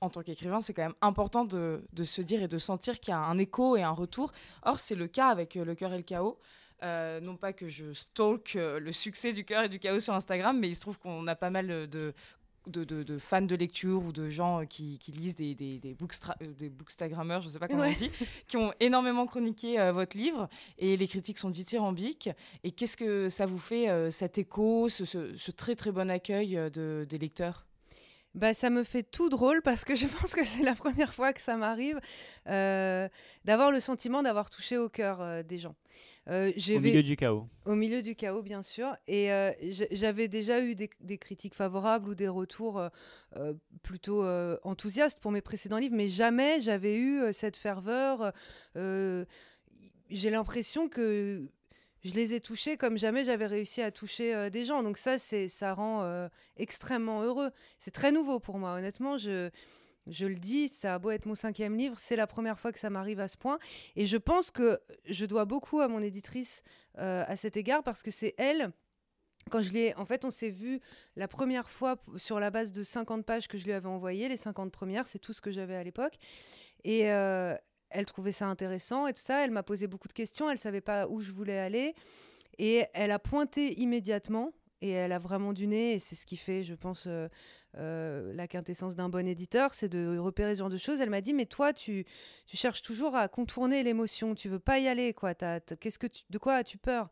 En 0.03 0.11
tant 0.11 0.22
qu'écrivain, 0.22 0.61
c'est 0.61 0.75
quand 0.75 0.83
même 0.83 0.94
important 1.01 1.46
de, 1.46 1.83
de, 1.94 2.05
se 2.05 2.20
dire 2.20 2.42
et 2.42 2.49
de 2.49 2.59
sentir 2.59 3.01
qu'il 3.01 3.12
y 3.12 3.14
a 3.14 3.18
un 3.18 3.38
écho 3.38 3.77
et 3.79 3.83
un 3.83 3.92
retour. 3.92 4.31
Or, 4.62 4.79
c'est 4.79 4.94
le 4.94 5.07
cas 5.07 5.29
avec 5.29 5.55
Le 5.55 5.75
cœur 5.75 5.94
et 5.94 5.96
le 5.96 6.03
chaos. 6.03 6.38
non 6.83 7.37
pas 7.37 7.55
que 7.55 7.66
je 7.66 7.94
stalk 7.94 8.55
le 8.57 8.92
succès 8.92 9.33
du 9.33 9.46
cœur 9.46 9.64
et 9.64 9.70
du 9.70 9.79
chaos 9.79 10.01
sur 10.01 10.12
Instagram, 10.12 10.59
mais 10.61 10.68
il 10.68 10.75
se 10.75 10.83
trouve 10.83 10.99
qu'on 10.99 11.27
a 11.27 11.35
pas 11.35 11.49
mal 11.49 11.88
de 11.88 12.12
de, 12.66 13.18
fans 13.18 13.42
de 13.42 13.55
lecture 13.55 14.05
ou 14.05 14.12
de 14.12 14.29
gens 14.29 14.61
euh, 14.61 14.64
qui, 14.64 14.98
lisent 15.09 15.37
des, 15.37 15.55
des, 15.55 15.79
des, 15.79 15.96
euh, 15.96 16.52
des 16.59 16.68
bookstagrammeurs, 16.68 17.40
je 17.40 17.48
ne 17.48 17.52
sais 17.52 17.59
pas 17.59 17.68
comment 17.68 17.85
on 17.85 17.92
dit, 17.92 18.11
qui 18.48 18.57
ont 18.57 18.72
énormément 18.81 19.26
chroniqué 19.26 19.79
euh, 19.79 19.92
votre 19.92 20.16
livre 20.16 20.48
et 20.79 20.96
les 20.96 21.07
critiques 21.07 21.38
sont 21.38 21.50
dithyrambiques. 21.50 22.31
Et 22.64 22.70
qu'est-ce 22.70 22.96
que 22.96 23.29
ça 23.29 23.46
vous 23.46 23.59
fait, 23.59 24.11
cet 24.11 24.38
écho, 24.38 24.88
ce, 24.88 25.50
très 25.50 25.74
très 25.74 25.92
bon 25.92 26.11
accueil 26.11 26.59
de, 26.72 27.07
des 27.09 27.18
lecteurs? 27.18 27.66
Bah, 28.37 28.55
ça 28.55 28.70
me 28.70 28.85
fait 28.85 29.03
tout 29.03 29.29
drôle 29.29 29.62
parce 29.62 29.85
que 29.85 29.94
je 29.96 30.07
pense 30.07 30.35
que 30.35 30.44
c'est 30.44 30.62
la 30.62 30.75
première 30.75 31.12
fois 31.12 31.33
que 31.33 31.40
ça 31.40 31.57
m'arrive 31.57 31.99
d'avoir 32.46 33.72
le 33.72 33.81
sentiment 33.81 34.22
d'avoir 34.22 34.51
touché 34.51 34.79
au 34.79 34.88
cœur 34.88 35.44
des 35.44 35.59
gens. 35.59 35.75
Euh, 36.29 36.53
au 36.75 36.81
milieu 36.81 37.03
du 37.05 37.14
chaos. 37.14 37.49
Au 37.64 37.77
milieu 37.77 38.03
du 38.03 38.16
chaos, 38.16 38.42
bien 38.42 38.62
sûr. 38.62 38.96
Et 39.07 39.33
euh, 39.33 39.53
j'avais 39.92 40.27
déjà 40.27 40.61
eu 40.61 40.75
des, 40.75 41.18
critiques 41.18 41.55
favorables 41.55 42.09
ou 42.09 42.14
des 42.14 42.29
retours 42.29 42.81
euh, 43.37 43.55
plutôt 43.83 44.25
enthousiastes 44.64 45.20
pour 45.20 45.31
mes 45.31 45.40
précédents 45.40 45.79
livres, 45.79 45.96
mais 45.96 46.09
jamais 46.09 46.61
j'avais 46.61 46.96
eu 46.96 47.33
cette 47.33 47.57
ferveur. 47.57 48.33
J'ai 48.75 50.31
l'impression 50.31 50.88
que 50.88 51.49
je 52.07 52.14
les 52.14 52.35
ai 52.35 52.40
touchés 52.40 52.77
comme 52.77 52.99
jamais 52.99 53.25
j'avais 53.25 53.47
réussi 53.47 53.83
à 53.83 53.90
toucher 53.90 54.51
des 54.51 54.64
gens. 54.64 54.83
Donc 54.83 54.99
ça, 54.99 55.19
ça 55.19 55.75
rend 55.75 56.29
extrêmement 56.57 57.23
heureux. 57.23 57.51
C'est 57.79 57.90
très 57.90 58.12
nouveau 58.12 58.40
pour 58.40 58.59
moi, 58.59 58.73
honnêtement. 58.75 59.19
Je 59.19 59.51
je 60.07 60.27
le 60.27 60.35
dis, 60.35 60.69
ça 60.69 60.95
a 60.95 60.99
beau 60.99 61.11
être 61.11 61.27
mon 61.27 61.35
cinquième 61.35 61.77
livre, 61.77 61.99
c'est 61.99 62.16
la 62.16 62.27
première 62.27 62.59
fois 62.61 62.73
que 62.73 62.79
ça 62.79 62.90
m'arrive 62.90 63.21
à 63.21 63.29
ce 63.29 63.37
point. 63.37 63.59
Et 63.97 64.07
je 64.07 64.16
pense 64.16 64.51
que 64.51 64.79
je 65.05 65.27
dois 65.27 65.45
beaucoup 65.45 65.81
à 65.81 65.88
mon 65.88 66.01
éditrice 66.01 66.62
euh, 66.99 67.25
à 67.27 67.37
cet 67.37 67.57
égard 67.57 67.83
parce 67.83 68.03
que 68.03 68.11
c'est 68.11 68.35
elle 68.38 68.73
quand 69.49 69.62
je 69.62 69.73
l'ai, 69.73 69.95
en 69.95 70.05
fait, 70.05 70.25
on 70.25 70.31
s'est 70.31 70.51
vu 70.51 70.81
la 71.14 71.29
première 71.29 71.71
fois 71.71 72.03
sur 72.16 72.40
la 72.40 72.51
base 72.51 72.73
de 72.73 72.83
50 72.83 73.25
pages 73.25 73.47
que 73.47 73.59
je 73.59 73.64
lui 73.64 73.73
avais 73.73 73.87
envoyées, 73.87 74.29
les 74.29 74.37
50 74.37 74.73
premières, 74.73 75.07
c'est 75.07 75.21
tout 75.21 75.33
ce 75.33 75.40
que 75.40 75.53
j'avais 75.53 75.77
à 75.77 75.85
l'époque. 75.85 76.14
Et 76.83 77.12
euh, 77.12 77.55
elle 77.90 78.07
trouvait 78.07 78.33
ça 78.33 78.46
intéressant 78.46 79.07
et 79.07 79.12
tout 79.12 79.20
ça. 79.20 79.44
Elle 79.44 79.51
m'a 79.51 79.62
posé 79.62 79.87
beaucoup 79.87 80.09
de 80.09 80.12
questions. 80.12 80.51
Elle 80.51 80.59
savait 80.59 80.81
pas 80.81 81.07
où 81.09 81.20
je 81.20 81.33
voulais 81.33 81.59
aller. 81.59 81.94
Et 82.59 82.85
elle 82.94 83.11
a 83.11 83.18
pointé 83.18 83.79
immédiatement. 83.81 84.53
Et 84.83 84.90
elle 84.90 85.12
a 85.12 85.18
vraiment 85.18 85.53
du 85.53 85.66
nez. 85.66 85.94
Et 85.94 85.99
c'est 85.99 86.16
ce 86.16 86.27
qui 86.27 86.37
fait, 86.37 86.62
je 86.62 86.75
pense, 86.75 87.05
euh, 87.07 87.29
euh, 87.79 88.33
la 88.35 88.46
quintessence 88.46 88.94
d'un 88.94 89.09
bon 89.09 89.27
éditeur, 89.27 89.72
c'est 89.75 89.88
de 89.88 90.19
repérer 90.19 90.54
ce 90.54 90.60
genre 90.60 90.71
de 90.71 90.77
choses. 90.77 91.00
Elle 91.00 91.10
m'a 91.10 91.21
dit, 91.21 91.33
mais 91.33 91.46
toi, 91.46 91.73
tu, 91.73 92.04
tu 92.46 92.56
cherches 92.56 92.83
toujours 92.83 93.15
à 93.15 93.29
contourner 93.29 93.83
l'émotion. 93.83 94.35
Tu 94.35 94.48
veux 94.48 94.58
pas 94.58 94.79
y 94.79 94.88
aller, 94.88 95.15
quoi. 95.15 95.35
Qu'est-ce 95.35 95.98
que 95.98 96.06
tu, 96.06 96.25
de 96.29 96.38
quoi 96.38 96.54
as-tu 96.54 96.79
peur? 96.79 97.08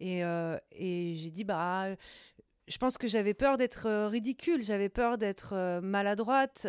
Et, 0.00 0.22
euh, 0.24 0.58
et 0.72 1.14
j'ai 1.16 1.30
dit, 1.30 1.44
bah, 1.44 1.88
je 2.68 2.78
pense 2.78 2.98
que 2.98 3.06
j'avais 3.06 3.34
peur 3.34 3.56
d'être 3.56 3.86
euh, 3.86 4.08
ridicule, 4.08 4.62
j'avais 4.62 4.88
peur 4.88 5.18
d'être 5.18 5.54
euh, 5.54 5.80
maladroite, 5.80 6.66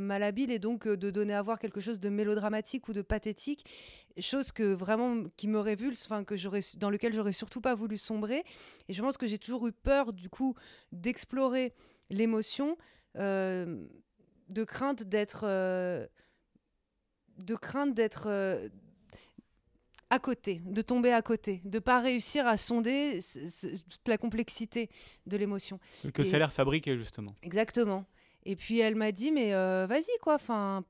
malhabile 0.00 0.50
et 0.50 0.58
donc 0.58 0.86
de 0.86 1.10
donner 1.10 1.34
à 1.34 1.42
voir 1.42 1.58
quelque 1.58 1.80
chose 1.80 2.00
de 2.00 2.08
mélodramatique 2.08 2.88
ou 2.88 2.92
de 2.92 3.02
pathétique, 3.02 3.64
chose 4.18 4.52
que 4.52 4.72
vraiment 4.72 5.24
qui 5.36 5.48
me 5.48 5.58
révulse, 5.58 6.04
enfin 6.06 6.24
que 6.24 6.34
dans 6.78 6.90
lequel 6.90 7.12
j'aurais 7.12 7.32
surtout 7.32 7.60
pas 7.60 7.74
voulu 7.74 7.98
sombrer. 7.98 8.44
Et 8.88 8.92
je 8.92 9.02
pense 9.02 9.16
que 9.16 9.26
j'ai 9.26 9.38
toujours 9.38 9.66
eu 9.66 9.72
peur 9.72 10.12
du 10.12 10.28
coup 10.28 10.54
d'explorer 10.92 11.74
l'émotion, 12.10 12.76
de 13.14 14.64
crainte 14.64 15.02
d'être, 15.04 15.46
de 17.38 17.54
crainte 17.56 17.94
d'être 17.94 18.28
à 20.10 20.18
côté, 20.18 20.60
de 20.64 20.82
tomber 20.82 21.12
à 21.12 21.22
côté, 21.22 21.62
de 21.64 21.78
pas 21.78 22.00
réussir 22.00 22.46
à 22.46 22.56
sonder 22.56 23.20
toute 23.22 24.08
la 24.08 24.18
complexité 24.18 24.90
de 25.26 25.36
l'émotion. 25.36 25.78
Que 26.12 26.24
ça 26.24 26.36
a 26.36 26.38
l'air 26.40 26.52
fabriqué 26.52 26.96
justement. 26.96 27.32
Exactement. 27.42 28.04
Et 28.44 28.56
puis 28.56 28.80
elle 28.80 28.96
m'a 28.96 29.12
dit 29.12 29.30
mais 29.30 29.54
euh, 29.54 29.86
vas-y 29.88 30.10
quoi, 30.20 30.34
enfin. 30.34 30.84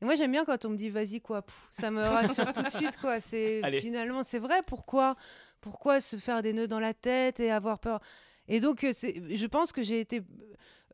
Et 0.00 0.06
moi 0.06 0.14
j'aime 0.14 0.32
bien 0.32 0.46
quand 0.46 0.64
on 0.64 0.70
me 0.70 0.76
dit 0.76 0.88
vas-y 0.88 1.20
quoi, 1.20 1.44
ça 1.70 1.90
me 1.90 2.00
rassure 2.00 2.50
tout 2.52 2.62
de 2.62 2.70
suite 2.70 2.96
quoi. 2.96 3.20
C'est 3.20 3.60
finalement 3.80 4.22
c'est 4.22 4.38
vrai. 4.38 4.62
Pourquoi, 4.66 5.16
pourquoi 5.60 6.00
se 6.00 6.16
faire 6.16 6.40
des 6.40 6.54
nœuds 6.54 6.68
dans 6.68 6.80
la 6.80 6.94
tête 6.94 7.40
et 7.40 7.50
avoir 7.50 7.78
peur? 7.78 8.00
Et 8.48 8.60
donc 8.60 8.84
euh, 8.84 8.92
je 8.92 9.46
pense 9.46 9.70
que 9.70 9.82
j'ai 9.82 10.00
été 10.00 10.22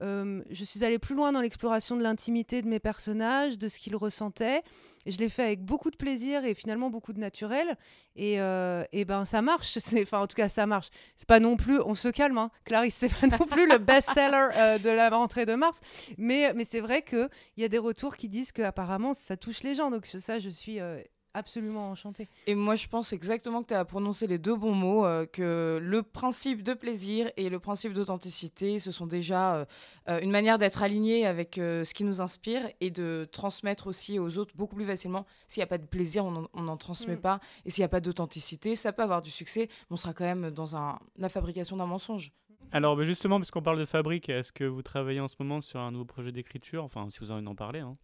euh, 0.03 0.43
je 0.51 0.65
suis 0.65 0.85
allée 0.85 0.99
plus 0.99 1.15
loin 1.15 1.33
dans 1.33 1.41
l'exploration 1.41 1.97
de 1.97 2.03
l'intimité 2.03 2.63
de 2.63 2.69
mes 2.69 2.81
personnages, 2.81 3.59
de 3.59 3.69
ce 3.69 3.79
qu'ils 3.79 3.97
ressentaient. 3.97 4.63
Et 5.07 5.13
je 5.13 5.19
l'ai 5.19 5.29
fait 5.29 5.45
avec 5.45 5.63
beaucoup 5.63 5.91
de 5.91 5.97
plaisir 5.97 6.45
et 6.45 6.55
finalement 6.55 6.91
beaucoup 6.91 7.13
de 7.13 7.21
naturel. 7.21 7.77
Et, 8.17 8.41
euh, 8.41 8.83
et 8.93 9.05
ben 9.05 9.25
ça 9.25 9.41
marche. 9.41 9.79
Enfin, 10.03 10.21
en 10.21 10.27
tout 10.27 10.35
cas, 10.35 10.49
ça 10.49 10.67
marche. 10.67 10.89
C'est 11.15 11.29
pas 11.29 11.41
non 11.41 11.57
plus. 11.57 11.81
On 11.81 11.95
se 11.95 12.09
calme, 12.09 12.39
hein. 12.39 12.51
Clarisse, 12.65 12.97
c'est 12.97 13.09
pas 13.09 13.27
non 13.27 13.47
plus 13.51 13.69
le 13.69 13.79
best-seller 13.79 14.49
euh, 14.57 14.79
de 14.79 14.91
la 14.91 15.09
rentrée 15.11 15.47
de 15.47 15.55
mars. 15.55 15.81
Mais, 16.19 16.53
mais 16.55 16.65
c'est 16.65 16.81
vrai 16.81 17.03
qu'il 17.03 17.29
y 17.57 17.65
a 17.65 17.69
des 17.69 17.79
retours 17.79 18.17
qui 18.17 18.29
disent 18.29 18.53
qu'apparemment 18.53 19.15
ça 19.15 19.37
touche 19.37 19.63
les 19.63 19.75
gens. 19.75 19.91
Donc 19.91 20.07
ça, 20.07 20.39
je 20.39 20.51
suis 20.51 20.81
absolument 21.37 21.91
enchanté. 21.91 22.29
Et 22.47 22.55
moi, 22.55 22.75
je 22.75 22.89
pense 22.89 23.13
exactement 23.13 23.63
que 23.63 23.69
tu 23.69 23.75
as 23.75 23.85
prononcé 23.85 24.27
les 24.27 24.39
deux 24.39 24.57
bons 24.57 24.75
mots, 24.75 25.05
euh, 25.05 25.27
que 25.27 25.79
le 25.81 26.03
principe 26.03 26.63
de 26.63 26.73
plaisir 26.73 27.31
et 27.37 27.51
le 27.51 27.61
principe 27.61 27.93
d'authenticité, 27.93 28.79
ce 28.79 28.91
sont 28.91 29.07
déjà 29.07 29.55
euh, 29.55 29.65
euh, 30.09 30.19
une 30.21 30.31
manière 30.31 30.57
d'être 30.57 30.83
aligné 30.83 31.27
avec 31.27 31.57
ce 31.57 31.93
qui 31.93 32.05
nous 32.05 32.21
inspire 32.21 32.63
et 32.81 32.91
de 32.91 33.29
transmettre 33.31 33.87
aussi 33.87 34.19
aux 34.19 34.39
autres 34.39 34.57
beaucoup 34.57 34.77
plus 34.77 34.87
facilement. 34.87 35.27
S'il 35.47 35.61
n'y 35.61 35.65
a 35.65 35.69
pas 35.69 35.79
de 35.79 35.87
plaisir, 35.87 36.25
on 36.25 36.63
n'en 36.63 36.77
transmet 36.77 37.17
mm. 37.17 37.21
pas. 37.21 37.41
Et 37.67 37.71
s'il 37.71 37.83
n'y 37.83 37.87
a 37.87 37.91
pas 37.91 38.01
d'authenticité, 38.01 38.75
ça 38.75 38.93
peut 38.93 39.03
avoir 39.03 39.21
du 39.21 39.31
succès, 39.31 39.69
mais 39.69 39.95
on 39.95 39.97
sera 39.97 40.15
quand 40.15 40.25
même 40.25 40.51
dans 40.51 40.77
un, 40.77 40.99
la 41.19 41.29
fabrication 41.29 41.77
d'un 41.77 41.87
mensonge. 41.87 42.33
Alors 42.73 43.01
justement, 43.03 43.39
puisqu'on 43.39 43.63
parle 43.63 43.79
de 43.79 43.85
fabrique, 43.85 44.29
est-ce 44.29 44.53
que 44.53 44.65
vous 44.65 44.83
travaillez 44.83 45.21
en 45.21 45.29
ce 45.29 45.37
moment 45.39 45.61
sur 45.61 45.81
un 45.81 45.91
nouveau 45.93 46.05
projet 46.05 46.33
d'écriture? 46.33 46.83
Enfin, 46.83 47.09
si 47.11 47.21
vous 47.21 47.31
en 47.31 47.55
parler. 47.55 47.81
Hein. 47.81 47.97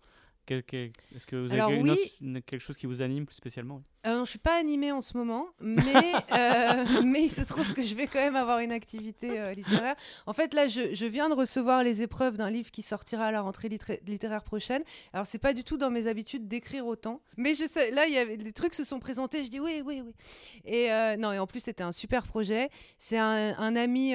Est-ce 0.49 1.27
que 1.27 1.37
vous 1.37 1.53
avez 1.53 2.43
quelque 2.43 2.61
chose 2.61 2.77
qui 2.77 2.87
vous 2.87 3.01
anime 3.01 3.27
plus 3.27 3.37
spécialement 3.37 3.83
euh, 4.07 4.15
Je 4.17 4.21
ne 4.21 4.25
suis 4.25 4.39
pas 4.39 4.59
animée 4.59 4.91
en 4.91 5.01
ce 5.01 5.17
moment, 5.17 5.47
mais, 5.61 5.83
euh, 6.33 7.03
mais 7.05 7.23
il 7.23 7.31
se 7.31 7.43
trouve 7.43 7.73
que 7.73 7.83
je 7.83 7.95
vais 7.95 8.09
quand 8.09 8.19
même 8.19 8.35
avoir 8.35 8.59
une 8.59 8.73
activité 8.73 9.39
euh, 9.39 9.55
littéraire. 9.55 9.95
En 10.27 10.33
fait, 10.33 10.53
là, 10.53 10.67
je, 10.67 10.95
je, 10.95 11.07
viens 11.07 11.29
de 11.29 11.35
recevoir 11.35 11.85
les 11.85 12.03
épreuves 12.03 12.37
d'un 12.37 12.51
livre 12.51 12.71
qui 12.73 12.83
sortira 12.83 13.27
à 13.27 13.31
la 13.31 13.41
rentrée 13.41 13.69
littéraire 13.69 14.43
prochaine. 14.43 14.83
Alors, 15.13 15.27
c'est 15.27 15.39
pas 15.39 15.55
du 15.55 15.63
tout 15.63 15.77
dans 15.77 15.91
mes 15.91 16.09
habitudes 16.09 16.49
d'écrire 16.49 16.87
autant, 16.87 17.21
mais 17.37 17.55
je 17.55 17.65
sais, 17.65 17.93
là, 17.93 18.07
il 18.07 18.15
y 18.15 18.19
avait 18.19 18.37
des 18.37 18.53
trucs 18.53 18.75
se 18.75 18.85
sont 18.85 18.99
présentés. 18.99 19.45
Je 19.45 19.51
dis 19.51 19.61
oui, 19.61 19.83
oui, 19.85 20.03
oui. 20.05 20.13
Et 20.65 20.89
non, 21.19 21.33
et 21.33 21.39
en 21.39 21.47
plus, 21.47 21.61
c'était 21.61 21.85
un 21.85 21.93
super 21.93 22.27
projet. 22.27 22.69
C'est 22.99 23.19
un, 23.19 23.57
un, 23.59 23.77
ami 23.77 24.15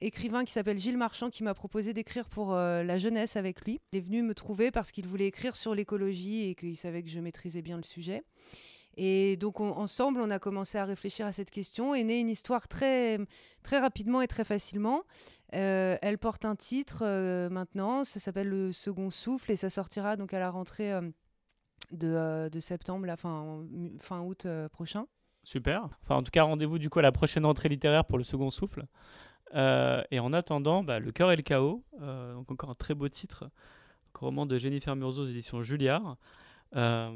écrivain 0.00 0.44
qui 0.44 0.52
s'appelle 0.52 0.78
Gilles 0.78 0.98
Marchand 0.98 1.30
qui 1.30 1.44
m'a 1.44 1.54
proposé 1.54 1.92
d'écrire 1.92 2.28
pour 2.28 2.54
la 2.54 2.98
jeunesse 2.98 3.36
avec 3.36 3.64
lui. 3.64 3.80
Il 3.92 3.98
est 3.98 4.02
venu 4.02 4.22
me 4.22 4.34
trouver 4.34 4.70
parce 4.70 4.90
qu'il 4.90 5.06
voulait 5.06 5.26
écrire 5.26 5.56
sur 5.56 5.67
l'écologie 5.74 6.48
et 6.48 6.54
qu'il 6.54 6.76
savait 6.76 7.02
que 7.02 7.08
je 7.08 7.20
maîtrisais 7.20 7.62
bien 7.62 7.76
le 7.76 7.82
sujet. 7.82 8.24
Et 9.00 9.36
donc 9.36 9.60
ensemble, 9.60 10.20
on 10.20 10.28
a 10.28 10.40
commencé 10.40 10.76
à 10.76 10.84
réfléchir 10.84 11.24
à 11.24 11.30
cette 11.30 11.52
question 11.52 11.94
et 11.94 12.02
née 12.02 12.18
une 12.18 12.28
histoire 12.28 12.66
très, 12.66 13.18
très 13.62 13.78
rapidement 13.78 14.20
et 14.22 14.26
très 14.26 14.42
facilement. 14.42 15.04
Euh, 15.54 15.96
elle 16.02 16.18
porte 16.18 16.44
un 16.44 16.56
titre 16.56 17.02
euh, 17.02 17.48
maintenant, 17.48 18.02
ça 18.02 18.18
s'appelle 18.18 18.48
Le 18.48 18.72
Second 18.72 19.10
Souffle 19.10 19.52
et 19.52 19.56
ça 19.56 19.70
sortira 19.70 20.16
donc 20.16 20.34
à 20.34 20.40
la 20.40 20.50
rentrée 20.50 20.92
euh, 20.92 21.00
de, 21.92 22.58
septembre, 22.58 23.06
la 23.06 23.16
fin, 23.16 23.64
fin 24.00 24.20
août 24.20 24.48
prochain. 24.72 25.06
Super. 25.44 25.88
Enfin, 26.02 26.16
en 26.16 26.24
tout 26.24 26.32
cas, 26.32 26.42
rendez-vous 26.42 26.80
du 26.80 26.90
coup 26.90 26.98
à 26.98 27.02
la 27.02 27.12
prochaine 27.12 27.46
rentrée 27.46 27.68
littéraire 27.68 28.04
pour 28.04 28.18
Le 28.18 28.24
Second 28.24 28.50
Souffle. 28.50 28.84
et 29.54 30.18
en 30.18 30.32
attendant, 30.32 30.82
bah, 30.82 30.98
Le 30.98 31.12
cœur 31.12 31.30
et 31.30 31.36
le 31.36 31.42
chaos, 31.42 31.84
donc 32.00 32.50
encore 32.50 32.70
un 32.70 32.74
très 32.74 32.94
beau 32.94 33.08
titre 33.08 33.48
roman 34.20 34.46
de 34.46 34.58
Jennifer 34.58 34.94
Murzo 34.96 35.22
aux 35.22 35.26
éditions 35.26 35.62
Julliard. 35.62 36.16
Euh, 36.76 37.10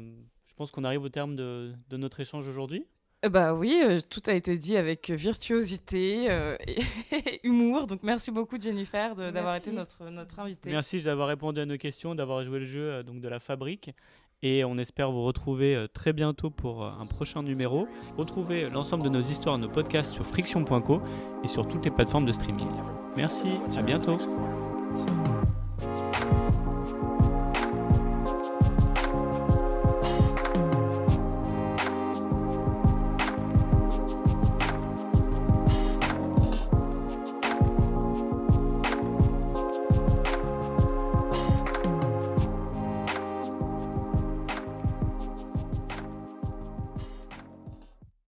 je 0.45 0.53
pense 0.55 0.71
qu'on 0.71 0.83
arrive 0.83 1.03
au 1.03 1.09
terme 1.09 1.35
de, 1.35 1.73
notre 1.91 2.19
échange 2.19 2.47
aujourd'hui. 2.47 2.85
Euh, 3.25 3.29
bah 3.29 3.53
oui, 3.53 3.81
euh, 3.83 3.99
tout 4.09 4.21
a 4.27 4.33
été 4.33 4.57
dit 4.57 4.75
avec 4.75 5.09
virtuosité 5.09 6.25
et 6.67 7.39
humour. 7.43 7.87
Donc 7.87 8.01
merci 8.03 8.31
beaucoup 8.31 8.59
Jennifer 8.59 9.15
d'avoir 9.15 9.55
été 9.55 9.71
notre, 9.71 10.09
notre 10.09 10.39
invitée. 10.39 10.69
Merci 10.69 11.01
d'avoir 11.01 11.27
répondu 11.27 11.59
à 11.59 11.65
nos 11.65 11.77
questions, 11.77 12.15
d'avoir 12.15 12.43
joué 12.43 12.59
le 12.59 12.65
jeu 12.65 13.03
donc 13.03 13.21
de 13.21 13.27
la 13.27 13.39
fabrique. 13.39 13.91
Et 14.45 14.65
on 14.65 14.77
espère 14.77 15.09
vous 15.09 15.23
retrouver 15.23 15.85
très 15.93 16.11
bientôt 16.11 16.49
pour 16.49 16.85
un 16.85 17.05
prochain 17.05 17.43
numéro. 17.43 17.87
Retrouvez 18.17 18.69
l'ensemble 18.69 19.05
de 19.05 19.09
nos 19.09 19.21
histoires, 19.21 19.57
nos 19.57 19.69
podcasts 19.69 20.11
sur 20.11 20.25
friction.co 20.25 21.01
et 21.45 21.47
sur 21.47 21.65
toutes 21.65 21.85
les 21.85 21.91
plateformes 21.91 22.25
de 22.25 22.33
streaming. 22.33 22.67
Merci, 23.15 23.47
à 23.77 23.81
bientôt. 23.81 24.17